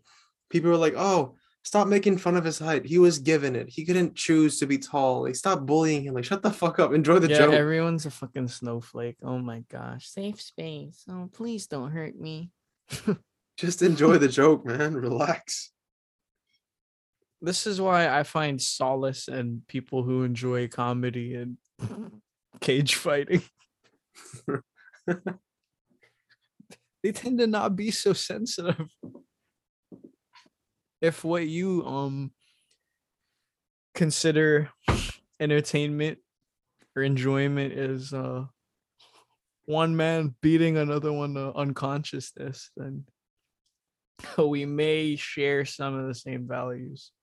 People 0.51 0.71
were 0.71 0.77
like, 0.77 0.95
"Oh, 0.97 1.35
stop 1.65 1.89
making 1.89 2.19
fun 2.19 2.37
of 2.37 2.45
his 2.45 2.59
height. 2.59 2.85
He 2.85 2.99
was 2.99 3.19
given 3.19 3.57
it. 3.57 3.69
He 3.69 3.85
couldn't 3.85 4.15
choose 4.15 4.59
to 4.59 4.67
be 4.67 4.79
tall. 4.79 5.23
Like, 5.23 5.35
stop 5.35 5.67
bullying 5.67 6.05
him. 6.05 6.15
Like, 6.15 6.25
shut 6.25 6.43
the 6.43 6.51
fuck 6.51 6.79
up. 6.79 6.93
Enjoy 6.93 7.19
the 7.19 7.29
yeah, 7.29 7.39
joke. 7.39 7.55
everyone's 7.55 8.07
a 8.07 8.11
fucking 8.11 8.49
snowflake. 8.49 9.17
Oh 9.23 9.39
my 9.39 9.65
gosh. 9.71 10.09
Safe 10.09 10.41
space. 10.41 11.05
Oh, 11.09 11.29
please 11.33 11.67
don't 11.67 11.91
hurt 11.91 12.19
me. 12.19 12.51
Just 13.57 13.83
enjoy 13.83 14.19
the 14.19 14.29
joke, 14.29 14.67
man. 14.67 14.95
Relax. 14.95 15.71
This 17.41 17.67
is 17.67 17.81
why 17.81 18.09
I 18.09 18.23
find 18.23 18.61
solace 18.61 19.29
in 19.29 19.63
people 19.69 20.03
who 20.03 20.23
enjoy 20.23 20.69
comedy 20.69 21.35
and 21.35 21.57
cage 22.61 22.95
fighting. 22.95 23.43
they 27.03 27.13
tend 27.13 27.39
to 27.39 27.47
not 27.47 27.77
be 27.77 27.91
so 27.91 28.13
sensitive. 28.13 28.89
If 31.05 31.23
what 31.23 31.47
you 31.47 31.85
um 31.85 32.31
consider 33.95 34.71
entertainment 35.39 36.17
or 36.97 37.03
enjoyment 37.03 37.75
is 37.75 38.15
uh 38.15 38.47
one 39.67 39.97
man 39.97 40.35
beating 40.41 40.79
another 40.79 41.13
one 41.13 41.35
to 41.35 41.53
unconsciousness, 41.55 42.71
then 42.75 43.05
we 44.39 44.65
may 44.65 45.17
share 45.17 45.67
some 45.67 45.95
of 45.95 46.07
the 46.07 46.15
same 46.15 46.49
values. 46.49 47.11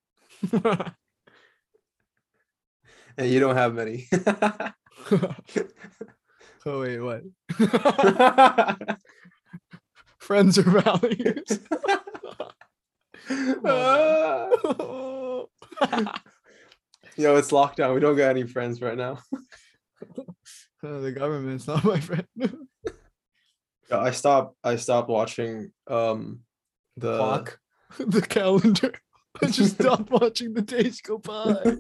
And 3.17 3.29
you 3.29 3.41
don't 3.41 3.57
have 3.57 3.73
many. 3.73 4.07
oh 6.65 6.79
wait, 6.79 6.99
what? 6.99 7.23
Friends 10.17 10.57
or 10.57 10.63
values? 10.63 11.59
Yo, 17.17 17.35
it's 17.35 17.51
lockdown. 17.51 17.93
We 17.93 17.99
don't 17.99 18.15
got 18.15 18.29
any 18.29 18.43
friends 18.43 18.81
right 18.81 18.97
now. 18.97 19.19
Uh, 20.83 20.97
the 20.97 21.11
government's 21.11 21.67
not 21.67 21.83
my 21.83 21.99
friend. 21.99 22.25
Yeah, 23.91 23.99
I 23.99 24.09
stopped. 24.09 24.55
I 24.63 24.77
stopped 24.77 25.09
watching 25.09 25.71
um 25.85 26.39
the 26.97 27.17
Clock, 27.17 27.59
the 27.99 28.23
calendar. 28.23 28.91
I 29.43 29.45
just 29.45 29.75
stopped 29.75 30.09
watching 30.09 30.55
the 30.55 30.63
days 30.63 31.01
go 31.01 31.19
by. 31.19 31.77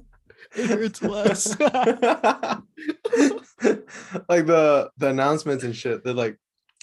It 0.55 0.67
hurts 0.67 1.01
less. 1.01 1.59
like 1.59 1.71
the 4.45 4.91
the 4.97 5.07
announcements 5.07 5.63
and 5.63 5.75
shit. 5.75 6.03
They're 6.03 6.13
like, 6.13 6.37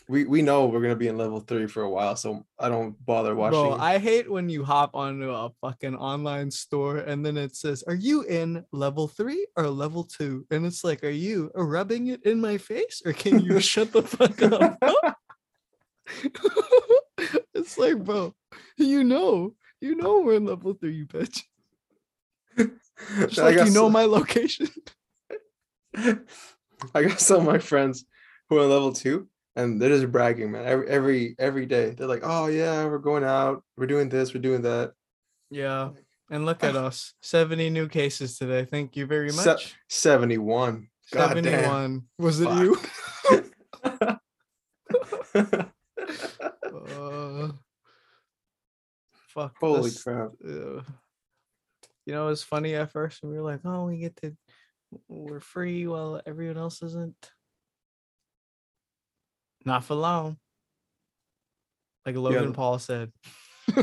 we 0.08 0.24
we 0.24 0.40
know 0.40 0.66
we're 0.66 0.80
gonna 0.80 0.96
be 0.96 1.08
in 1.08 1.18
level 1.18 1.40
three 1.40 1.66
for 1.66 1.82
a 1.82 1.90
while, 1.90 2.16
so 2.16 2.42
I 2.58 2.70
don't 2.70 2.96
bother 3.04 3.34
watching. 3.34 3.60
Bro, 3.60 3.74
I 3.74 3.98
hate 3.98 4.30
when 4.30 4.48
you 4.48 4.64
hop 4.64 4.94
onto 4.94 5.30
a 5.30 5.50
fucking 5.60 5.96
online 5.96 6.50
store 6.50 6.98
and 6.98 7.24
then 7.24 7.36
it 7.36 7.54
says, 7.54 7.84
Are 7.86 7.94
you 7.94 8.22
in 8.22 8.64
level 8.72 9.06
three 9.06 9.46
or 9.56 9.68
level 9.68 10.04
two? 10.04 10.46
And 10.50 10.64
it's 10.64 10.82
like, 10.82 11.04
Are 11.04 11.10
you 11.10 11.50
rubbing 11.54 12.06
it 12.08 12.24
in 12.24 12.40
my 12.40 12.56
face 12.56 13.02
or 13.04 13.12
can 13.12 13.40
you 13.40 13.60
shut 13.68 13.92
the 13.92 14.02
fuck 14.02 14.42
up? 14.42 15.18
it's 17.54 17.76
like, 17.76 18.02
bro, 18.02 18.34
you 18.78 19.04
know, 19.04 19.54
you 19.82 19.94
know 19.94 20.20
we're 20.20 20.34
in 20.34 20.46
level 20.46 20.72
three, 20.72 20.94
you 20.94 21.06
bitch. 21.06 21.42
Just 22.56 23.38
I 23.38 23.42
like 23.42 23.56
you 23.56 23.64
know 23.66 23.88
so- 23.88 23.90
my 23.90 24.04
location. 24.04 24.68
I 26.94 27.02
got 27.02 27.20
some 27.20 27.40
of 27.40 27.46
my 27.46 27.58
friends 27.58 28.04
who 28.48 28.58
are 28.58 28.64
level 28.64 28.92
two, 28.92 29.28
and 29.58 29.80
they're 29.80 29.88
just 29.90 30.10
bragging, 30.12 30.52
man. 30.52 30.64
Every 30.66 30.88
every 30.88 31.34
every 31.38 31.66
day, 31.66 31.90
they're 31.90 32.06
like, 32.06 32.22
"Oh 32.22 32.46
yeah, 32.46 32.84
we're 32.86 32.98
going 32.98 33.24
out. 33.24 33.62
We're 33.76 33.86
doing 33.86 34.08
this. 34.08 34.32
We're 34.32 34.40
doing 34.40 34.62
that." 34.62 34.92
Yeah. 35.50 35.90
And 36.30 36.44
look 36.44 36.62
at 36.62 36.76
us. 36.76 37.14
70 37.22 37.70
new 37.70 37.88
cases 37.88 38.36
today. 38.36 38.66
Thank 38.66 38.96
you 38.96 39.06
very 39.06 39.30
Se- 39.30 39.46
much. 39.50 39.74
Seventy-one. 39.88 40.88
God 41.10 41.34
damn. 41.34 41.44
71. 41.44 42.02
Was 42.18 42.40
it 42.40 42.44
Fuck. 42.44 42.60
you? 42.62 42.76
Uh, 45.34 45.64
fuck. 49.28 49.54
Holy 49.60 49.82
this- 49.90 50.02
crap! 50.02 50.30
uh, 50.46 50.82
you 52.06 52.14
know, 52.14 52.26
it 52.26 52.30
was 52.30 52.42
funny 52.42 52.74
at 52.74 52.92
first. 52.92 53.22
and 53.22 53.32
We 53.32 53.38
were 53.38 53.44
like, 53.44 53.60
oh, 53.64 53.84
we 53.86 53.98
get 53.98 54.16
to, 54.22 54.36
we're 55.08 55.40
free 55.40 55.86
while 55.86 56.20
everyone 56.26 56.56
else 56.58 56.82
isn't. 56.82 57.30
Not 59.64 59.84
for 59.84 59.94
long. 59.94 60.36
Like 62.06 62.16
Logan 62.16 62.48
the- 62.48 62.52
Paul 62.52 62.78
said. 62.78 63.12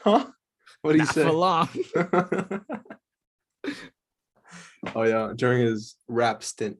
huh? 0.00 0.26
What 0.82 0.92
do 0.92 0.98
you 0.98 1.06
say? 1.06 1.24
for 1.24 1.32
long. 1.32 1.68
oh 4.94 5.02
yeah, 5.02 5.32
during 5.34 5.66
his 5.66 5.96
rap 6.08 6.42
stint. 6.42 6.78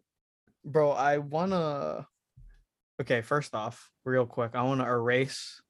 Bro, 0.65 0.93
I 0.93 1.19
wanna. 1.19 2.07
Okay, 3.01 3.23
first 3.23 3.55
off, 3.55 3.91
real 4.05 4.27
quick, 4.27 4.53
I 4.55 4.63
wanna 4.63 4.85
erase 4.85 5.61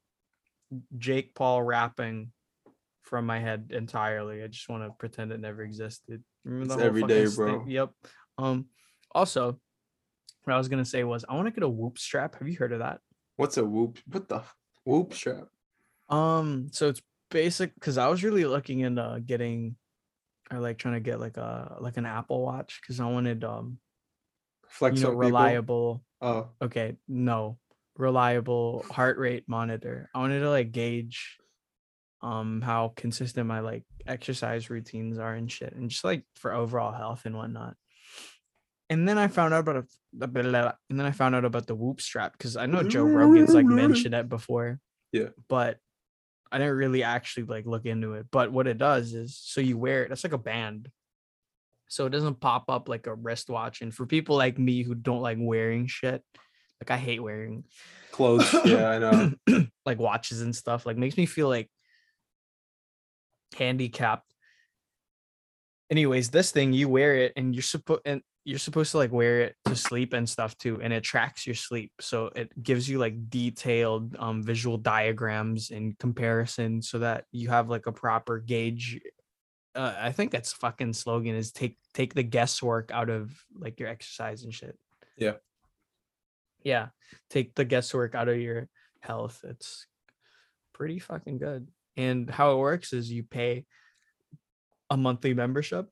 Jake 0.99 1.35
Paul 1.35 1.63
rapping 1.63 2.33
from 3.03 3.27
my 3.27 3.39
head 3.39 3.71
entirely. 3.71 4.43
I 4.43 4.49
just 4.49 4.69
want 4.69 4.83
to 4.83 4.91
pretend 4.99 5.33
it 5.33 5.41
never 5.41 5.63
existed. 5.63 6.23
Remember 6.45 6.65
It's 6.65 6.75
the 6.75 6.79
whole 6.79 6.87
every 6.87 7.01
fucking 7.03 7.17
day, 7.17 7.35
bro. 7.35 7.65
Yep. 7.67 7.91
Um. 8.39 8.67
Also, 9.13 9.61
what 10.45 10.55
I 10.55 10.59
was 10.59 10.69
gonna 10.69 10.85
say 10.85 11.05
was 11.05 11.25
I 11.29 11.35
want 11.35 11.49
to 11.49 11.53
get 11.53 11.63
a 11.63 11.69
whoop 11.69 11.99
strap. 11.99 12.39
Have 12.39 12.49
you 12.49 12.57
heard 12.57 12.73
of 12.73 12.79
that? 12.81 13.01
What's 13.37 13.57
a 13.57 13.65
whoop? 13.65 13.99
What 14.07 14.29
the 14.29 14.43
whoop 14.85 15.15
strap? 15.15 15.49
Um. 16.09 16.69
So 16.73 16.89
it's 16.89 17.03
basic 17.31 17.75
because 17.75 17.99
I 17.99 18.09
was 18.09 18.23
really 18.23 18.45
looking 18.45 18.81
into 18.81 19.23
getting, 19.25 19.77
or 20.51 20.61
like 20.61 20.79
trying 20.79 20.95
to 20.95 21.01
get 21.01 21.21
like 21.21 21.37
a 21.37 21.77
like 21.81 21.97
an 21.97 22.07
Apple 22.07 22.43
Watch 22.43 22.81
because 22.81 23.01
I 23.01 23.07
wanted 23.07 23.45
um 23.45 23.79
Flex 24.69 24.97
you 24.97 25.03
know 25.05 25.11
people? 25.11 25.21
reliable 25.21 26.05
Oh, 26.21 26.49
okay 26.61 26.97
no 27.07 27.59
reliable 27.97 28.85
heart 28.91 29.19
rate 29.19 29.45
monitor 29.47 30.11
i 30.15 30.19
wanted 30.19 30.41
to 30.41 30.51
like 30.51 30.73
gauge 30.73 31.37
um 32.23 32.61
how 32.61 32.93
consistent 32.97 33.47
my 33.47 33.61
like 33.61 33.85
exercise 34.07 34.71
routines 34.71 35.19
are 35.19 35.35
and 35.35 35.53
shit 35.53 35.75
and 35.75 35.91
just 35.91 36.03
like 36.03 36.25
for 36.35 36.53
overall 36.53 36.93
health 36.93 37.23
and 37.25 37.37
whatnot 37.37 37.77
and 38.91 39.09
then 39.09 39.19
i 39.19 39.29
found 39.29 39.55
out 39.55 39.61
about 39.61 39.77
a, 39.77 39.85
a 40.21 40.27
bit 40.27 40.47
of 40.47 40.53
that- 40.53 40.77
and 40.91 40.99
then 40.99 41.07
i 41.07 41.11
found 41.11 41.35
out 41.35 41.45
about 41.45 41.67
the 41.67 41.75
whoop 41.75 42.01
strap 42.01 42.33
because 42.33 42.57
i 42.57 42.67
know 42.67 42.83
joe 42.83 43.05
rogan's 43.05 43.55
like 43.55 43.67
mm-hmm. 43.67 43.77
mentioned 43.77 44.15
it 44.15 44.29
before 44.29 44.79
Yeah. 45.13 45.29
but 45.49 45.79
i 46.53 46.59
didn't 46.59 46.77
really 46.77 47.03
actually 47.03 47.45
like 47.45 47.67
look 47.67 47.87
into 47.87 48.15
it 48.15 48.27
but 48.31 48.53
what 48.53 48.67
it 48.67 48.79
does 48.79 49.15
is 49.15 49.37
so 49.37 49.61
you 49.61 49.79
wear 49.79 50.05
it 50.05 50.09
that's 50.09 50.25
like 50.25 50.33
a 50.33 50.39
band 50.39 50.91
so 51.89 52.07
it 52.07 52.11
doesn't 52.11 52.41
pop 52.41 52.65
up 52.69 52.89
like 52.89 53.07
a 53.07 53.15
wristwatch 53.15 53.81
and 53.81 53.95
for 53.95 54.07
people 54.07 54.37
like 54.37 54.59
me 54.59 54.83
who 54.83 54.95
don't 54.95 55.21
like 55.23 55.39
wearing 55.41 55.87
shit 55.87 56.23
like 56.81 56.91
i 56.91 56.97
hate 56.97 57.23
wearing 57.23 57.65
clothes. 58.15 58.55
yeah, 58.65 58.91
I 58.91 58.99
know. 58.99 59.33
like 59.87 59.99
watches 59.99 60.41
and 60.41 60.55
stuff 60.55 60.87
like 60.87 60.97
makes 60.97 61.17
me 61.17 61.27
feel 61.27 61.49
like 61.49 61.69
handicapped 63.57 64.33
anyways 65.91 66.31
this 66.31 66.51
thing 66.51 66.73
you 66.73 66.89
wear 66.89 67.17
it 67.17 67.33
and 67.37 67.55
you're 67.55 67.63
supposed 67.63 68.01
and 68.05 68.23
you're 68.45 68.59
supposed 68.59 68.91
to 68.91 68.99
like 68.99 69.13
wear 69.13 69.41
it 69.41 69.57
to 69.65 69.75
sleep 69.75 70.13
and 70.13 70.29
stuff 70.29 70.57
too 70.59 70.79
and 70.83 70.93
it 70.93 71.03
tracks 71.03 71.47
your 71.47 71.55
sleep 71.55 71.93
so 72.01 72.31
it 72.37 72.63
gives 72.63 72.89
you 72.89 72.99
like 72.99 73.31
detailed 73.31 74.15
um 74.19 74.43
visual 74.43 74.77
diagrams 74.77 75.71
and 75.71 75.99
comparison 75.99 76.83
so 76.83 76.99
that 76.99 77.25
you 77.33 77.49
have 77.49 77.71
like 77.71 77.87
a 77.87 77.93
proper 77.93 78.39
gauge 78.39 79.01
uh, 79.75 79.95
i 79.99 80.13
think 80.13 80.31
that's 80.31 80.53
fucking 80.53 80.93
slogan 80.93 81.35
is 81.35 81.53
take 81.53 81.79
take 81.95 82.13
the 82.15 82.23
guesswork 82.23 82.91
out 82.93 83.09
of 83.09 83.33
like 83.57 83.81
your 83.81 83.89
exercise 83.89 84.45
and 84.45 84.53
shit. 84.53 84.77
Yeah. 85.17 85.35
yeah 86.63 86.89
take 87.31 87.55
the 87.55 87.65
guesswork 87.65 88.15
out 88.15 88.29
of 88.29 88.39
your 88.39 88.69
health 89.01 89.45
it's 89.49 89.87
pretty 90.75 90.99
fucking 90.99 91.39
good. 91.39 91.69
And 91.97 92.29
how 92.29 92.53
it 92.53 92.59
works 92.59 92.93
is 92.93 93.11
you 93.11 93.23
pay 93.23 93.65
a 94.91 94.97
monthly 94.97 95.33
membership 95.33 95.89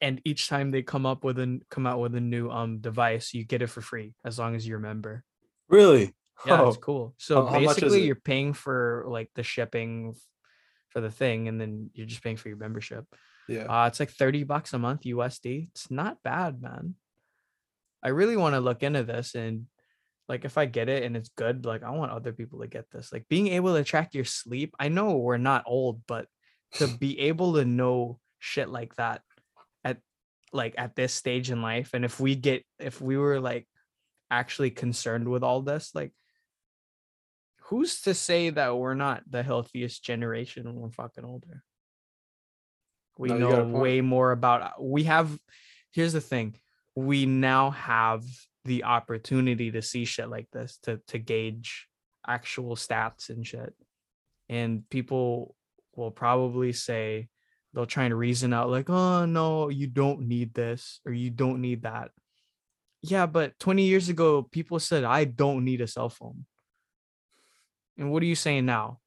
and 0.00 0.20
each 0.24 0.48
time 0.48 0.70
they 0.70 0.82
come 0.82 1.06
up 1.06 1.24
with 1.24 1.38
an 1.38 1.62
come 1.70 1.86
out 1.86 2.00
with 2.00 2.14
a 2.14 2.20
new 2.20 2.50
um 2.50 2.78
device 2.78 3.32
you 3.34 3.44
get 3.44 3.62
it 3.62 3.68
for 3.68 3.80
free 3.80 4.14
as 4.24 4.38
long 4.38 4.54
as 4.54 4.66
you're 4.66 4.78
a 4.78 4.82
member 4.82 5.24
Really? 5.68 6.14
yeah 6.46 6.60
Oh, 6.60 6.68
it's 6.68 6.76
cool. 6.76 7.14
So 7.18 7.46
How- 7.46 7.52
how 7.54 7.58
much 7.60 7.76
is 7.78 7.82
basically 7.84 8.04
you're 8.06 8.14
paying 8.16 8.52
for 8.52 9.04
like 9.08 9.30
the 9.34 9.42
shipping 9.42 10.14
for 10.90 11.00
the 11.00 11.10
thing 11.10 11.48
and 11.48 11.60
then 11.60 11.90
you're 11.94 12.06
just 12.06 12.22
paying 12.22 12.36
for 12.36 12.48
your 12.48 12.58
membership. 12.58 13.04
Yeah. 13.48 13.64
uh 13.64 13.86
it's 13.86 14.00
like 14.00 14.10
30 14.10 14.44
bucks 14.44 14.72
a 14.74 14.78
month 14.78 15.02
usd 15.02 15.68
it's 15.70 15.90
not 15.90 16.22
bad 16.22 16.60
man. 16.60 16.94
I 18.02 18.08
really 18.10 18.36
want 18.36 18.54
to 18.54 18.60
look 18.60 18.82
into 18.82 19.02
this 19.02 19.34
and 19.34 19.66
like 20.28 20.44
if 20.44 20.58
i 20.58 20.66
get 20.66 20.88
it 20.88 21.04
and 21.04 21.16
it's 21.16 21.28
good 21.30 21.64
like 21.64 21.82
i 21.84 21.90
want 21.90 22.12
other 22.12 22.32
people 22.32 22.60
to 22.60 22.66
get 22.66 22.90
this. 22.90 23.12
Like 23.12 23.26
being 23.28 23.48
able 23.48 23.74
to 23.74 23.84
track 23.84 24.14
your 24.14 24.24
sleep 24.24 24.74
i 24.78 24.88
know 24.88 25.16
we're 25.16 25.38
not 25.38 25.64
old 25.66 26.02
but 26.06 26.26
to 26.74 26.86
be 27.00 27.18
able 27.20 27.54
to 27.54 27.64
know 27.64 28.18
shit 28.40 28.68
like 28.68 28.94
that 28.96 29.22
at 29.35 29.35
like 30.52 30.74
at 30.78 30.94
this 30.94 31.12
stage 31.12 31.50
in 31.50 31.60
life 31.60 31.90
and 31.92 32.04
if 32.04 32.20
we 32.20 32.34
get 32.34 32.64
if 32.78 33.00
we 33.00 33.16
were 33.16 33.40
like 33.40 33.66
actually 34.30 34.70
concerned 34.70 35.28
with 35.28 35.42
all 35.42 35.62
this 35.62 35.92
like 35.94 36.12
who's 37.66 38.02
to 38.02 38.14
say 38.14 38.50
that 38.50 38.76
we're 38.76 38.94
not 38.94 39.22
the 39.28 39.42
healthiest 39.42 40.04
generation 40.04 40.64
when 40.64 40.76
we're 40.76 40.90
fucking 40.90 41.24
older? 41.24 41.62
We 43.18 43.28
No, 43.30 43.34
you 43.36 43.48
got 43.48 43.62
a 43.62 43.64
know 43.64 43.78
way 43.78 44.00
more 44.00 44.32
about 44.32 44.62
uh, 44.62 44.70
we 44.80 45.04
have 45.04 45.36
here's 45.92 46.12
the 46.12 46.20
thing 46.20 46.56
we 46.94 47.26
now 47.26 47.70
have 47.70 48.24
the 48.64 48.84
opportunity 48.84 49.70
to 49.70 49.82
see 49.82 50.04
shit 50.04 50.28
like 50.28 50.48
this 50.52 50.78
to 50.84 51.00
to 51.08 51.18
gauge 51.18 51.88
actual 52.26 52.76
stats 52.76 53.30
and 53.30 53.46
shit. 53.46 53.74
And 54.48 54.88
people 54.90 55.54
will 55.94 56.10
probably 56.10 56.72
say 56.72 57.28
they'll 57.76 57.84
try 57.84 58.04
and 58.04 58.18
reason 58.18 58.54
out 58.54 58.70
like 58.70 58.88
oh 58.88 59.26
no 59.26 59.68
you 59.68 59.86
don't 59.86 60.22
need 60.22 60.54
this 60.54 61.00
or 61.04 61.12
you 61.12 61.28
don't 61.28 61.60
need 61.60 61.82
that 61.82 62.10
yeah 63.02 63.26
but 63.26 63.56
20 63.60 63.82
years 63.82 64.08
ago 64.08 64.42
people 64.42 64.80
said 64.80 65.04
i 65.04 65.24
don't 65.24 65.62
need 65.62 65.82
a 65.82 65.86
cell 65.86 66.08
phone 66.08 66.46
and 67.98 68.10
what 68.10 68.22
are 68.22 68.26
you 68.26 68.34
saying 68.34 68.64
now 68.64 68.98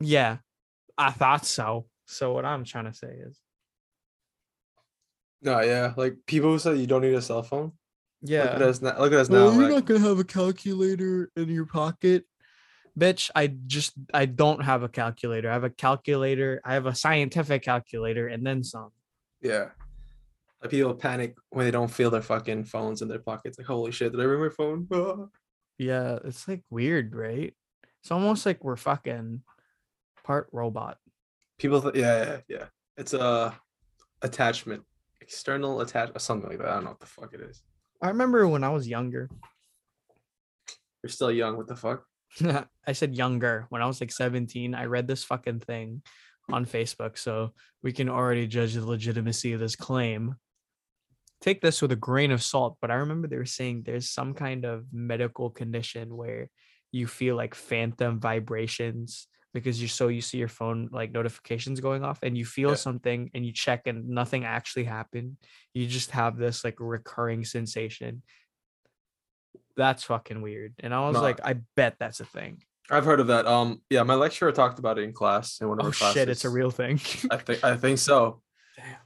yeah 0.00 0.36
i 0.96 1.10
thought 1.10 1.44
so 1.44 1.86
so 2.06 2.32
what 2.32 2.44
i'm 2.44 2.62
trying 2.64 2.84
to 2.84 2.94
say 2.94 3.08
is 3.26 3.38
No, 5.42 5.60
yeah. 5.60 5.94
Like 5.96 6.16
people 6.26 6.50
who 6.50 6.58
said 6.58 6.78
you 6.78 6.86
don't 6.88 7.02
need 7.02 7.14
a 7.14 7.22
cell 7.22 7.42
phone. 7.44 7.70
yeah 8.22 8.42
Look 8.44 8.54
at 8.54 8.62
us 8.62 8.82
now. 8.82 8.98
Look 8.98 9.12
at 9.12 9.18
us 9.20 9.30
Oh, 9.30 9.34
now. 9.34 9.52
you're 9.52 9.62
like, 9.62 9.70
not 9.70 9.84
gonna 9.86 10.00
have 10.00 10.18
a 10.18 10.24
calculator 10.24 11.30
in 11.36 11.48
your 11.48 11.66
pocket. 11.66 12.24
Bitch, 12.98 13.30
I 13.34 13.46
just 13.66 13.92
I 14.12 14.26
don't 14.26 14.62
have 14.64 14.82
a 14.82 14.88
calculator. 14.88 15.48
I 15.50 15.52
have 15.52 15.64
a 15.64 15.70
calculator. 15.70 16.60
I 16.64 16.74
have 16.74 16.86
a 16.86 16.94
scientific 16.94 17.62
calculator 17.62 18.26
and 18.28 18.44
then 18.44 18.64
some. 18.64 18.90
yeah. 19.40 19.68
Like 20.60 20.72
people 20.72 20.92
panic 20.94 21.36
when 21.50 21.64
they 21.66 21.70
don't 21.70 21.86
feel 21.90 22.10
their 22.10 22.20
fucking 22.22 22.64
phones 22.64 23.00
in 23.00 23.06
their 23.06 23.20
pockets. 23.20 23.58
Like, 23.58 23.68
holy 23.68 23.92
shit, 23.92 24.10
did 24.10 24.20
I 24.20 24.24
bring 24.24 24.40
my 24.40 24.48
phone? 24.48 24.88
Ah. 24.92 25.26
Yeah, 25.80 26.18
it's 26.24 26.48
like 26.48 26.64
weird, 26.70 27.14
right? 27.14 27.54
It's 28.00 28.10
almost 28.10 28.44
like 28.44 28.64
we're 28.64 28.74
fucking 28.74 29.42
part 30.24 30.48
robot. 30.50 30.98
People, 31.56 31.80
th- 31.80 31.94
yeah, 31.94 32.24
yeah, 32.24 32.38
yeah. 32.48 32.64
It's 32.96 33.14
a 33.14 33.54
attachment, 34.22 34.82
external 35.20 35.80
attach, 35.82 36.10
something 36.18 36.50
like 36.50 36.58
that. 36.58 36.66
I 36.66 36.74
don't 36.74 36.82
know 36.82 36.90
what 36.90 36.98
the 36.98 37.06
fuck 37.06 37.32
it 37.32 37.40
is. 37.42 37.62
I 38.02 38.08
remember 38.08 38.48
when 38.48 38.64
I 38.64 38.70
was 38.70 38.88
younger. 38.88 39.30
You're 41.04 41.10
still 41.10 41.30
young. 41.30 41.56
What 41.56 41.68
the 41.68 41.76
fuck? 41.76 42.04
I 42.86 42.92
said 42.92 43.14
younger. 43.14 43.66
When 43.68 43.82
I 43.82 43.86
was 43.86 44.00
like 44.00 44.12
17, 44.12 44.74
I 44.74 44.84
read 44.84 45.08
this 45.08 45.24
fucking 45.24 45.60
thing 45.60 46.02
on 46.50 46.66
Facebook. 46.66 47.18
So 47.18 47.52
we 47.82 47.92
can 47.92 48.08
already 48.08 48.46
judge 48.46 48.74
the 48.74 48.84
legitimacy 48.86 49.52
of 49.52 49.60
this 49.60 49.76
claim. 49.76 50.36
Take 51.40 51.60
this 51.60 51.80
with 51.80 51.92
a 51.92 51.96
grain 51.96 52.32
of 52.32 52.42
salt, 52.42 52.76
but 52.80 52.90
I 52.90 52.94
remember 52.94 53.28
they 53.28 53.36
were 53.36 53.44
saying 53.44 53.82
there's 53.84 54.10
some 54.10 54.34
kind 54.34 54.64
of 54.64 54.86
medical 54.92 55.50
condition 55.50 56.16
where 56.16 56.50
you 56.90 57.06
feel 57.06 57.36
like 57.36 57.54
phantom 57.54 58.18
vibrations 58.18 59.28
because 59.54 59.80
you're 59.80 59.88
so 59.88 60.08
used 60.08 60.30
to 60.32 60.36
your 60.36 60.48
phone 60.48 60.88
like 60.92 61.12
notifications 61.12 61.80
going 61.80 62.02
off 62.04 62.18
and 62.22 62.36
you 62.36 62.44
feel 62.44 62.70
Yeah. 62.70 62.76
something 62.76 63.30
and 63.34 63.46
you 63.46 63.52
check 63.52 63.86
and 63.86 64.08
nothing 64.08 64.44
actually 64.44 64.84
happened. 64.84 65.36
You 65.74 65.86
just 65.86 66.10
have 66.10 66.36
this 66.36 66.64
like 66.64 66.76
recurring 66.78 67.44
sensation. 67.44 68.22
That's 69.78 70.02
fucking 70.04 70.42
weird. 70.42 70.74
And 70.80 70.92
I 70.92 71.06
was 71.06 71.14
No, 71.14 71.22
like, 71.22 71.40
I 71.42 71.54
bet 71.76 71.94
that's 71.98 72.20
a 72.20 72.26
thing. 72.26 72.62
I've 72.90 73.04
heard 73.06 73.20
of 73.20 73.28
that. 73.28 73.46
Um, 73.46 73.80
yeah, 73.88 74.02
my 74.02 74.14
lecturer 74.14 74.50
talked 74.52 74.78
about 74.78 74.98
it 74.98 75.02
in 75.02 75.12
class 75.14 75.60
in 75.60 75.68
one 75.68 75.78
of 75.78 75.84
Oh 75.86 75.88
her 75.88 75.94
classes. 75.94 76.14
shit, 76.14 76.28
it's 76.28 76.44
a 76.44 76.50
real 76.50 76.70
thing. 76.70 77.00
I 77.30 77.36
think 77.38 77.62
I 77.64 77.76
think 77.76 77.98
so. 77.98 78.42
Damn. 78.76 78.96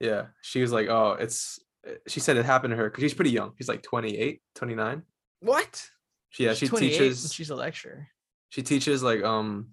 Yeah, 0.00 0.22
she 0.42 0.60
was 0.62 0.72
like, 0.72 0.88
"Oh, 0.88 1.16
it's 1.20 1.58
she 2.08 2.18
said 2.20 2.36
it 2.36 2.44
happened 2.44 2.72
to 2.72 2.76
her 2.76 2.88
because 2.90 3.02
she's 3.02 3.14
pretty 3.14 3.30
young. 3.30 3.52
She's 3.58 3.68
like 3.68 3.82
28, 3.82 4.40
29. 4.54 5.02
What? 5.40 5.88
Yeah, 6.38 6.54
She's 6.54 6.70
she 6.70 6.76
teaches. 6.76 7.32
She's 7.32 7.50
a 7.50 7.54
lecturer. 7.56 8.08
she 8.48 8.62
teaches 8.62 9.02
like 9.02 9.22
um 9.22 9.68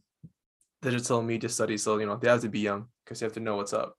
digital 0.82 1.22
media 1.22 1.50
studies. 1.50 1.82
So 1.84 1.98
you 1.98 2.06
know 2.06 2.18
they 2.18 2.30
have 2.30 2.42
to 2.42 2.50
be 2.50 2.60
young 2.60 2.88
because 3.06 3.20
they 3.20 3.26
have 3.26 3.34
to 3.34 3.40
know 3.40 3.56
what's 3.56 3.74
up. 3.74 3.96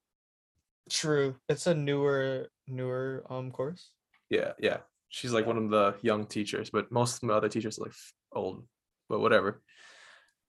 True. 0.91 1.37
It's 1.49 1.67
a 1.67 1.75
newer 1.75 2.49
newer 2.67 3.25
um 3.31 3.51
course. 3.53 3.91
Yeah, 4.29 4.53
yeah. 4.59 4.79
She's 5.13 5.33
like 5.33 5.47
one 5.47 5.59
of 5.59 5.69
the 5.69 5.95
young 6.01 6.25
teachers, 6.27 6.71
but 6.71 6.91
most 6.91 7.17
of 7.17 7.29
my 7.29 7.35
other 7.35 7.51
teachers 7.51 7.79
are 7.79 7.83
like 7.83 7.93
old. 8.33 8.65
But 9.11 9.21
whatever. 9.21 9.61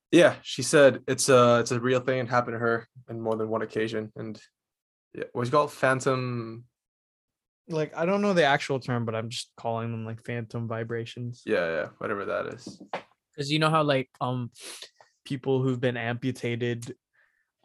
Yeah, 0.10 0.36
she 0.42 0.64
said 0.64 1.02
it's 1.06 1.28
a 1.28 1.60
it's 1.60 1.72
a 1.72 1.82
real 1.82 2.00
thing 2.00 2.22
and 2.22 2.30
happened 2.30 2.56
to 2.56 2.60
her 2.60 2.88
on 3.10 3.20
more 3.20 3.36
than 3.36 3.50
one 3.50 3.62
occasion. 3.62 4.14
And 4.16 4.40
yeah, 5.14 5.26
what's 5.34 5.50
called? 5.50 5.74
Phantom. 5.74 6.64
Like 7.68 7.96
I 7.98 8.06
don't 8.06 8.22
know 8.22 8.32
the 8.32 8.46
actual 8.46 8.80
term, 8.80 9.04
but 9.04 9.16
I'm 9.16 9.30
just 9.30 9.52
calling 9.58 9.92
them 9.92 10.06
like 10.06 10.26
phantom 10.26 10.70
vibrations. 10.70 11.42
Yeah, 11.46 11.66
yeah, 11.66 11.88
whatever 11.98 12.24
that 12.26 12.54
is. 12.54 12.82
Because 13.36 13.52
you 13.52 13.60
know 13.60 13.70
how 13.70 13.84
like 13.84 14.10
um 14.22 14.50
people 15.26 15.62
who've 15.62 15.82
been 15.82 15.98
amputated 15.98 16.96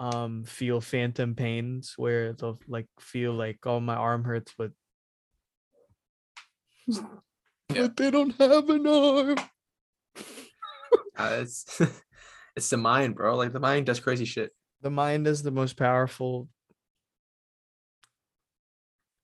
um 0.00 0.42
feel 0.44 0.80
phantom 0.80 1.36
pains 1.36 1.94
where 1.96 2.32
they'll 2.32 2.58
like 2.66 2.86
feel 3.00 3.32
like 3.34 3.58
oh 3.66 3.80
my 3.80 3.96
arm 3.96 4.22
hurts 4.22 4.54
but 4.56 4.70
Yeah. 6.88 7.02
but 7.68 7.96
they 7.96 8.10
don't 8.10 8.34
have 8.36 8.68
an 8.70 8.86
arm. 8.86 9.36
Uh, 11.16 11.38
it's 11.42 11.80
it's 12.56 12.70
the 12.70 12.76
mind, 12.76 13.14
bro. 13.14 13.36
Like 13.36 13.52
the 13.52 13.60
mind 13.60 13.86
does 13.86 14.00
crazy 14.00 14.24
shit. 14.24 14.52
The 14.80 14.90
mind 14.90 15.26
is 15.26 15.42
the 15.42 15.50
most 15.50 15.76
powerful. 15.76 16.48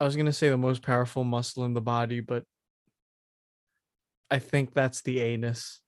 I 0.00 0.04
was 0.04 0.16
gonna 0.16 0.32
say 0.32 0.50
the 0.50 0.58
most 0.58 0.82
powerful 0.82 1.24
muscle 1.24 1.64
in 1.64 1.72
the 1.72 1.80
body, 1.80 2.20
but 2.20 2.44
I 4.30 4.38
think 4.40 4.74
that's 4.74 5.02
the 5.02 5.20
anus. 5.20 5.80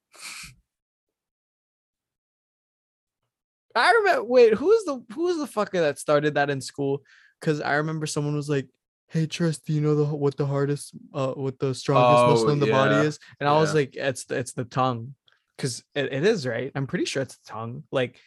I 3.75 3.93
remember. 3.93 4.25
Wait, 4.25 4.55
who's 4.55 4.85
the 4.85 5.05
who's 5.15 5.37
the 5.37 5.47
fucker 5.47 5.81
that 5.81 5.99
started 5.99 6.35
that 6.35 6.49
in 6.49 6.61
school? 6.61 7.03
Because 7.41 7.61
I 7.61 7.75
remember 7.75 8.07
someone 8.07 8.35
was 8.35 8.49
like, 8.49 8.69
"Hey, 9.09 9.27
Trust, 9.27 9.67
do 9.67 9.73
you 9.73 9.81
know 9.81 9.95
the 9.95 10.05
what 10.05 10.37
the 10.37 10.47
hardest, 10.47 10.93
uh, 11.15 11.33
what 11.33 11.59
the 11.59 11.75
strongest 11.75 12.27
muscle 12.27 12.49
Oh, 12.49 12.53
in 12.53 12.59
the 12.59 12.67
yeah, 12.67 12.73
body 12.73 13.07
is?" 13.07 13.19
And 13.41 13.49
I 13.49 13.59
was 13.59 13.75
like, 13.75 13.97
"It's 13.97 14.25
the, 14.25 14.39
it's 14.39 14.53
the 14.53 14.65
tongue." 14.65 15.15
Because 15.57 15.83
it, 15.95 16.13
it 16.13 16.25
is 16.25 16.47
right. 16.47 16.71
I'm 16.75 16.87
pretty 16.87 17.07
sure 17.07 17.23
it's 17.23 17.39
the 17.39 17.49
tongue. 17.53 17.85
Like 17.91 18.21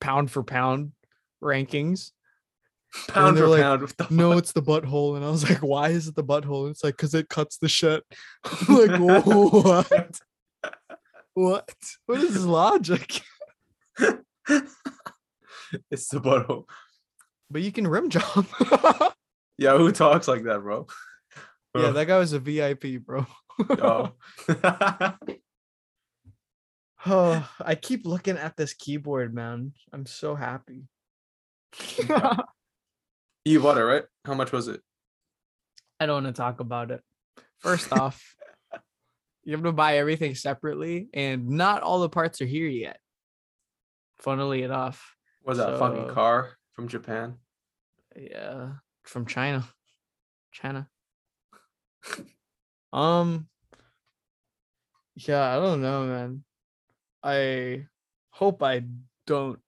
pound 0.00 0.30
for 0.30 0.42
pound 0.42 0.92
rankings. 1.42 2.12
Pound 3.08 3.36
for 3.36 3.48
like, 3.48 3.62
pound. 3.62 3.92
No, 4.10 4.32
it's 4.32 4.52
the 4.52 4.62
butthole. 4.62 5.16
And 5.16 5.24
I 5.24 5.30
was 5.30 5.42
like, 5.50 5.58
why 5.58 5.90
is 5.90 6.08
it 6.08 6.14
the 6.14 6.24
butthole? 6.24 6.70
It's 6.70 6.82
like, 6.82 6.96
because 6.96 7.14
it 7.14 7.28
cuts 7.28 7.58
the 7.58 7.68
shit. 7.68 8.02
Like, 8.68 8.98
what? 8.98 10.20
What? 11.34 11.74
What 12.06 12.20
is 12.20 12.34
this 12.34 12.44
logic? 12.44 13.20
it's 15.90 16.08
the 16.08 16.20
butthole. 16.20 16.64
But 17.50 17.62
you 17.62 17.72
can 17.72 17.86
rim 17.86 18.08
job. 18.08 18.46
Yeah, 19.58 19.76
who 19.76 19.92
talks 19.92 20.28
like 20.28 20.44
that, 20.44 20.60
bro? 20.60 20.86
yeah, 21.76 21.90
that 21.90 22.06
guy 22.06 22.18
was 22.18 22.32
a 22.32 22.38
VIP, 22.38 23.04
bro. 23.04 23.26
Oh. 23.70 24.12
Oh, 27.06 27.48
I 27.60 27.74
keep 27.74 28.04
looking 28.04 28.36
at 28.36 28.56
this 28.56 28.74
keyboard, 28.74 29.34
man. 29.34 29.72
I'm 29.92 30.06
so 30.06 30.34
happy. 30.34 30.88
you 33.44 33.60
bought 33.60 33.78
it, 33.78 33.84
right? 33.84 34.04
How 34.24 34.34
much 34.34 34.52
was 34.52 34.68
it? 34.68 34.80
I 36.00 36.06
don't 36.06 36.24
want 36.24 36.34
to 36.34 36.40
talk 36.40 36.60
about 36.60 36.90
it. 36.90 37.02
First 37.60 37.92
off, 37.92 38.22
you 39.44 39.52
have 39.52 39.64
to 39.64 39.72
buy 39.72 39.98
everything 39.98 40.34
separately, 40.34 41.08
and 41.14 41.48
not 41.48 41.82
all 41.82 42.00
the 42.00 42.08
parts 42.08 42.40
are 42.40 42.46
here 42.46 42.68
yet. 42.68 42.98
Funnily 44.18 44.62
enough, 44.62 45.14
Was 45.44 45.58
that 45.58 45.74
a 45.74 45.78
fucking 45.78 46.08
car 46.08 46.56
from 46.74 46.88
Japan? 46.88 47.36
yeah, 48.16 48.72
from 49.06 49.26
China, 49.26 49.66
China. 50.52 50.88
um, 52.92 53.48
yeah, 55.14 55.56
I 55.56 55.60
don't 55.60 55.80
know, 55.80 56.06
man. 56.06 56.44
I 57.22 57.86
hope 58.30 58.62
I 58.62 58.84
don't 59.26 59.58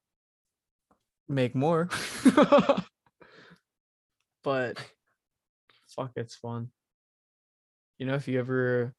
make 1.28 1.54
more, 1.54 1.88
but 4.44 4.78
fuck, 5.88 6.12
it's 6.16 6.36
fun. 6.36 6.68
You 7.98 8.06
know, 8.06 8.14
if 8.14 8.28
you 8.28 8.38
ever 8.38 8.94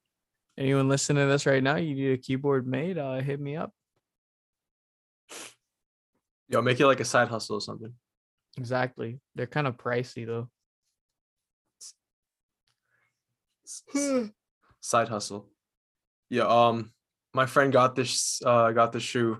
anyone 0.58 0.88
listening 0.88 1.24
to 1.24 1.30
this 1.30 1.46
right 1.46 1.62
now, 1.62 1.76
you 1.76 1.94
need 1.94 2.12
a 2.12 2.18
keyboard 2.18 2.66
made, 2.66 2.98
uh, 2.98 3.20
hit 3.20 3.40
me 3.40 3.56
up. 3.56 3.72
Yo, 6.48 6.60
make 6.60 6.80
it 6.80 6.86
like 6.86 7.00
a 7.00 7.04
side 7.04 7.28
hustle 7.28 7.56
or 7.56 7.60
something. 7.60 7.94
Exactly. 8.60 9.18
They're 9.34 9.46
kind 9.46 9.66
of 9.66 9.78
pricey 9.78 10.26
though. 10.26 10.50
S- 13.64 13.82
s- 13.94 14.30
side 14.82 15.08
hustle. 15.08 15.48
Yeah, 16.28 16.44
um 16.46 16.92
my 17.32 17.46
friend 17.46 17.72
got 17.72 17.96
this 17.96 18.42
uh 18.44 18.70
got 18.72 18.92
the 18.92 19.00
shoe 19.00 19.38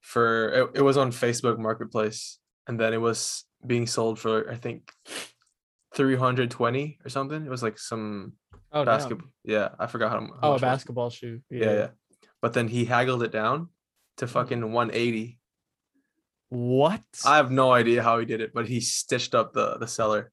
for 0.00 0.48
it, 0.48 0.70
it 0.76 0.82
was 0.82 0.96
on 0.96 1.10
Facebook 1.12 1.58
Marketplace 1.58 2.38
and 2.66 2.80
then 2.80 2.94
it 2.94 3.00
was 3.00 3.44
being 3.66 3.86
sold 3.86 4.18
for 4.18 4.50
I 4.50 4.56
think 4.56 4.90
320 5.94 6.98
or 7.04 7.08
something. 7.10 7.44
It 7.44 7.50
was 7.50 7.62
like 7.62 7.78
some 7.78 8.32
Oh, 8.72 8.84
damn. 8.84 8.86
basketball. 8.96 9.28
Yeah, 9.44 9.68
I 9.78 9.86
forgot 9.86 10.10
how, 10.10 10.20
how 10.20 10.26
Oh, 10.26 10.28
a 10.28 10.32
much 10.32 10.42
it 10.42 10.52
was. 10.52 10.60
basketball 10.62 11.10
shoe. 11.10 11.40
Yeah, 11.50 11.72
yeah. 11.72 11.88
But 12.42 12.52
then 12.54 12.68
he 12.68 12.84
haggled 12.86 13.22
it 13.22 13.30
down 13.32 13.58
Mm. 13.60 13.68
to 14.18 14.26
fucking 14.26 14.72
180. 14.72 15.38
What? 16.48 17.02
I 17.24 17.36
have 17.36 17.50
no 17.50 17.72
idea 17.72 18.02
how 18.02 18.18
he 18.18 18.24
did 18.24 18.40
it, 18.40 18.52
but 18.54 18.68
he 18.68 18.80
stitched 18.80 19.34
up 19.34 19.52
the 19.52 19.76
the 19.78 19.86
seller. 19.86 20.30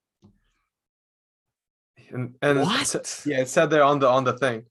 And, 2.12 2.36
and 2.42 2.60
it 2.60 3.24
yeah, 3.26 3.40
it 3.40 3.50
said 3.50 3.72
there 3.72 3.84
on 3.84 4.00
the 4.00 4.08
on 4.08 4.24
the 4.24 4.38
thing. 4.38 4.66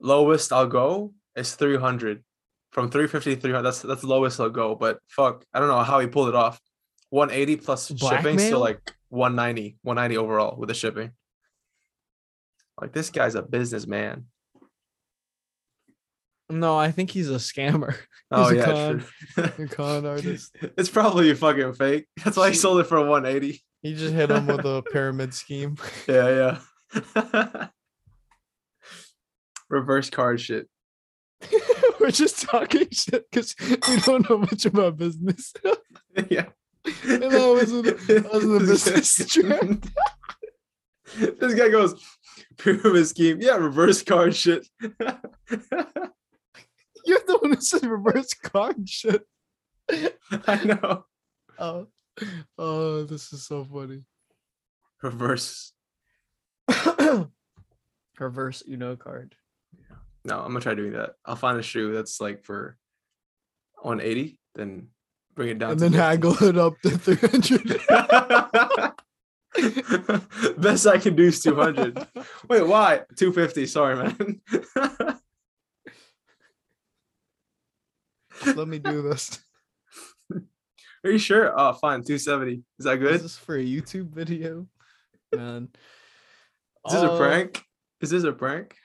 Lowest 0.00 0.52
I'll 0.52 0.66
go 0.66 1.12
is 1.36 1.54
300. 1.54 2.24
From 2.72 2.90
350 2.90 3.34
to 3.34 3.40
300. 3.40 3.62
That's 3.62 3.82
that's 3.82 4.00
the 4.00 4.06
lowest 4.06 4.40
I'll 4.40 4.48
go. 4.48 4.74
But 4.74 5.00
fuck, 5.08 5.44
I 5.52 5.58
don't 5.58 5.68
know 5.68 5.82
how 5.82 6.00
he 6.00 6.06
pulled 6.06 6.28
it 6.28 6.34
off. 6.34 6.60
180 7.10 7.56
plus 7.56 7.92
shipping, 7.98 8.38
so 8.38 8.60
like 8.60 8.80
190, 9.08 9.78
190 9.82 10.16
overall 10.16 10.56
with 10.56 10.68
the 10.68 10.74
shipping. 10.74 11.10
Like 12.80 12.92
this 12.92 13.10
guy's 13.10 13.34
a 13.34 13.42
businessman. 13.42 14.26
No, 16.50 16.76
I 16.78 16.90
think 16.90 17.10
he's 17.10 17.30
a 17.30 17.34
scammer. 17.36 17.94
Oh 18.32 18.50
a 18.50 18.54
yeah, 18.54 18.64
con- 19.34 19.68
con 19.70 20.06
artist. 20.06 20.54
it's 20.78 20.88
probably 20.88 21.32
a 21.32 21.34
fucking 21.34 21.72
fake. 21.72 22.06
That's 22.24 22.36
why 22.36 22.50
he 22.50 22.54
sold 22.54 22.78
it 22.78 22.84
for 22.86 23.00
180. 23.04 23.60
He 23.82 23.94
just 23.96 24.14
hit 24.14 24.30
him 24.30 24.46
with 24.46 24.64
a 24.64 24.82
pyramid 24.92 25.34
scheme. 25.34 25.76
Yeah, 26.06 26.58
yeah. 27.24 27.66
Reverse 29.68 30.10
card 30.10 30.40
shit. 30.40 30.68
We're 31.98 32.12
just 32.12 32.42
talking 32.42 32.86
shit 32.92 33.28
because 33.32 33.56
we 33.88 33.96
don't 34.04 34.30
know 34.30 34.38
much 34.38 34.64
about 34.64 34.96
business. 34.96 35.52
yeah. 36.28 36.46
And 37.04 37.22
that 37.22 37.32
wasn't- 37.32 38.06
that 38.06 38.30
wasn't 38.32 38.62
a 38.62 38.66
business 38.66 39.26
trend. 39.26 39.90
this 41.18 41.54
guy 41.54 41.68
goes, 41.68 42.00
pyramid 42.58 43.08
scheme. 43.08 43.38
Yeah, 43.40 43.56
reverse 43.56 44.04
card 44.04 44.36
shit. 44.36 44.68
You're 47.04 47.20
the 47.26 47.38
one 47.38 47.54
who 47.54 47.60
said 47.60 47.84
reverse 47.84 48.34
card 48.34 48.88
shit. 48.88 49.26
I 49.90 50.64
know. 50.64 51.04
Oh, 51.58 51.86
oh, 52.58 53.04
this 53.04 53.32
is 53.32 53.46
so 53.46 53.64
funny. 53.64 54.04
Reverse. 55.02 55.72
reverse 58.18 58.62
Uno 58.68 58.96
card. 58.96 59.34
No, 60.24 60.40
I'm 60.40 60.48
gonna 60.48 60.60
try 60.60 60.74
doing 60.74 60.92
that. 60.92 61.14
I'll 61.24 61.36
find 61.36 61.58
a 61.58 61.62
shoe 61.62 61.92
that's 61.92 62.20
like 62.20 62.44
for 62.44 62.76
180, 63.82 64.38
then 64.54 64.88
bring 65.34 65.48
it 65.48 65.58
down 65.58 65.70
and 65.72 65.78
to 65.78 65.88
then 65.88 65.92
50. 65.92 66.02
haggle 66.02 66.42
it 66.42 66.58
up 66.58 66.78
to 66.82 66.90
300. 66.90 67.80
Best 70.58 70.86
I 70.86 70.98
can 70.98 71.16
do 71.16 71.24
is 71.24 71.40
200. 71.40 72.06
Wait, 72.48 72.66
why? 72.66 73.00
250. 73.16 73.66
Sorry, 73.66 73.96
man. 73.96 74.40
Let 78.46 78.68
me 78.68 78.78
do 78.78 79.02
this. 79.02 79.38
Are 81.04 81.10
you 81.10 81.18
sure? 81.18 81.52
Oh, 81.58 81.72
fine. 81.72 82.02
270. 82.02 82.62
Is 82.78 82.84
that 82.84 82.96
good? 82.96 83.14
This 83.14 83.22
is 83.22 83.22
this 83.22 83.38
for 83.38 83.56
a 83.56 83.64
YouTube 83.64 84.10
video? 84.10 84.66
Man. 85.34 85.68
Is 86.86 86.92
this 86.94 87.02
a 87.02 87.10
Oh, 87.10 87.18
prank? 87.18 87.62
Is 88.00 88.10
this 88.10 88.24
a 88.24 88.32
prank? 88.32 88.76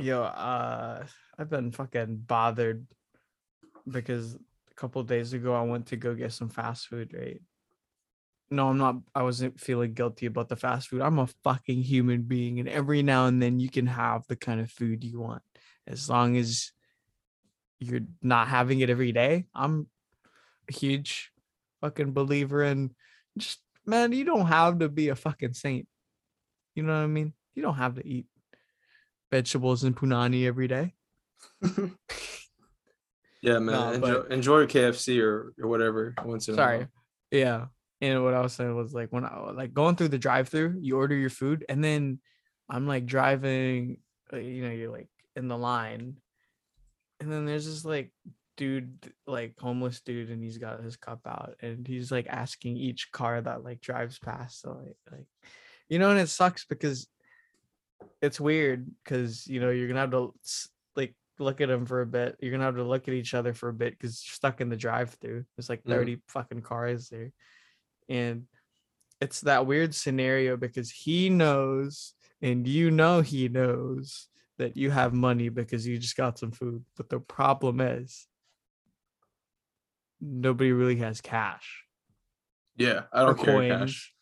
Yo, 0.00 0.22
uh 0.22 1.04
I've 1.38 1.50
been 1.50 1.72
fucking 1.72 2.24
bothered 2.26 2.86
because 3.88 4.34
a 4.34 4.74
couple 4.74 5.02
days 5.02 5.32
ago 5.32 5.54
I 5.54 5.62
went 5.62 5.86
to 5.86 5.96
go 5.96 6.14
get 6.14 6.32
some 6.32 6.48
fast 6.48 6.86
food, 6.88 7.14
right? 7.16 7.40
no, 8.50 8.68
I'm 8.68 8.78
not. 8.78 8.96
I 9.14 9.22
wasn't 9.22 9.60
feeling 9.60 9.92
guilty 9.92 10.24
about 10.26 10.48
the 10.48 10.56
fast 10.56 10.88
food. 10.88 11.02
I'm 11.02 11.18
a 11.18 11.26
fucking 11.44 11.82
human 11.82 12.22
being, 12.22 12.60
and 12.60 12.68
every 12.68 13.02
now 13.02 13.26
and 13.26 13.42
then 13.42 13.60
you 13.60 13.68
can 13.68 13.86
have 13.86 14.26
the 14.26 14.36
kind 14.36 14.58
of 14.60 14.70
food 14.70 15.04
you 15.04 15.20
want, 15.20 15.42
as 15.86 16.08
long 16.08 16.36
as 16.36 16.72
you're 17.78 18.00
not 18.22 18.48
having 18.48 18.80
it 18.80 18.90
every 18.90 19.12
day. 19.12 19.46
I'm 19.54 19.86
a 20.68 20.72
huge 20.72 21.30
fucking 21.80 22.12
believer 22.12 22.62
in 22.64 22.92
just 23.36 23.60
man. 23.86 24.12
You 24.12 24.24
don't 24.24 24.46
have 24.46 24.78
to 24.80 24.88
be 24.88 25.08
a 25.08 25.16
fucking 25.16 25.54
saint. 25.54 25.86
You 26.74 26.82
know 26.82 26.92
what 26.92 27.04
I 27.04 27.06
mean? 27.06 27.32
You 27.54 27.62
don't 27.62 27.74
have 27.76 27.96
to 27.96 28.06
eat 28.06 28.26
vegetables 29.30 29.84
and 29.84 29.96
punani 29.96 30.46
every 30.46 30.68
day. 30.68 30.94
Yeah, 33.40 33.58
man. 33.58 33.66
No, 33.66 33.92
enjoy, 33.92 34.14
but- 34.22 34.32
enjoy 34.32 34.66
KFC 34.66 35.22
or, 35.22 35.52
or 35.60 35.68
whatever 35.68 36.14
once 36.24 36.48
in 36.48 36.54
a 36.54 36.56
Sorry. 36.56 36.78
while. 36.78 36.88
Yeah. 37.30 37.66
And 38.00 38.24
what 38.24 38.34
I 38.34 38.40
was 38.40 38.52
saying 38.52 38.74
was 38.74 38.92
like 38.92 39.12
when 39.12 39.24
I 39.24 39.50
like 39.52 39.74
going 39.74 39.96
through 39.96 40.08
the 40.08 40.18
drive 40.18 40.48
through, 40.48 40.78
you 40.80 40.96
order 40.96 41.16
your 41.16 41.30
food 41.30 41.64
and 41.68 41.82
then 41.82 42.20
I'm 42.68 42.86
like 42.86 43.06
driving, 43.06 43.98
uh, 44.32 44.36
you 44.38 44.62
know, 44.62 44.70
you're 44.70 44.90
like 44.92 45.08
in 45.36 45.48
the 45.48 45.58
line. 45.58 46.16
And 47.20 47.32
then 47.32 47.46
there's 47.46 47.66
this 47.66 47.84
like 47.84 48.12
dude, 48.56 49.12
like 49.26 49.54
homeless 49.58 50.00
dude, 50.00 50.30
and 50.30 50.42
he's 50.42 50.58
got 50.58 50.82
his 50.82 50.96
cup 50.96 51.20
out 51.26 51.54
and 51.60 51.86
he's 51.86 52.12
like 52.12 52.26
asking 52.28 52.76
each 52.76 53.10
car 53.12 53.40
that 53.40 53.64
like 53.64 53.80
drives 53.80 54.18
past. 54.18 54.60
So 54.60 54.80
like, 54.84 54.96
like 55.10 55.26
you 55.88 55.98
know, 55.98 56.10
and 56.10 56.20
it 56.20 56.28
sucks 56.28 56.64
because 56.64 57.08
it's 58.22 58.40
weird 58.40 58.86
because 59.02 59.46
you 59.46 59.60
know 59.60 59.70
you're 59.70 59.88
gonna 59.88 60.00
have 60.00 60.10
to 60.12 60.34
like 60.96 61.14
look 61.38 61.60
at 61.60 61.70
him 61.70 61.86
for 61.86 62.02
a 62.02 62.06
bit. 62.06 62.36
You're 62.40 62.52
gonna 62.52 62.64
have 62.64 62.76
to 62.76 62.84
look 62.84 63.08
at 63.08 63.14
each 63.14 63.34
other 63.34 63.54
for 63.54 63.68
a 63.68 63.74
bit 63.74 63.92
because 63.98 64.24
you're 64.24 64.34
stuck 64.34 64.60
in 64.60 64.68
the 64.68 64.76
drive-through. 64.76 65.44
There's 65.56 65.68
like 65.68 65.82
Mm. 65.84 65.90
30 65.90 66.22
fucking 66.28 66.62
cars 66.62 67.08
there, 67.08 67.32
and 68.08 68.46
it's 69.20 69.40
that 69.42 69.66
weird 69.66 69.94
scenario 69.94 70.56
because 70.56 70.90
he 70.90 71.28
knows 71.28 72.14
and 72.40 72.66
you 72.68 72.90
know 72.90 73.20
he 73.20 73.48
knows 73.48 74.28
that 74.58 74.76
you 74.76 74.90
have 74.90 75.12
money 75.14 75.48
because 75.48 75.86
you 75.86 75.98
just 75.98 76.16
got 76.16 76.38
some 76.38 76.50
food. 76.50 76.84
But 76.96 77.08
the 77.08 77.20
problem 77.20 77.80
is 77.80 78.26
nobody 80.20 80.72
really 80.72 80.96
has 80.96 81.20
cash. 81.20 81.84
Yeah, 82.76 83.02
I 83.12 83.24
don't 83.24 83.38
coins. 83.38 83.70
cash. 83.72 84.14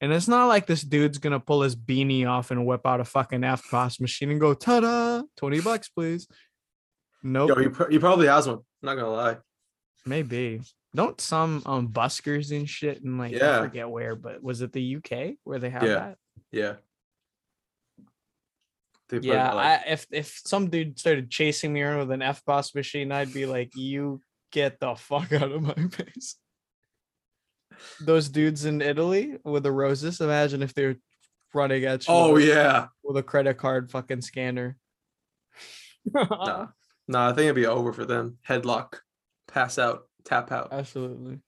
And 0.00 0.12
it's 0.12 0.28
not 0.28 0.46
like 0.46 0.66
this 0.66 0.82
dude's 0.82 1.18
gonna 1.18 1.40
pull 1.40 1.62
his 1.62 1.76
beanie 1.76 2.28
off 2.28 2.50
and 2.50 2.66
whip 2.66 2.86
out 2.86 3.00
a 3.00 3.04
fucking 3.04 3.40
EFTPOS 3.40 4.00
machine 4.00 4.30
and 4.30 4.40
go, 4.40 4.52
ta-da, 4.52 5.22
20 5.36 5.60
bucks, 5.60 5.88
please. 5.88 6.26
Nope. 7.22 7.50
Yo, 7.50 7.54
he, 7.56 7.68
pr- 7.68 7.90
he 7.90 7.98
probably 7.98 8.26
has 8.26 8.46
one. 8.46 8.56
I'm 8.58 8.64
not 8.82 8.94
gonna 8.96 9.10
lie. 9.10 9.36
Maybe. 10.04 10.60
Don't 10.94 11.18
some 11.20 11.62
um 11.66 11.88
buskers 11.88 12.54
and 12.54 12.68
shit 12.68 13.02
and 13.02 13.18
like 13.18 13.34
I 13.34 13.60
forget 13.62 13.88
where, 13.88 14.14
but 14.14 14.42
was 14.42 14.60
it 14.60 14.72
the 14.72 14.96
UK 14.96 15.36
where 15.44 15.58
they 15.58 15.70
have 15.70 15.82
Yeah. 15.82 15.94
that? 15.94 16.18
Yeah. 16.52 16.74
Yeah, 19.10 19.52
like- 19.52 19.66
I, 19.66 19.90
if 19.92 20.06
if 20.10 20.40
some 20.46 20.70
dude 20.70 20.98
started 20.98 21.30
chasing 21.30 21.72
me 21.72 21.82
around 21.82 21.98
with 21.98 22.10
an 22.10 22.20
EFTPOS 22.20 22.74
machine, 22.74 23.12
I'd 23.12 23.32
be 23.32 23.46
like, 23.46 23.76
"You 23.76 24.20
get 24.50 24.80
the 24.80 24.94
fuck 24.94 25.32
out 25.32 25.52
of 25.52 25.62
my 25.62 25.74
face." 25.90 26.36
Those 28.00 28.28
dudes 28.28 28.64
in 28.64 28.80
Italy 28.80 29.36
with 29.44 29.62
the 29.64 29.72
roses. 29.72 30.20
Imagine 30.20 30.62
if 30.62 30.74
they're 30.74 30.96
running 31.52 31.84
at 31.84 32.06
you. 32.06 32.14
oh 32.14 32.32
with, 32.34 32.44
yeah. 32.44 32.86
with 33.02 33.16
a 33.16 33.22
credit 33.22 33.58
card 33.58 33.90
fucking 33.90 34.22
scanner. 34.22 34.76
Nah. 36.12 36.68
Nah, 37.06 37.28
I 37.28 37.32
think 37.34 37.40
it'd 37.44 37.54
be 37.54 37.66
over 37.66 37.92
for 37.92 38.06
them. 38.06 38.38
Headlock, 38.48 38.94
pass 39.46 39.78
out, 39.78 40.04
tap 40.24 40.50
out. 40.50 40.68
Absolutely. 40.72 41.40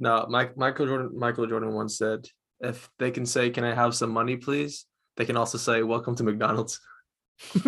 No, 0.00 0.24
Mike, 0.30 0.56
Michael 0.56 0.86
Jordan. 0.86 1.10
Michael 1.18 1.46
Jordan 1.46 1.74
once 1.74 1.98
said, 1.98 2.26
"If 2.58 2.88
they 2.98 3.10
can 3.10 3.26
say, 3.26 3.50
can 3.50 3.64
I 3.64 3.74
have 3.74 3.94
some 3.94 4.08
money, 4.08 4.38
please?' 4.38 4.86
They 5.16 5.24
can 5.24 5.36
also 5.36 5.58
say, 5.58 5.82
welcome 5.82 6.14
to 6.16 6.24
McDonald's.'" 6.24 6.80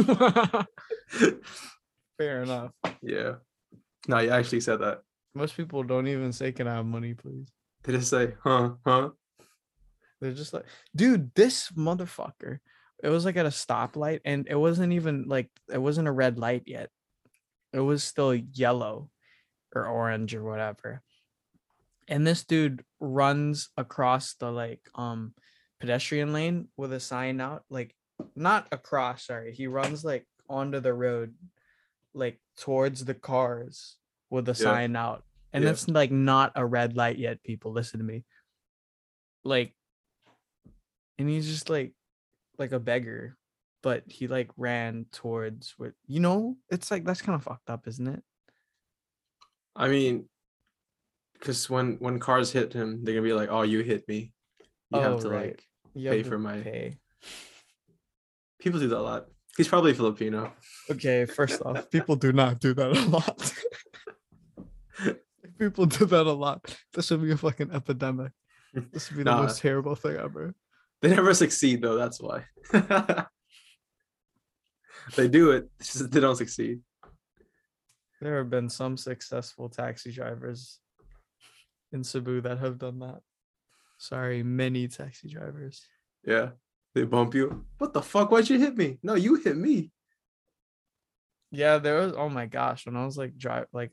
Fair 2.18 2.42
enough. 2.42 2.72
yeah. 3.02 3.34
No, 4.08 4.18
you 4.18 4.30
actually 4.30 4.60
said 4.60 4.80
that. 4.80 5.02
Most 5.34 5.56
people 5.56 5.82
don't 5.82 6.06
even 6.06 6.32
say, 6.32 6.52
"Can 6.52 6.68
I 6.68 6.76
have 6.76 6.86
money, 6.86 7.14
please?" 7.14 7.50
They 7.82 7.92
just 7.92 8.10
say, 8.10 8.34
huh, 8.42 8.72
huh. 8.84 9.10
They're 10.20 10.32
just 10.32 10.52
like, 10.52 10.64
dude, 10.94 11.32
this 11.34 11.70
motherfucker. 11.70 12.58
It 13.02 13.10
was 13.10 13.24
like 13.24 13.36
at 13.36 13.46
a 13.46 13.50
stoplight, 13.50 14.20
and 14.24 14.46
it 14.48 14.56
wasn't 14.56 14.92
even 14.94 15.26
like 15.28 15.50
it 15.72 15.78
wasn't 15.78 16.08
a 16.08 16.12
red 16.12 16.38
light 16.38 16.64
yet. 16.66 16.90
It 17.72 17.80
was 17.80 18.02
still 18.02 18.34
yellow 18.34 19.10
or 19.74 19.86
orange 19.86 20.34
or 20.34 20.42
whatever. 20.42 21.02
And 22.08 22.26
this 22.26 22.44
dude 22.44 22.84
runs 22.98 23.68
across 23.76 24.34
the 24.34 24.50
like 24.50 24.80
um 24.94 25.34
pedestrian 25.80 26.32
lane 26.32 26.68
with 26.76 26.92
a 26.92 27.00
sign 27.00 27.40
out, 27.40 27.64
like 27.70 27.94
not 28.34 28.66
across, 28.72 29.26
sorry. 29.26 29.52
He 29.54 29.66
runs 29.66 30.04
like 30.04 30.26
onto 30.48 30.80
the 30.80 30.94
road, 30.94 31.34
like 32.14 32.40
towards 32.56 33.04
the 33.04 33.14
cars 33.14 33.96
with 34.30 34.48
a 34.48 34.52
Yeah. 34.52 34.54
sign 34.54 34.96
out. 34.96 35.24
And 35.52 35.64
Yeah. 35.64 35.70
it's 35.70 35.88
like 35.88 36.10
not 36.10 36.52
a 36.54 36.64
red 36.66 36.96
light 36.96 37.18
yet, 37.18 37.42
people. 37.42 37.72
Listen 37.72 37.98
to 38.00 38.04
me. 38.04 38.24
Like 39.44 39.74
and 41.18 41.28
he's 41.28 41.46
just 41.46 41.70
like 41.70 41.94
like 42.58 42.72
a 42.72 42.80
beggar 42.80 43.36
but 43.82 44.02
he 44.06 44.26
like 44.26 44.50
ran 44.56 45.06
towards 45.12 45.72
what 45.78 45.92
you 46.06 46.20
know 46.20 46.56
it's 46.68 46.90
like 46.90 47.04
that's 47.04 47.22
kind 47.22 47.36
of 47.36 47.42
fucked 47.44 47.70
up 47.70 47.86
isn't 47.86 48.08
it 48.08 48.22
I 49.76 49.88
mean, 49.88 50.28
because 51.34 51.68
when 51.70 51.96
when 51.98 52.18
cars 52.18 52.50
hit 52.50 52.72
him, 52.72 53.04
they're 53.04 53.14
gonna 53.14 53.26
be 53.26 53.34
like, 53.34 53.50
"Oh, 53.50 53.60
you 53.60 53.80
hit 53.80 54.08
me." 54.08 54.32
You 54.90 55.00
Oh, 55.00 55.00
have 55.00 55.20
to 55.20 55.28
right. 55.28 55.46
like 55.48 55.65
you 55.96 56.10
Pay 56.10 56.22
for 56.22 56.38
my- 56.38 56.60
pay 56.60 56.98
people 58.60 58.78
do 58.80 58.88
that 58.88 58.98
a 58.98 59.00
lot. 59.00 59.26
He's 59.56 59.68
probably 59.68 59.94
Filipino. 59.94 60.52
okay 60.90 61.24
first 61.26 61.62
off 61.62 61.90
people 61.96 62.14
do 62.16 62.32
not 62.32 62.60
do 62.60 62.74
that 62.74 62.90
a 62.96 63.00
lot 63.08 63.38
people 65.58 65.86
do 65.86 66.04
that 66.04 66.26
a 66.26 66.32
lot 66.32 66.60
this 66.92 67.10
would 67.10 67.22
be 67.22 67.30
a 67.32 67.36
fucking 67.36 67.70
epidemic 67.72 68.32
this 68.92 69.08
would 69.10 69.16
be 69.18 69.22
the 69.24 69.32
most 69.34 69.60
terrible 69.60 69.94
thing 69.94 70.16
ever 70.16 70.54
They 71.02 71.08
never 71.14 71.32
succeed 71.34 71.80
though. 71.82 71.96
That's 71.96 72.20
why. 72.20 72.44
they 75.16 75.28
do 75.28 75.50
it. 75.52 75.68
just 75.80 76.10
they 76.10 76.20
don't 76.20 76.36
succeed. 76.36 76.80
there 78.20 78.38
have 78.38 78.50
been 78.50 78.68
some 78.68 78.96
successful 78.96 79.68
taxi 79.68 80.10
drivers 80.12 80.80
in 81.92 82.02
cebu 82.02 82.40
that 82.42 82.58
have 82.58 82.78
done 82.78 82.98
that 83.00 83.20
sorry 83.98 84.42
many 84.42 84.88
taxi 84.88 85.28
drivers 85.28 85.86
Yeah. 86.24 86.50
They 86.96 87.04
bump 87.04 87.34
you. 87.34 87.66
What 87.76 87.92
the 87.92 88.00
fuck? 88.00 88.30
Why'd 88.30 88.48
you 88.48 88.58
hit 88.58 88.74
me? 88.74 88.98
No, 89.02 89.16
you 89.16 89.34
hit 89.34 89.54
me. 89.54 89.92
Yeah, 91.50 91.76
there 91.76 92.00
was. 92.00 92.14
Oh 92.16 92.30
my 92.30 92.46
gosh, 92.46 92.86
when 92.86 92.96
I 92.96 93.04
was 93.04 93.18
like 93.18 93.36
drive, 93.36 93.66
like 93.70 93.92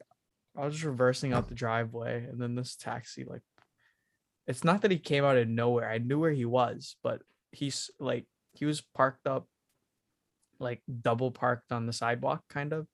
I 0.57 0.63
was 0.63 0.75
just 0.75 0.85
reversing 0.85 1.33
out 1.33 1.49
the 1.49 1.53
driveway, 1.53 2.23
and 2.23 2.41
then 2.41 2.55
this 2.55 2.77
taxi, 2.77 3.25
like, 3.25 3.41
it's 4.47 4.63
not 4.63 4.83
that 4.83 4.91
he 4.91 4.99
came 4.99 5.25
out 5.25 5.35
of 5.35 5.49
nowhere. 5.49 5.89
I 5.89 5.97
knew 5.97 6.17
where 6.17 6.31
he 6.31 6.45
was, 6.45 6.95
but 7.03 7.21
he's 7.51 7.91
like 7.99 8.25
he 8.53 8.63
was 8.63 8.79
parked 8.79 9.27
up, 9.27 9.49
like 10.57 10.81
double 11.01 11.29
parked 11.29 11.73
on 11.73 11.85
the 11.85 11.93
sidewalk, 11.93 12.43
kind 12.49 12.71
of. 12.71 12.87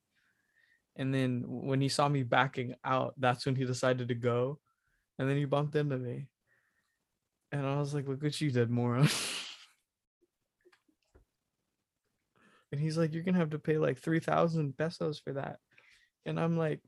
And 0.96 1.14
then 1.14 1.44
when 1.46 1.82
he 1.82 1.88
saw 1.88 2.10
me 2.10 2.24
backing 2.24 2.74
out, 2.84 3.14
that's 3.20 3.46
when 3.46 3.56
he 3.56 3.64
decided 3.64 4.08
to 4.08 4.16
go, 4.16 4.58
and 5.20 5.30
then 5.30 5.38
he 5.38 5.46
bumped 5.46 5.76
into 5.76 6.00
me, 6.00 6.30
and 7.52 7.66
I 7.66 7.80
was 7.80 7.94
like, 7.94 8.08
"Look 8.08 8.22
what 8.22 8.40
you 8.40 8.52
did, 8.52 8.70
moron." 8.70 9.10
And 12.72 12.80
he's 12.80 12.98
like, 12.98 13.14
You're 13.14 13.24
gonna 13.24 13.38
have 13.38 13.52
to 13.52 13.60
pay 13.60 13.78
like 13.78 14.00
three 14.00 14.20
thousand 14.20 14.78
pesos 14.78 15.20
for 15.20 15.34
that. 15.34 15.58
And 16.26 16.40
I'm 16.40 16.58
like, 16.58 16.82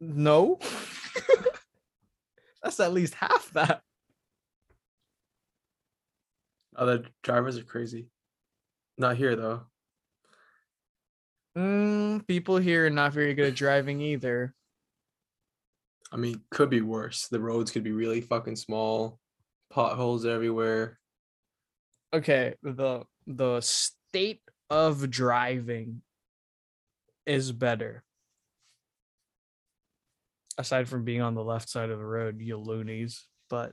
No. 0.00 0.58
That's 2.62 2.80
at 2.80 2.92
least 2.92 3.14
half 3.14 3.50
that. 3.52 3.82
Other 6.76 7.04
drivers 7.22 7.58
are 7.58 7.64
crazy. 7.64 8.08
Not 8.98 9.16
here 9.16 9.36
though. 9.36 9.62
Mm, 11.56 12.26
people 12.26 12.56
here 12.56 12.86
are 12.86 12.90
not 12.90 13.12
very 13.12 13.34
good 13.34 13.48
at 13.48 13.54
driving 13.54 14.00
either. 14.00 14.54
I 16.14 16.16
mean, 16.16 16.40
could 16.48 16.70
be 16.70 16.80
worse. 16.80 17.26
The 17.26 17.40
roads 17.40 17.72
could 17.72 17.82
be 17.82 17.90
really 17.90 18.20
fucking 18.20 18.54
small, 18.54 19.18
potholes 19.68 20.24
everywhere. 20.24 21.00
Okay, 22.14 22.54
the 22.62 23.02
the 23.26 23.60
state 23.60 24.40
of 24.70 25.10
driving 25.10 26.02
is 27.26 27.50
better. 27.50 28.04
Aside 30.56 30.88
from 30.88 31.04
being 31.04 31.20
on 31.20 31.34
the 31.34 31.42
left 31.42 31.68
side 31.68 31.90
of 31.90 31.98
the 31.98 32.06
road, 32.06 32.40
you 32.40 32.58
loonies, 32.58 33.26
but 33.50 33.72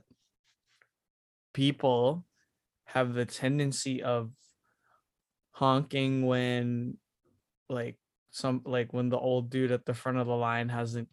people 1.54 2.26
have 2.86 3.14
the 3.14 3.24
tendency 3.24 4.02
of 4.02 4.32
honking 5.52 6.26
when 6.26 6.96
like 7.68 7.98
some 8.30 8.62
like 8.64 8.92
when 8.92 9.10
the 9.10 9.18
old 9.18 9.48
dude 9.48 9.70
at 9.70 9.84
the 9.84 9.94
front 9.94 10.18
of 10.18 10.26
the 10.26 10.34
line 10.34 10.68
hasn't 10.68 11.08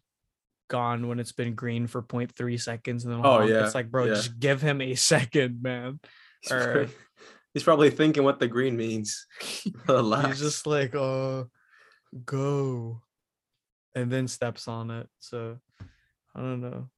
gone 0.70 1.08
when 1.08 1.20
it's 1.20 1.32
been 1.32 1.54
green 1.54 1.86
for 1.86 2.00
0.3 2.02 2.58
seconds 2.60 3.04
and 3.04 3.12
then 3.12 3.20
Oh, 3.22 3.42
yeah, 3.42 3.64
it's 3.66 3.74
like 3.74 3.90
bro 3.90 4.06
yeah. 4.06 4.14
just 4.14 4.40
give 4.40 4.62
him 4.62 4.80
a 4.80 4.94
second 5.12 5.60
man 5.60 6.00
He's, 6.40 6.52
Or- 6.52 6.64
probably, 6.72 6.94
he's 7.52 7.62
probably 7.62 7.90
thinking 7.90 8.22
what 8.24 8.38
the 8.38 8.48
green 8.48 8.76
means. 8.76 9.26
He's 9.42 10.40
just 10.40 10.66
like 10.66 10.94
uh 10.94 11.44
go 12.24 13.02
and 13.94 14.10
then 14.10 14.26
steps 14.28 14.66
on 14.68 14.90
it 14.90 15.08
so 15.18 15.58
i 16.34 16.40
don't 16.40 16.60
know 16.60 16.88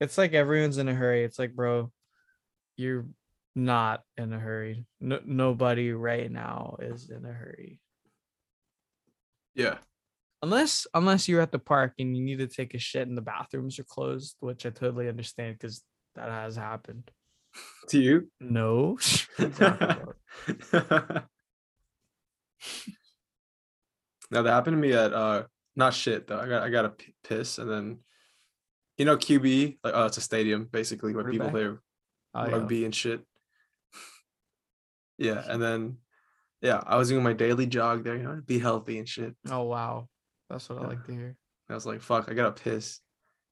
it's 0.00 0.16
like 0.16 0.32
everyone's 0.32 0.78
in 0.78 0.88
a 0.88 0.94
hurry 0.94 1.24
it's 1.24 1.38
like 1.38 1.54
bro 1.54 1.90
you're 2.76 3.06
not 3.54 4.02
in 4.16 4.32
a 4.32 4.38
hurry 4.38 4.86
no, 5.00 5.20
nobody 5.24 5.92
right 5.92 6.30
now 6.30 6.76
is 6.80 7.10
in 7.10 7.24
a 7.24 7.32
hurry 7.32 7.80
yeah. 9.54 9.76
Unless 10.42 10.86
unless 10.94 11.28
you're 11.28 11.40
at 11.40 11.52
the 11.52 11.58
park 11.58 11.92
and 11.98 12.16
you 12.16 12.22
need 12.22 12.38
to 12.38 12.46
take 12.48 12.74
a 12.74 12.78
shit 12.78 13.06
and 13.08 13.16
the 13.16 13.22
bathrooms 13.22 13.78
are 13.78 13.84
closed 13.84 14.36
which 14.40 14.66
i 14.66 14.70
totally 14.70 15.08
understand 15.08 15.56
because 15.58 15.82
that 16.16 16.28
has 16.28 16.56
happened 16.56 17.10
To 17.88 17.98
you? 18.00 18.28
no 18.40 18.98
What 19.36 19.40
are 19.40 19.44
you 19.46 19.52
talking 19.52 19.88
about? 20.72 21.24
No, 24.30 24.42
that 24.42 24.50
happened 24.50 24.76
to 24.76 24.80
me 24.80 24.92
at 24.94 25.12
uh 25.12 25.42
not 25.76 25.92
shit 25.94 26.26
though. 26.26 26.38
I 26.40 26.48
got 26.48 26.62
I 26.62 26.70
got 26.70 26.84
a 26.86 26.90
p- 26.90 27.14
piss 27.22 27.58
and 27.58 27.70
then 27.70 27.98
you 28.96 29.04
know 29.04 29.16
QB 29.18 29.78
like 29.84 29.92
oh 29.94 30.06
it's 30.06 30.16
a 30.16 30.22
stadium 30.22 30.68
basically 30.70 31.14
where 31.14 31.24
people 31.30 31.50
play 31.50 31.66
Oh, 32.34 32.46
yeah. 32.46 32.52
rugby 32.56 32.86
and 32.86 32.94
shit. 32.94 33.20
Yeah, 35.18 35.42
and 35.46 35.62
then 35.62 35.98
yeah, 36.62 36.82
I 36.86 36.96
was 36.96 37.10
doing 37.10 37.22
my 37.22 37.34
daily 37.34 37.66
jog 37.66 38.04
there, 38.04 38.16
you 38.16 38.22
know, 38.22 38.40
be 38.46 38.58
healthy 38.58 38.98
and 38.98 39.06
shit. 39.08 39.34
oh 39.50 39.64
wow 39.64 40.08
that's 40.52 40.68
what 40.68 40.78
i 40.78 40.86
like 40.86 41.04
to 41.06 41.12
hear 41.12 41.36
I 41.70 41.74
was 41.74 41.86
like, 41.86 42.02
fuck, 42.02 42.30
I 42.30 42.34
gotta 42.34 42.52
piss. 42.52 43.00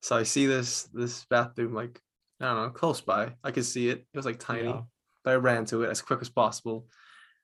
So 0.03 0.15
I 0.15 0.25
see 0.25 0.45
this 0.45 0.83
this 0.93 1.25
bathroom 1.31 1.73
like 1.73 1.99
I 2.39 2.47
don't 2.47 2.57
know, 2.57 2.69
close 2.71 3.01
by. 3.01 3.33
I 3.43 3.51
could 3.51 3.65
see 3.65 3.89
it. 3.89 3.99
It 4.13 4.17
was 4.17 4.27
like 4.27 4.39
tiny, 4.39 4.69
Yeah. 4.69 4.83
but 5.25 5.31
I 5.31 5.37
ran 5.37 5.65
to 5.67 5.85
it 5.85 5.91
as 5.91 6.03
quick 6.03 6.21
as 6.21 6.29
possible. 6.29 6.87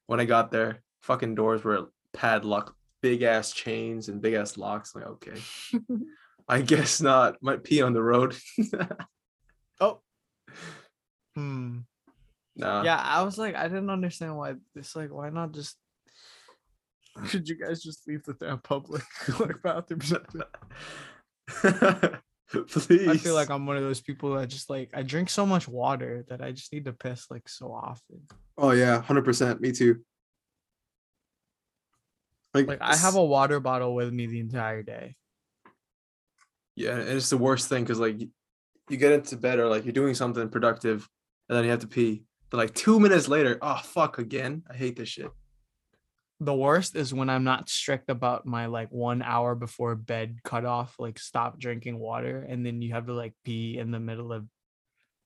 When 0.07 0.21
I 0.21 0.27
got 0.27 0.51
there, 0.51 0.83
fucking 1.03 1.35
doors 1.35 1.65
were 1.65 1.87
padlocked, 2.13 2.73
big 3.01 3.23
ass 3.23 3.53
chains 3.53 4.09
and 4.11 4.21
big 4.21 4.35
ass 4.35 4.59
locks. 4.59 4.95
Like, 4.95 5.07
okay, 5.07 5.41
I 6.49 6.61
guess 6.61 7.01
not. 7.01 7.37
Might 7.41 7.65
pee 7.65 7.81
on 7.81 7.95
the 7.95 8.03
road. 8.03 8.37
oh 9.81 10.01
hmm 11.35 11.79
nah. 12.57 12.83
yeah 12.83 12.97
i 12.99 13.23
was 13.23 13.37
like 13.37 13.55
i 13.55 13.69
didn't 13.69 13.91
understand 13.91 14.37
why 14.37 14.55
it's 14.75 14.97
like 14.97 15.13
why 15.13 15.29
not 15.31 15.53
just 15.53 15.77
could 17.29 17.49
you 17.49 17.57
guys 17.57 17.83
just 17.83 18.07
leave 18.07 18.23
the 18.25 18.35
damn 18.35 18.59
public 18.59 19.03
like 19.41 19.63
bathrooms 19.63 20.13
Please. 22.69 23.09
i 23.09 23.17
feel 23.17 23.35
like 23.35 23.51
i'm 23.51 23.67
one 23.67 23.77
of 23.77 23.83
those 23.83 24.01
people 24.01 24.35
that 24.35 24.47
just 24.49 24.71
like 24.71 24.91
i 24.95 25.03
drink 25.03 25.29
so 25.31 25.45
much 25.45 25.67
water 25.67 26.25
that 26.29 26.41
i 26.43 26.53
just 26.53 26.73
need 26.73 26.85
to 26.85 26.93
piss 26.93 27.27
like 27.31 27.49
so 27.49 27.73
often 27.73 28.21
Oh 28.59 28.71
yeah, 28.71 29.03
hundred 29.03 29.27
percent. 29.27 29.61
Me 29.61 29.71
too. 29.73 30.01
like 32.55 32.79
i 32.81 32.97
have 32.97 33.17
a 33.17 33.25
water 33.25 33.61
bottle 33.61 33.95
with 33.95 34.11
me 34.13 34.27
the 34.27 34.41
entire 34.41 34.83
day 34.83 35.15
Yeah, 36.77 36.93
and 36.97 37.09
it's 37.09 37.31
the 37.31 37.37
worst 37.37 37.69
thing 37.69 37.83
because 37.85 37.99
like 37.99 38.19
you 38.89 38.97
get 38.97 39.13
into 39.13 39.37
bed 39.37 39.59
or 39.59 39.69
like 39.69 39.85
you're 39.85 39.93
doing 39.93 40.15
something 40.15 40.49
productive 40.49 41.09
and 41.49 41.57
then 41.57 41.65
you 41.65 41.71
have 41.71 41.81
to 41.81 41.89
pee. 41.89 42.25
But 42.51 42.59
like 42.59 42.75
two 42.75 43.01
minutes 43.01 43.29
later, 43.29 43.59
oh 43.61 43.81
fuck 43.83 44.19
again. 44.19 44.63
I 44.71 44.75
hate 44.75 44.97
this 44.97 45.09
shit. 45.09 45.31
The 46.41 46.55
worst 46.55 46.97
is 46.97 47.15
when 47.15 47.31
i'm 47.31 47.45
not 47.45 47.69
strict 47.69 48.11
about 48.11 48.45
my 48.45 48.67
like 48.67 48.89
one 48.91 49.23
hour 49.23 49.55
before 49.55 49.95
bed 49.95 50.39
cutoff 50.45 50.95
like 50.99 51.19
stop 51.19 51.59
drinking 51.59 51.99
water 51.99 52.45
and 52.49 52.65
then 52.65 52.83
you 52.83 52.93
have 52.93 53.07
to 53.07 53.15
like 53.15 53.33
pee 53.45 53.79
in 53.79 53.91
the 53.91 54.01
middle 54.01 54.33
of 54.33 54.47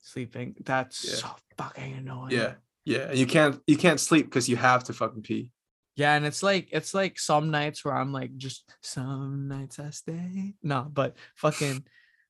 sleeping 0.00 0.54
that's 0.64 1.04
Yeah. 1.04 1.14
so 1.16 1.28
fucking 1.58 1.94
annoying 1.94 2.30
Yeah. 2.30 2.54
Yeah. 2.84 3.12
You 3.12 3.26
can't 3.26 3.60
you 3.66 3.76
can't 3.76 4.00
sleep 4.00 4.26
because 4.26 4.48
you 4.48 4.56
have 4.56 4.84
to 4.84 4.92
fucking 4.92 5.22
pee. 5.22 5.50
Yeah, 5.96 6.14
and 6.14 6.24
it's 6.24 6.42
like 6.42 6.68
it's 6.72 6.94
like 6.94 7.18
some 7.18 7.50
nights 7.50 7.84
where 7.84 7.94
I'm 7.94 8.10
like 8.10 8.34
just 8.38 8.72
some 8.80 9.48
nights 9.48 9.78
I 9.78 9.90
stay. 9.90 10.54
No, 10.62 10.86
but 10.90 11.16
fucking 11.36 11.84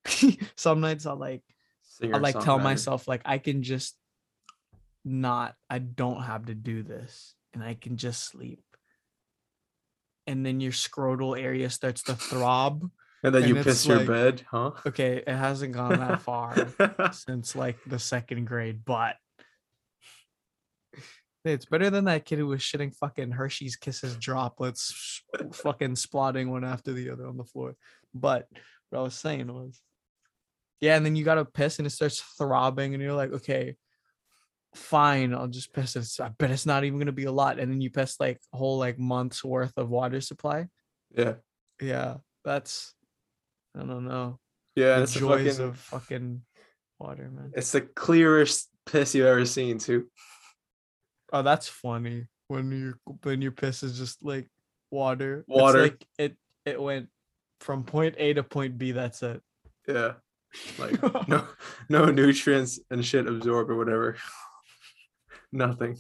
some 0.57 0.81
nights 0.81 1.07
I'll 1.07 1.17
like 1.17 1.43
Singer 1.83 2.17
I'll 2.17 2.21
like 2.21 2.41
tell 2.41 2.59
myself 2.59 3.07
like 3.07 3.23
I 3.25 3.39
can 3.39 3.63
just 3.63 3.97
not 5.05 5.55
I 5.69 5.79
don't 5.79 6.23
have 6.23 6.47
to 6.47 6.55
do 6.55 6.83
this 6.83 7.35
and 7.55 7.63
I 7.63 7.75
can 7.75 7.97
just 7.97 8.25
sleep. 8.25 8.65
And 10.31 10.47
then 10.47 10.61
your 10.61 10.73
scrotal 10.73 11.39
area 11.39 11.69
starts 11.71 12.05
to 12.05 12.15
throb. 12.15 12.89
And 13.25 13.35
then 13.35 13.43
and 13.43 13.57
you 13.57 13.63
piss 13.63 13.85
your 13.85 13.99
like- 13.99 14.07
bed, 14.07 14.47
huh? 14.51 14.71
Okay, 14.87 15.23
it 15.27 15.29
hasn't 15.29 15.75
gone 15.75 15.99
that 15.99 16.23
far 16.23 16.55
since 17.13 17.57
like 17.57 17.77
the 17.85 17.99
second 17.99 18.47
grade, 18.47 18.83
but 18.85 19.17
it's 21.45 21.67
better 21.67 21.91
than 21.91 22.05
that 22.05 22.25
kid 22.25 22.39
who 22.39 22.47
was 22.47 22.61
shitting 22.61 22.95
fucking 22.95 23.33
Hershey's 23.33 23.77
Kisses 23.77 24.17
droplets, 24.17 25.23
fucking 25.53 25.97
splotting 25.97 26.51
one 26.51 26.65
after 26.65 26.93
the 26.93 27.11
other 27.11 27.27
on 27.27 27.37
the 27.37 27.45
floor. 27.45 27.75
But 28.15 28.47
what 28.91 29.01
I 29.01 29.03
was 29.03 29.15
saying 29.15 29.53
was, 29.53 29.81
yeah, 30.81 30.97
and 30.97 31.05
then 31.05 31.17
you 31.17 31.25
gotta 31.25 31.45
piss 31.45 31.79
and 31.79 31.87
it 31.87 31.91
starts 31.91 32.21
throbbing, 32.39 32.95
and 32.95 33.03
you're 33.03 33.15
like, 33.15 33.33
okay, 33.33 33.77
fine, 34.75 35.35
I'll 35.35 35.49
just 35.49 35.73
piss. 35.73 35.97
It's, 35.97 36.21
I 36.21 36.29
bet 36.29 36.51
it's 36.51 36.67
not 36.67 36.85
even 36.85 36.99
gonna 36.99 37.13
be 37.13 37.25
a 37.25 37.33
lot, 37.33 37.59
and 37.59 37.71
then 37.73 37.81
you 37.81 37.91
piss 37.91 38.17
like 38.21 38.41
a 38.53 38.57
whole 38.57 38.79
like 38.79 38.99
month's 38.99 39.43
worth 39.45 39.73
of 39.77 39.89
water 39.91 40.21
supply. 40.21 40.67
yeah. 41.17 41.35
Yeah, 41.83 42.19
that's 42.45 42.95
I 43.75 43.81
don't 43.85 44.07
know 44.07 44.39
Yeah. 44.77 44.97
the 44.97 45.03
It's 45.05 45.15
joys 45.15 45.57
fucking 45.57 45.65
of 45.69 45.79
fucking 45.79 46.43
water, 46.99 47.31
man. 47.33 47.53
it's 47.57 47.73
the 47.73 47.81
clearest 47.81 48.69
piss 48.85 49.15
you've 49.15 49.27
ever 49.27 49.47
seen 49.47 49.79
too. 49.79 50.07
Oh, 51.33 51.41
that's 51.43 51.69
funny. 51.69 52.27
When 52.49 52.71
you 52.71 52.95
when 53.23 53.41
your 53.41 53.53
piss 53.53 53.83
is 53.83 53.97
just 53.97 54.23
like 54.23 54.49
water. 54.91 55.39
It's 55.39 55.49
Water. 55.49 55.83
like 55.83 56.05
it 56.19 56.37
it 56.67 56.79
went 56.83 57.09
from 57.61 57.85
point 57.85 58.17
A 58.19 58.35
to 58.35 58.43
point 58.43 58.77
B. 58.77 58.93
That's 58.93 59.23
it. 59.23 59.41
Yeah. 59.89 60.15
Like 60.79 61.01
no 61.29 61.47
no 61.89 62.07
nutrients 62.07 62.79
and 62.91 63.03
shit 63.03 63.27
absorbed 63.27 63.71
or 63.71 63.77
whatever. 63.77 64.17
Nothing. 65.53 65.97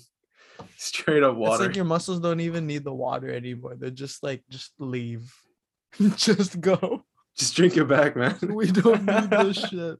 Straight 0.77 1.23
up 1.23 1.37
water. 1.37 1.55
It's 1.55 1.69
like 1.69 1.77
your 1.77 1.85
muscles 1.85 2.21
don't 2.21 2.41
even 2.41 2.67
need 2.67 2.85
the 2.85 2.93
water 2.93 3.33
anymore. 3.33 3.77
They're 3.77 3.91
just 3.91 4.23
like 4.23 4.43
just 4.51 4.73
leave. 4.79 5.33
just 6.17 6.61
go. 6.61 7.05
Just 7.37 7.57
drink 7.57 7.77
it 7.77 7.87
back, 7.87 8.17
man. 8.17 8.37
We 8.43 8.71
don't 8.71 9.05
need 9.05 9.31
this 9.31 9.57
shit. 9.57 9.99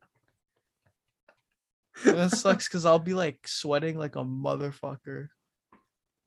That 2.05 2.31
sucks 2.33 2.67
because 2.69 2.87
I'll 2.87 2.99
be 2.99 3.15
like 3.15 3.47
sweating 3.47 3.99
like 3.99 4.17
a 4.17 4.25
motherfucker. 4.25 5.29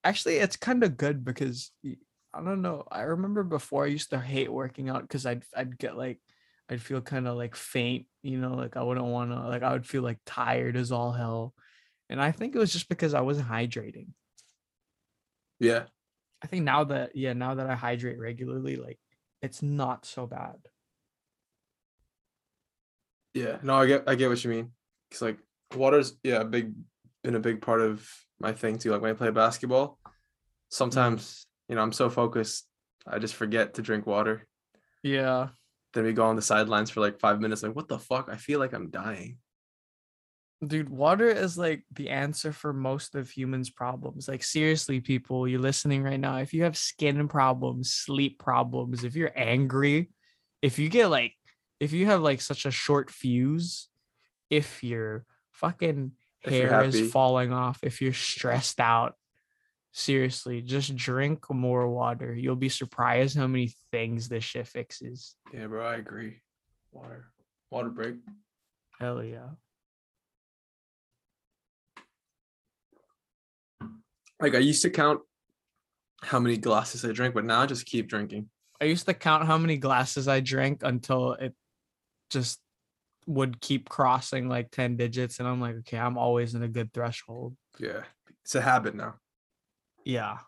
Actually, 0.03 0.37
it's 0.37 0.55
kind 0.55 0.83
of 0.83 0.97
good 0.97 1.23
because 1.23 1.71
I 2.33 2.41
don't 2.41 2.61
know. 2.61 2.85
I 2.91 3.01
remember 3.01 3.43
before 3.43 3.85
I 3.85 3.87
used 3.87 4.09
to 4.09 4.19
hate 4.19 4.51
working 4.51 4.89
out 4.89 5.03
because 5.03 5.25
I'd 5.25 5.43
I'd 5.55 5.77
get 5.77 5.97
like 5.97 6.19
I'd 6.69 6.81
feel 6.81 7.01
kind 7.01 7.27
of 7.27 7.37
like 7.37 7.55
faint, 7.55 8.05
you 8.21 8.37
know, 8.39 8.55
like 8.55 8.77
I 8.77 8.83
wouldn't 8.83 9.05
want 9.05 9.31
to 9.31 9.39
like 9.47 9.63
I 9.63 9.73
would 9.73 9.85
feel 9.85 10.01
like 10.01 10.19
tired 10.25 10.75
as 10.75 10.91
all 10.91 11.11
hell. 11.11 11.53
And 12.13 12.21
I 12.21 12.31
think 12.31 12.53
it 12.53 12.59
was 12.59 12.71
just 12.71 12.89
because 12.89 13.15
I 13.15 13.21
wasn't 13.21 13.49
hydrating. 13.49 14.09
Yeah. 15.59 15.85
I 16.43 16.47
think 16.47 16.63
now 16.63 16.83
that 16.83 17.15
yeah, 17.15 17.33
now 17.33 17.55
that 17.55 17.67
I 17.67 17.73
hydrate 17.73 18.19
regularly, 18.19 18.75
like 18.75 18.99
it's 19.41 19.63
not 19.63 20.05
so 20.05 20.27
bad. 20.27 20.57
Yeah. 23.33 23.57
No, 23.63 23.73
I 23.73 23.87
get 23.87 24.03
I 24.05 24.13
get 24.13 24.29
what 24.29 24.43
you 24.43 24.51
mean. 24.51 24.73
Cause 25.09 25.23
like 25.23 25.39
water's 25.75 26.15
yeah, 26.23 26.41
a 26.41 26.45
big 26.45 26.73
been 27.23 27.33
a 27.33 27.39
big 27.39 27.63
part 27.63 27.81
of 27.81 28.07
my 28.39 28.53
thing 28.53 28.77
too. 28.77 28.91
Like 28.91 29.01
when 29.01 29.09
I 29.09 29.15
play 29.15 29.31
basketball, 29.31 29.97
sometimes, 30.69 31.47
you 31.67 31.75
know, 31.75 31.81
I'm 31.81 31.91
so 31.91 32.11
focused, 32.11 32.67
I 33.07 33.17
just 33.17 33.33
forget 33.33 33.73
to 33.73 33.81
drink 33.81 34.05
water. 34.05 34.45
Yeah. 35.01 35.47
Then 35.95 36.03
we 36.03 36.13
go 36.13 36.25
on 36.25 36.35
the 36.35 36.43
sidelines 36.43 36.91
for 36.91 36.99
like 36.99 37.19
five 37.19 37.41
minutes, 37.41 37.63
like, 37.63 37.75
what 37.75 37.87
the 37.87 37.97
fuck? 37.97 38.29
I 38.31 38.37
feel 38.37 38.59
like 38.59 38.73
I'm 38.73 38.91
dying. 38.91 39.39
Dude, 40.67 40.89
water 40.89 41.27
is 41.27 41.57
like 41.57 41.83
the 41.93 42.09
answer 42.09 42.51
for 42.51 42.73
most 42.73 43.15
of 43.15 43.29
humans' 43.29 43.69
problems. 43.69 44.27
Like, 44.27 44.43
seriously, 44.43 44.99
people, 44.99 45.47
you're 45.47 45.59
listening 45.59 46.03
right 46.03 46.19
now. 46.19 46.37
If 46.37 46.53
you 46.53 46.63
have 46.63 46.77
skin 46.77 47.27
problems, 47.27 47.91
sleep 47.91 48.39
problems, 48.39 49.03
if 49.03 49.15
you're 49.15 49.31
angry, 49.35 50.09
if 50.61 50.79
you 50.79 50.89
get 50.89 51.07
like, 51.07 51.33
if 51.79 51.91
you 51.91 52.05
have 52.05 52.21
like 52.21 52.41
such 52.41 52.65
a 52.65 52.71
short 52.71 53.09
fuse, 53.09 53.89
if 54.49 54.83
your 54.83 55.25
fucking 55.51 56.11
hair 56.43 56.83
is 56.83 57.11
falling 57.11 57.51
off, 57.51 57.79
if 57.83 58.01
you're 58.01 58.13
stressed 58.13 58.79
out, 58.79 59.15
seriously, 59.91 60.61
just 60.61 60.95
drink 60.95 61.49
more 61.49 61.89
water. 61.89 62.33
You'll 62.33 62.55
be 62.55 62.69
surprised 62.69 63.37
how 63.37 63.47
many 63.47 63.73
things 63.91 64.29
this 64.29 64.43
shit 64.43 64.67
fixes. 64.67 65.35
Yeah, 65.53 65.67
bro, 65.67 65.85
I 65.85 65.95
agree. 65.95 66.41
Water. 66.91 67.25
Water 67.69 67.89
break. 67.89 68.15
Hell 68.99 69.23
yeah. 69.23 69.49
Like 74.43 74.55
I 74.55 74.59
used 74.59 74.81
to 74.81 74.89
count 74.89 75.21
how 76.21 76.37
many 76.37 76.57
glasses 76.57 77.05
I 77.05 77.13
drink, 77.13 77.33
but 77.33 77.45
now 77.45 77.61
I 77.61 77.65
just 77.65 77.85
keep 77.85 78.09
drinking. 78.09 78.49
I 78.81 78.85
used 78.85 79.05
to 79.05 79.13
count 79.13 79.45
how 79.45 79.57
many 79.57 79.77
glasses 79.77 80.27
I 80.27 80.41
drank 80.41 80.81
until 80.83 81.31
it 81.31 81.55
just 82.29 82.59
would 83.25 83.61
keep 83.61 83.87
crossing 83.87 84.49
like 84.49 84.69
10 84.71 84.97
digits 84.97 85.39
and 85.39 85.47
I'm 85.47 85.61
like, 85.61 85.75
okay, 85.75 85.97
I'm 85.97 86.17
always 86.17 86.55
in 86.55 86.61
a 86.61 86.67
good 86.67 86.91
threshold. 86.91 87.55
Yeah. 87.79 88.01
It's 88.43 88.53
a 88.55 88.59
habit 88.59 88.95
now. 88.95 89.15
Yeah. 90.03 90.39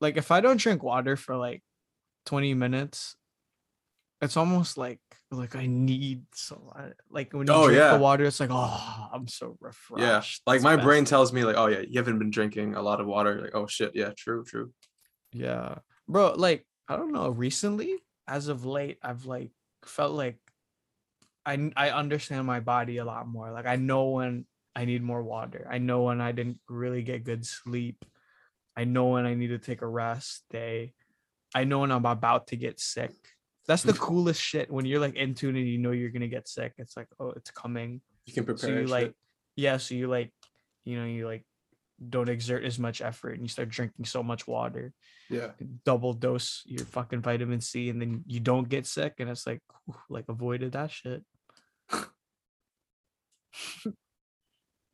Like 0.00 0.16
if 0.16 0.30
I 0.30 0.40
don't 0.40 0.58
drink 0.58 0.82
water 0.82 1.16
for 1.16 1.36
like 1.36 1.62
20 2.24 2.54
minutes, 2.54 3.16
it's 4.20 4.36
almost 4.36 4.76
like 4.76 5.00
like 5.30 5.54
I 5.54 5.66
need 5.66 6.24
so 6.34 6.72
like 7.10 7.32
when 7.32 7.46
you 7.46 7.52
Oh, 7.52 7.66
drink 7.66 7.78
yeah. 7.78 7.92
the 7.96 8.02
water, 8.02 8.24
it's 8.24 8.40
like 8.40 8.50
oh 8.52 9.08
I'm 9.12 9.28
so 9.28 9.56
refreshed. 9.60 10.42
Yeah. 10.46 10.52
Like 10.52 10.62
my 10.62 10.76
brain 10.76 11.04
tells 11.04 11.32
me 11.32 11.44
like, 11.44 11.56
oh 11.56 11.66
yeah, 11.66 11.80
you 11.80 11.98
haven't 11.98 12.18
been 12.18 12.30
drinking 12.30 12.74
a 12.74 12.82
lot 12.82 13.00
of 13.00 13.06
water. 13.06 13.40
Like, 13.40 13.54
oh 13.54 13.66
shit, 13.66 13.92
yeah, 13.94 14.10
true, 14.16 14.44
true. 14.44 14.72
Yeah. 15.32 15.76
Bro, 16.08 16.34
like 16.36 16.66
I 16.88 16.96
don't 16.96 17.12
know, 17.12 17.28
recently 17.28 17.94
as 18.26 18.48
of 18.48 18.64
late 18.64 18.98
I've 19.02 19.24
like 19.26 19.50
felt 19.84 20.12
like 20.12 20.38
I 21.46 21.70
I 21.76 21.90
understand 21.90 22.46
my 22.46 22.60
body 22.60 22.96
a 22.98 23.04
lot 23.04 23.28
more. 23.28 23.50
Like 23.52 23.66
I 23.66 23.76
know 23.76 24.10
when 24.10 24.46
I 24.74 24.84
need 24.84 25.02
more 25.02 25.22
water. 25.22 25.66
I 25.70 25.78
know 25.78 26.02
when 26.04 26.20
I 26.20 26.32
didn't 26.32 26.60
really 26.68 27.02
get 27.02 27.24
good 27.24 27.44
sleep. 27.44 28.04
I 28.76 28.84
know 28.84 29.06
when 29.08 29.26
I 29.26 29.34
need 29.34 29.48
to 29.48 29.58
take 29.58 29.82
a 29.82 29.86
rest 29.88 30.44
day. 30.50 30.92
I 31.54 31.64
know 31.64 31.80
when 31.80 31.90
I'm 31.92 32.04
about 32.06 32.48
to 32.48 32.56
get 32.56 32.78
sick. 32.80 33.12
That's 33.68 33.82
the 33.82 33.92
coolest 33.92 34.40
shit 34.40 34.70
when 34.70 34.86
you're 34.86 34.98
like 34.98 35.14
in 35.14 35.34
tune 35.34 35.54
and 35.54 35.68
you 35.68 35.78
know 35.78 35.92
you're 35.92 36.10
gonna 36.10 36.26
get 36.26 36.48
sick. 36.48 36.72
It's 36.78 36.96
like, 36.96 37.08
oh, 37.20 37.30
it's 37.36 37.50
coming. 37.50 38.00
You 38.26 38.32
can 38.32 38.44
prepare. 38.44 38.58
So 38.58 38.68
you 38.68 38.80
shit. 38.80 38.88
like, 38.88 39.14
yeah, 39.56 39.76
so 39.76 39.94
you 39.94 40.08
like, 40.08 40.32
you 40.84 40.98
know, 40.98 41.04
you 41.04 41.26
like 41.26 41.44
don't 42.08 42.28
exert 42.28 42.64
as 42.64 42.78
much 42.78 43.00
effort 43.02 43.34
and 43.34 43.42
you 43.42 43.48
start 43.48 43.68
drinking 43.68 44.04
so 44.04 44.22
much 44.22 44.46
water 44.46 44.92
yeah. 45.28 45.48
double 45.84 46.12
dose 46.12 46.62
your 46.64 46.84
fucking 46.86 47.20
vitamin 47.20 47.60
C 47.60 47.90
and 47.90 48.00
then 48.00 48.22
you 48.26 48.40
don't 48.40 48.68
get 48.68 48.86
sick 48.86 49.14
and 49.18 49.28
it's 49.28 49.46
like 49.46 49.60
whew, 49.84 49.96
like 50.08 50.24
avoided 50.28 50.72
that 50.72 50.90
shit. 50.90 51.22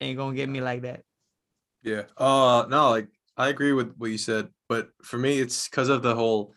Ain't 0.01 0.19
gonna 0.19 0.35
get 0.35 0.49
me 0.49 0.61
like 0.61 0.83
that. 0.83 1.03
Yeah. 1.83 2.05
Uh 2.17 2.65
no, 2.69 2.91
like 2.91 3.09
I 3.37 3.49
agree 3.49 3.73
with 3.73 3.95
what 3.97 4.11
you 4.11 4.19
said, 4.19 4.49
but 4.69 4.89
for 5.03 5.19
me 5.19 5.39
it's 5.39 5.69
because 5.69 5.89
of 5.89 6.03
the 6.03 6.15
whole 6.15 6.55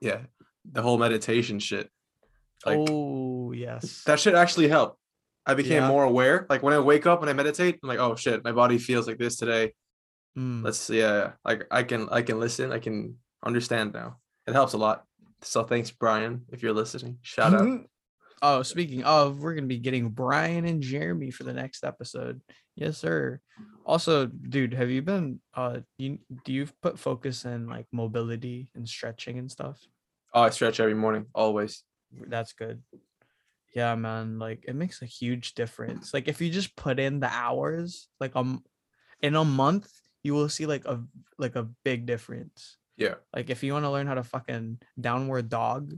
yeah, 0.00 0.22
the 0.70 0.82
whole 0.82 0.98
meditation 0.98 1.58
shit. 1.58 1.90
Like 2.64 2.78
oh 2.88 3.52
yes. 3.52 4.04
that 4.04 4.20
shit 4.20 4.34
actually 4.34 4.68
helped. 4.68 4.98
I 5.44 5.54
became 5.54 5.82
Yeah. 5.82 5.88
more 5.88 6.04
aware. 6.04 6.46
Like 6.48 6.62
when 6.62 6.74
I 6.74 6.78
wake 6.78 7.06
up 7.06 7.20
and 7.20 7.28
I 7.28 7.32
meditate, 7.32 7.80
I'm 7.82 7.88
like, 7.88 7.98
oh 7.98 8.14
shit, 8.14 8.44
my 8.44 8.52
body 8.52 8.78
feels 8.78 9.06
like 9.08 9.18
this 9.18 9.36
today. 9.36 9.72
Mm. 10.38 10.64
Let's 10.64 10.88
yeah. 10.88 11.32
like 11.44 11.66
I 11.70 11.82
can 11.82 12.08
I 12.10 12.22
can 12.22 12.38
listen, 12.38 12.72
I 12.72 12.78
can 12.78 13.16
understand 13.44 13.92
now. 13.92 14.18
It 14.46 14.52
helps 14.52 14.72
a 14.72 14.78
lot. 14.78 15.04
So 15.42 15.64
thanks, 15.64 15.90
Brian, 15.90 16.42
if 16.52 16.62
you're 16.62 16.72
listening. 16.72 17.18
Shout 17.22 17.54
out. 17.54 17.80
oh, 18.42 18.62
speaking 18.62 19.02
of, 19.02 19.40
we're 19.40 19.54
gonna 19.54 19.66
be 19.66 19.78
getting 19.78 20.10
Brian 20.10 20.64
and 20.64 20.80
Jeremy 20.82 21.30
for 21.32 21.42
the 21.42 21.52
next 21.52 21.84
episode. 21.84 22.40
Yes, 22.76 22.98
sir. 22.98 23.40
Also, 23.84 24.26
dude, 24.26 24.74
have 24.74 24.90
you 24.90 25.02
been 25.02 25.40
uh 25.54 25.80
you 25.98 26.18
do 26.44 26.52
you 26.52 26.68
put 26.80 26.98
focus 26.98 27.44
in 27.44 27.66
like 27.66 27.86
mobility 27.92 28.68
and 28.74 28.88
stretching 28.88 29.38
and 29.38 29.50
stuff? 29.50 29.80
Oh, 30.34 30.42
I 30.42 30.50
stretch 30.50 30.80
every 30.80 30.94
morning, 30.94 31.26
always. 31.34 31.84
That's 32.12 32.52
good. 32.52 32.82
Yeah, 33.74 33.94
man. 33.94 34.38
Like 34.38 34.64
it 34.68 34.74
makes 34.74 35.02
a 35.02 35.06
huge 35.06 35.54
difference. 35.54 36.12
Like 36.12 36.28
if 36.28 36.40
you 36.40 36.50
just 36.50 36.76
put 36.76 36.98
in 36.98 37.20
the 37.20 37.30
hours, 37.30 38.08
like 38.20 38.36
um 38.36 38.62
in 39.20 39.34
a 39.34 39.44
month, 39.44 39.90
you 40.22 40.34
will 40.34 40.48
see 40.48 40.66
like 40.66 40.84
a 40.84 41.02
like 41.38 41.56
a 41.56 41.68
big 41.84 42.06
difference. 42.06 42.76
Yeah. 42.96 43.14
Like 43.34 43.50
if 43.50 43.62
you 43.62 43.72
want 43.72 43.84
to 43.84 43.90
learn 43.90 44.06
how 44.06 44.14
to 44.14 44.22
fucking 44.22 44.80
downward 45.00 45.48
dog 45.48 45.94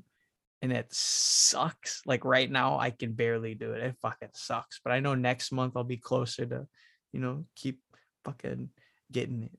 and 0.62 0.72
it 0.72 0.86
sucks. 0.92 2.02
Like 2.06 2.24
right 2.24 2.50
now 2.50 2.78
I 2.78 2.90
can 2.90 3.12
barely 3.12 3.54
do 3.54 3.72
it. 3.72 3.82
It 3.82 3.96
fucking 4.00 4.30
sucks. 4.34 4.80
But 4.82 4.92
I 4.92 5.00
know 5.00 5.14
next 5.14 5.52
month 5.52 5.74
I'll 5.76 5.84
be 5.84 5.96
closer 5.96 6.46
to, 6.46 6.66
you 7.12 7.20
know, 7.20 7.44
keep 7.56 7.80
fucking 8.24 8.70
getting 9.10 9.44
it. 9.44 9.52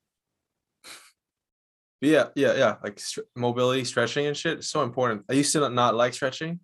Yeah, 2.05 2.27
yeah, 2.35 2.53
yeah. 2.55 2.75
Like 2.83 2.99
str- 2.99 3.21
mobility, 3.35 3.83
stretching, 3.83 4.27
and 4.27 4.37
shit 4.37 4.63
so 4.63 4.83
important. 4.83 5.25
I 5.29 5.33
used 5.33 5.51
to 5.53 5.69
not, 5.69 5.95
like 5.95 6.13
stretching, 6.13 6.59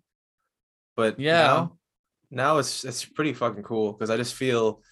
but 0.96 1.18
Yeah. 1.18 1.46
now, 1.46 1.78
now 2.30 2.58
it's 2.58 2.84
it's 2.84 3.04
pretty 3.04 3.32
fucking 3.34 3.62
cool 3.64 3.92
because 3.92 4.10
I 4.10 4.16
just 4.16 4.34
feel 4.34 4.82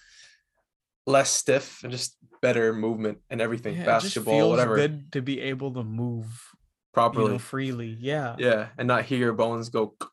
less 1.07 1.31
stiff 1.31 1.83
and 1.83 1.91
just 1.91 2.17
better 2.41 2.73
movement 2.73 3.19
and 3.29 3.41
everything. 3.41 3.75
Yeah, 3.75 3.81
it 3.81 3.85
just 4.01 4.03
Basketball, 4.15 4.33
feels 4.33 4.49
whatever, 4.51 4.75
good 4.75 5.11
to 5.13 5.21
be 5.21 5.39
able 5.41 5.73
to 5.73 5.83
move 5.83 6.25
you 6.25 6.93
properly. 6.93 7.31
know, 7.33 7.39
freely. 7.39 7.95
Yeah. 7.99 8.35
yeah, 8.37 8.69
and 8.77 8.87
not 8.87 9.05
hear 9.05 9.17
your 9.19 9.33
bones 9.33 9.69
go. 9.69 9.95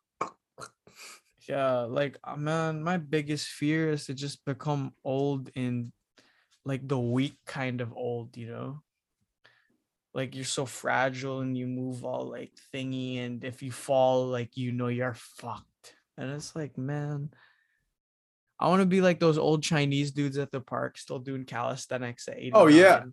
Yeah, 1.49 1.89
like 1.89 2.19
uh, 2.23 2.37
man, 2.37 2.83
my 2.85 2.99
biggest 2.99 3.49
fear 3.49 3.91
is 3.93 4.05
to 4.07 4.15
just 4.15 4.45
become 4.45 4.93
old 5.03 5.49
and 5.57 5.93
like 6.67 6.87
the 6.87 6.99
weak 6.99 7.39
kind 7.47 7.81
of 7.81 7.95
old, 7.97 8.37
you 8.37 8.49
know? 8.53 8.83
Like 10.15 10.35
you're 10.35 10.45
so 10.45 10.67
fragile 10.67 11.41
and 11.41 11.57
you 11.57 11.67
move 11.67 12.05
all 12.05 12.31
like 12.31 12.53
thingy, 12.75 13.25
and 13.25 13.45
if 13.45 13.63
you 13.63 13.71
fall, 13.71 14.27
like 14.27 14.57
you 14.57 14.73
know 14.73 14.89
you're 14.89 15.15
fucked. 15.15 15.95
And 16.17 16.31
it's 16.33 16.57
like, 16.57 16.77
man, 16.77 17.31
I 18.59 18.69
want 18.69 18.81
to 18.81 18.87
be 18.87 19.01
like 19.01 19.21
those 19.21 19.39
old 19.39 19.63
Chinese 19.63 20.11
dudes 20.11 20.37
at 20.37 20.51
the 20.51 20.61
park 20.61 20.99
still 20.99 21.21
doing 21.21 21.45
calisthenics 21.45 22.27
at 22.27 22.39
89. 22.39 22.53
Oh, 22.55 22.67
yeah. 22.67 23.05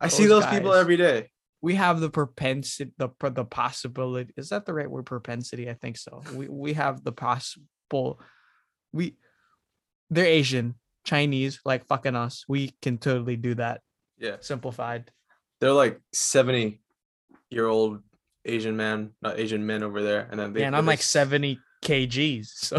I 0.00 0.08
see 0.08 0.26
Those 0.26 0.44
those 0.44 0.52
people 0.52 0.72
every 0.72 0.96
day. 0.96 1.30
We 1.60 1.74
have 1.76 1.98
the 1.98 2.10
propensity, 2.10 2.92
the 2.98 3.08
the 3.30 3.44
possibility. 3.44 4.32
Is 4.36 4.50
that 4.50 4.66
the 4.66 4.74
right 4.74 4.90
word? 4.90 5.06
Propensity, 5.06 5.68
I 5.70 5.74
think 5.74 5.96
so. 5.96 6.22
We 6.34 6.46
we 6.48 6.74
have 6.74 7.02
the 7.02 7.12
possible. 7.12 8.20
We, 8.92 9.16
they're 10.10 10.26
Asian, 10.26 10.74
Chinese, 11.04 11.60
like 11.64 11.86
fucking 11.86 12.14
us. 12.14 12.44
We 12.46 12.74
can 12.82 12.98
totally 12.98 13.36
do 13.36 13.54
that. 13.54 13.80
Yeah, 14.18 14.36
Simplified. 14.40 15.10
They're 15.64 15.72
like 15.72 15.98
seventy 16.12 16.82
year 17.48 17.66
old 17.66 18.02
Asian 18.44 18.76
man, 18.76 19.12
not 19.22 19.38
Asian 19.38 19.64
men 19.64 19.82
over 19.82 20.02
there, 20.02 20.28
and 20.30 20.38
then 20.38 20.52
they. 20.52 20.60
Yeah, 20.60 20.66
and 20.66 20.76
I'm 20.76 20.84
like 20.84 21.00
70 21.00 21.58
kgs. 21.82 22.48
So 22.48 22.76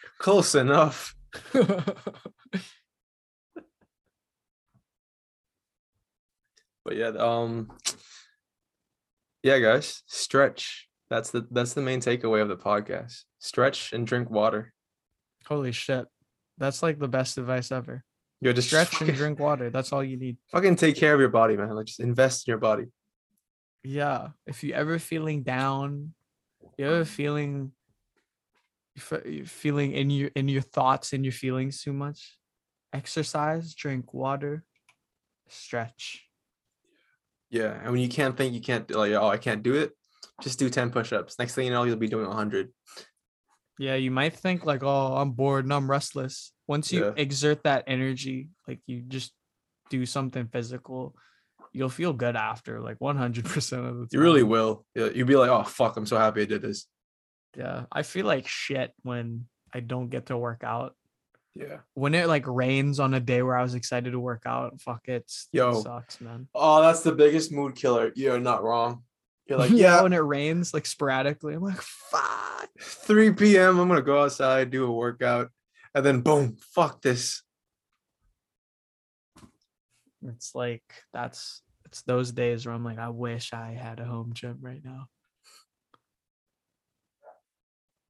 Close 0.18 0.56
enough. 0.56 1.14
but 1.52 1.96
yeah 6.96 7.08
um 7.08 7.70
yeah 9.42 9.58
guys 9.58 10.02
stretch 10.06 10.88
that's 11.10 11.30
the 11.30 11.46
that's 11.50 11.74
the 11.74 11.82
main 11.82 12.00
takeaway 12.00 12.40
of 12.40 12.48
the 12.48 12.56
podcast 12.56 13.24
stretch 13.40 13.92
and 13.92 14.06
drink 14.06 14.30
water 14.30 14.72
holy 15.48 15.72
shit. 15.72 16.06
That's 16.58 16.82
like 16.82 16.98
the 16.98 17.08
best 17.08 17.38
advice 17.38 17.72
ever. 17.72 18.04
You 18.40 18.52
just 18.52 18.68
Stretch 18.68 18.88
fucking, 18.88 19.08
and 19.08 19.16
drink 19.16 19.38
water. 19.40 19.70
That's 19.70 19.92
all 19.92 20.02
you 20.04 20.16
need. 20.16 20.36
fucking 20.52 20.76
take 20.76 20.96
care 20.96 21.14
of 21.14 21.20
your 21.20 21.28
body 21.28 21.56
man 21.56 21.70
like 21.70 21.86
just 21.86 22.00
invest 22.00 22.46
in 22.46 22.52
your 22.52 22.58
body 22.58 22.84
Yeah. 23.82 24.28
If 24.46 24.62
you 24.64 24.74
ever 24.74 24.98
feeling 24.98 25.42
down, 25.42 26.14
you 26.76 26.86
ever 26.86 27.04
feeling 27.04 27.72
feeling 29.46 29.92
in 29.92 30.10
your 30.10 30.30
in 30.34 30.48
your 30.48 30.62
thoughts 30.62 31.12
and 31.12 31.24
your 31.24 31.32
feelings 31.32 31.82
too 31.82 31.92
much, 31.92 32.36
exercise, 32.92 33.74
drink 33.74 34.12
water, 34.12 34.64
stretch. 35.48 36.24
yeah 37.50 37.78
and 37.82 37.92
when 37.92 38.00
you 38.00 38.08
can't 38.08 38.36
think 38.36 38.52
you 38.54 38.60
can't 38.60 38.90
like 38.90 39.12
oh 39.12 39.28
i 39.28 39.38
can't 39.38 39.62
do 39.62 39.74
it 39.74 39.92
just 40.42 40.58
do 40.58 40.68
10 40.68 40.90
push-ups 40.90 41.38
next 41.38 41.54
thing 41.54 41.64
you 41.66 41.70
know 41.72 41.84
you'll 41.84 41.96
be 41.96 42.08
doing 42.08 42.26
100 42.26 42.68
Yeah, 43.78 43.94
you 43.94 44.10
might 44.10 44.34
think 44.34 44.66
like, 44.66 44.82
oh, 44.82 45.14
I'm 45.16 45.30
bored 45.32 45.64
and 45.64 45.72
I'm 45.72 45.88
restless. 45.88 46.52
Once 46.68 46.92
you 46.92 47.06
Yeah. 47.06 47.12
exert 47.16 47.64
that 47.64 47.84
energy, 47.88 48.50
like 48.68 48.78
you 48.86 49.00
just 49.00 49.32
do 49.90 50.04
something 50.06 50.46
physical, 50.46 51.16
you'll 51.72 51.88
feel 51.88 52.12
good 52.12 52.36
after, 52.36 52.80
like 52.80 52.98
100% 53.00 53.46
of 53.88 53.94
the 53.96 54.00
time. 54.02 54.08
you 54.12 54.20
really 54.20 54.42
will 54.44 54.84
yeah, 54.94 55.08
you'll 55.14 55.26
be 55.26 55.36
like 55.36 55.50
oh 55.50 55.62
fuck 55.64 55.96
i'm 55.96 56.06
so 56.06 56.16
happy 56.18 56.42
i 56.42 56.44
did 56.44 56.62
this 56.62 56.86
Yeah. 57.56 57.84
I 57.90 58.02
feel 58.02 58.26
like 58.26 58.46
shit 58.46 58.92
when 59.02 59.46
I 59.74 59.80
don't 59.80 60.08
get 60.08 60.26
to 60.26 60.36
work 60.36 60.62
out. 60.64 60.94
yeah 61.54 61.78
When 61.94 62.14
it 62.14 62.26
like 62.28 62.46
rains 62.46 63.00
on 63.00 63.12
a 63.14 63.20
day 63.20 63.42
where 63.42 63.56
I 63.56 63.62
was 63.62 63.74
excited 63.74 64.12
to 64.12 64.20
work 64.20 64.42
out, 64.46 64.80
fuck 64.80 65.08
it, 65.08 65.30
Yo. 65.52 65.70
it 65.70 65.82
sucks, 65.82 66.20
man. 66.20 66.48
oh 66.54 66.80
that's 66.82 67.02
the 67.02 67.12
biggest 67.12 67.50
mood 67.52 67.74
killer 67.76 68.12
you're 68.14 68.38
not 68.40 68.62
wrong 68.62 69.02
you're 69.46 69.58
like 69.58 69.70
yeah, 69.82 69.96
yeah 69.96 70.02
when 70.02 70.12
it 70.12 70.18
rains 70.36 70.72
like 70.74 70.86
sporadically, 70.86 71.54
I'm 71.54 71.62
like, 71.62 71.80
fuck. 71.80 72.68
3 72.80 73.32
p.m. 73.32 73.78
I'm 73.80 73.88
gonna 73.88 74.02
go 74.02 74.22
outside, 74.22 74.70
do 74.70 74.84
a 74.86 74.92
workout, 74.92 75.50
and 75.98 76.06
then 76.06 76.20
boom, 76.20 76.56
fuck 76.60 77.02
this. 77.02 77.42
It's 80.24 80.54
like 80.54 80.84
that's 81.12 81.62
it's 81.86 82.02
those 82.02 82.30
days 82.30 82.64
where 82.64 82.74
I'm 82.74 82.84
like, 82.84 82.98
I 82.98 83.08
wish 83.08 83.52
I 83.52 83.72
had 83.72 83.98
a 83.98 84.04
home 84.04 84.30
gym 84.32 84.58
right 84.60 84.80
now. 84.84 85.06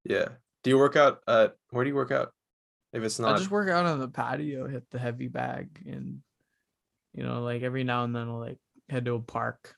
Yeah. 0.05 0.29
Do 0.63 0.71
you 0.71 0.77
work 0.77 0.97
out 0.97 1.21
at 1.27 1.55
where 1.71 1.83
do 1.83 1.89
you 1.89 1.97
work 1.97 2.11
out? 2.11 2.33
If 2.93 3.03
it's 3.03 3.19
not 3.19 3.29
I 3.29 3.31
not 3.33 3.39
just 3.39 3.51
work 3.51 3.71
out 3.71 3.87
on 3.87 4.01
the 4.01 4.09
patio, 4.09 4.69
hit 4.69 4.85
the 4.91 4.99
heavy 4.99 5.29
bag, 5.29 5.69
and 5.87 6.19
you 7.15 7.23
know, 7.23 7.43
like 7.43 7.63
every 7.63 7.85
now 7.85 8.05
and 8.05 8.15
then 8.15 8.29
I'll 8.29 8.39
like 8.39 8.59
head 8.91 9.07
to 9.07 9.15
a 9.15 9.21
park. 9.21 9.75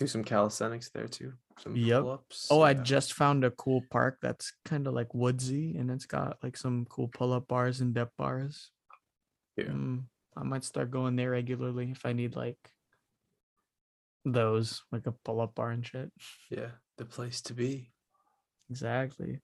Do 0.00 0.06
some 0.06 0.24
calisthenics 0.24 0.88
there 0.88 1.06
too. 1.06 1.34
Some 1.58 1.76
Yep. 1.76 2.00
pull-ups. 2.02 2.48
Oh, 2.50 2.62
I 2.62 2.72
just 2.72 3.12
found 3.12 3.44
a 3.44 3.50
cool 3.50 3.82
park 3.90 4.16
that's 4.22 4.50
kind 4.64 4.86
of 4.86 4.94
like 4.94 5.12
woodsy 5.14 5.76
and 5.76 5.90
it's 5.90 6.06
got 6.06 6.42
like 6.42 6.56
some 6.56 6.86
cool 6.86 7.08
pull 7.08 7.34
up 7.34 7.46
bars 7.48 7.82
and 7.82 7.92
depth 7.92 8.16
bars. 8.16 8.72
Yeah. 9.56 9.64
Mm, 9.66 10.04
I 10.34 10.42
might 10.42 10.64
start 10.64 10.90
going 10.90 11.16
there 11.16 11.32
regularly 11.32 11.90
if 11.90 12.06
I 12.06 12.14
need 12.14 12.34
like 12.34 12.56
those, 14.24 14.82
like 14.90 15.06
a 15.06 15.12
pull 15.12 15.42
up 15.42 15.54
bar 15.54 15.70
and 15.70 15.86
shit. 15.86 16.10
yeah, 16.50 16.70
the 16.96 17.04
place 17.04 17.42
to 17.42 17.54
be. 17.54 17.92
Exactly. 18.70 19.40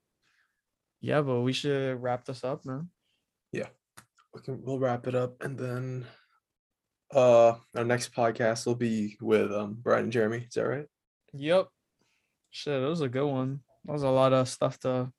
Yeah, 1.03 1.21
but 1.21 1.43
we 1.43 1.53
should 1.53 2.01
wrap 2.03 2.25
this 2.25 2.45
up, 2.45 2.65
man. 2.65 2.89
We 3.53 4.43
can 4.43 4.63
we'll 4.63 4.79
wrap 4.79 5.07
it 5.07 5.15
up 5.15 5.43
and 5.43 5.59
then 5.59 6.07
uh 7.15 7.55
our 7.77 7.85
next 7.85 8.13
podcast 8.15 8.67
will 8.67 8.75
be 8.75 9.17
with 9.21 9.53
um 9.53 9.77
Brian 9.81 10.05
and 10.05 10.13
Jeremy. 10.13 10.45
Is 10.49 10.55
that 10.55 10.67
right? 10.67 10.87
Yep. 11.33 11.69
Shit, 12.51 12.81
that 12.81 12.89
was 12.89 13.01
a 13.03 13.09
good 13.09 13.27
one. 13.31 13.61
That 13.85 13.93
was 13.93 14.03
a 14.03 14.09
lot 14.11 14.33
of 14.33 14.49
stuff 14.49 14.79
to 14.81 15.13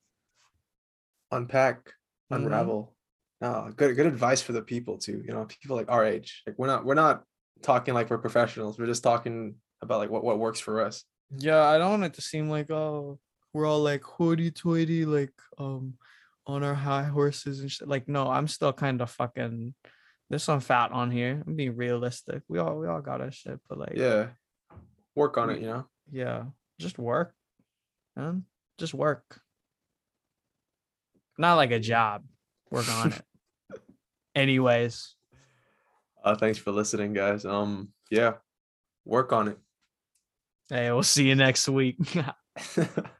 Unpack, 1.32 1.86
Mhm. 2.32 2.38
unravel. 2.38 2.96
No, 3.42 3.72
good 3.76 3.96
good 3.96 4.06
advice 4.08 4.42
for 4.42 4.54
the 4.54 4.62
people 4.62 4.98
too. 4.98 5.22
You 5.26 5.34
know, 5.34 5.46
people 5.46 5.76
like 5.76 5.92
our 5.92 6.04
age. 6.06 6.44
Like 6.48 6.58
we're 6.58 6.68
not 6.68 6.86
we're 6.86 6.94
not 6.96 7.24
talking 7.62 7.94
like 7.94 8.10
we're 8.10 8.18
professionals. 8.18 8.80
We're 8.80 8.86
just 8.88 9.04
talking 9.04 9.56
about 9.82 10.00
like 10.00 10.10
what, 10.10 10.24
what 10.24 10.40
works 10.40 10.60
for 10.60 10.82
us. 10.82 11.04
Yeah, 11.38 11.62
I 11.64 11.78
don't 11.78 11.92
want 11.92 12.04
it 12.06 12.14
to 12.16 12.22
seem 12.22 12.50
like 12.50 12.72
oh 12.72 13.20
we're 13.54 13.66
all 13.66 13.82
like 13.84 14.04
hoity 14.04 14.52
toity 14.52 15.06
like 15.06 15.34
um 15.58 15.96
on 16.48 16.64
our 16.64 16.74
high 16.74 17.04
horses 17.04 17.60
and 17.60 17.72
shit. 17.72 17.88
Like 17.88 18.08
no, 18.08 18.28
I'm 18.30 18.48
still 18.48 18.74
kind 18.74 19.02
of 19.02 19.12
fucking 19.12 19.76
there's 20.30 20.44
some 20.44 20.60
fat 20.60 20.92
on 20.92 21.10
here. 21.12 21.44
I'm 21.46 21.56
being 21.56 21.76
realistic. 21.76 22.44
We 22.48 22.60
all 22.60 22.78
we 22.78 22.88
all 22.88 23.02
got 23.02 23.22
our 23.22 23.32
shit, 23.32 23.60
but 23.70 23.78
like 23.78 23.94
Yeah. 23.96 24.28
Work 25.16 25.38
on 25.38 25.50
it, 25.50 25.62
you 25.62 25.68
know. 25.68 25.86
yeah, 26.12 26.44
just 26.80 27.00
work. 27.00 27.34
Man. 28.16 28.44
Just 28.78 28.94
work. 28.94 29.42
Not 31.38 31.56
like 31.56 31.72
a 31.72 31.80
job. 31.80 32.24
Work 32.72 32.88
on 32.90 33.14
it. 33.14 33.22
Anyways, 34.36 35.16
Uh 36.24 36.36
thanks 36.36 36.60
for 36.60 36.72
listening, 36.72 37.14
guys. 37.14 37.46
Um 37.46 37.90
yeah. 38.12 38.34
Work 39.06 39.32
on 39.34 39.48
it. 39.48 39.58
hey, 40.70 40.92
we'll 40.92 41.04
see 41.04 41.28
you 41.30 41.36
next 41.36 41.68
week. 41.70 41.98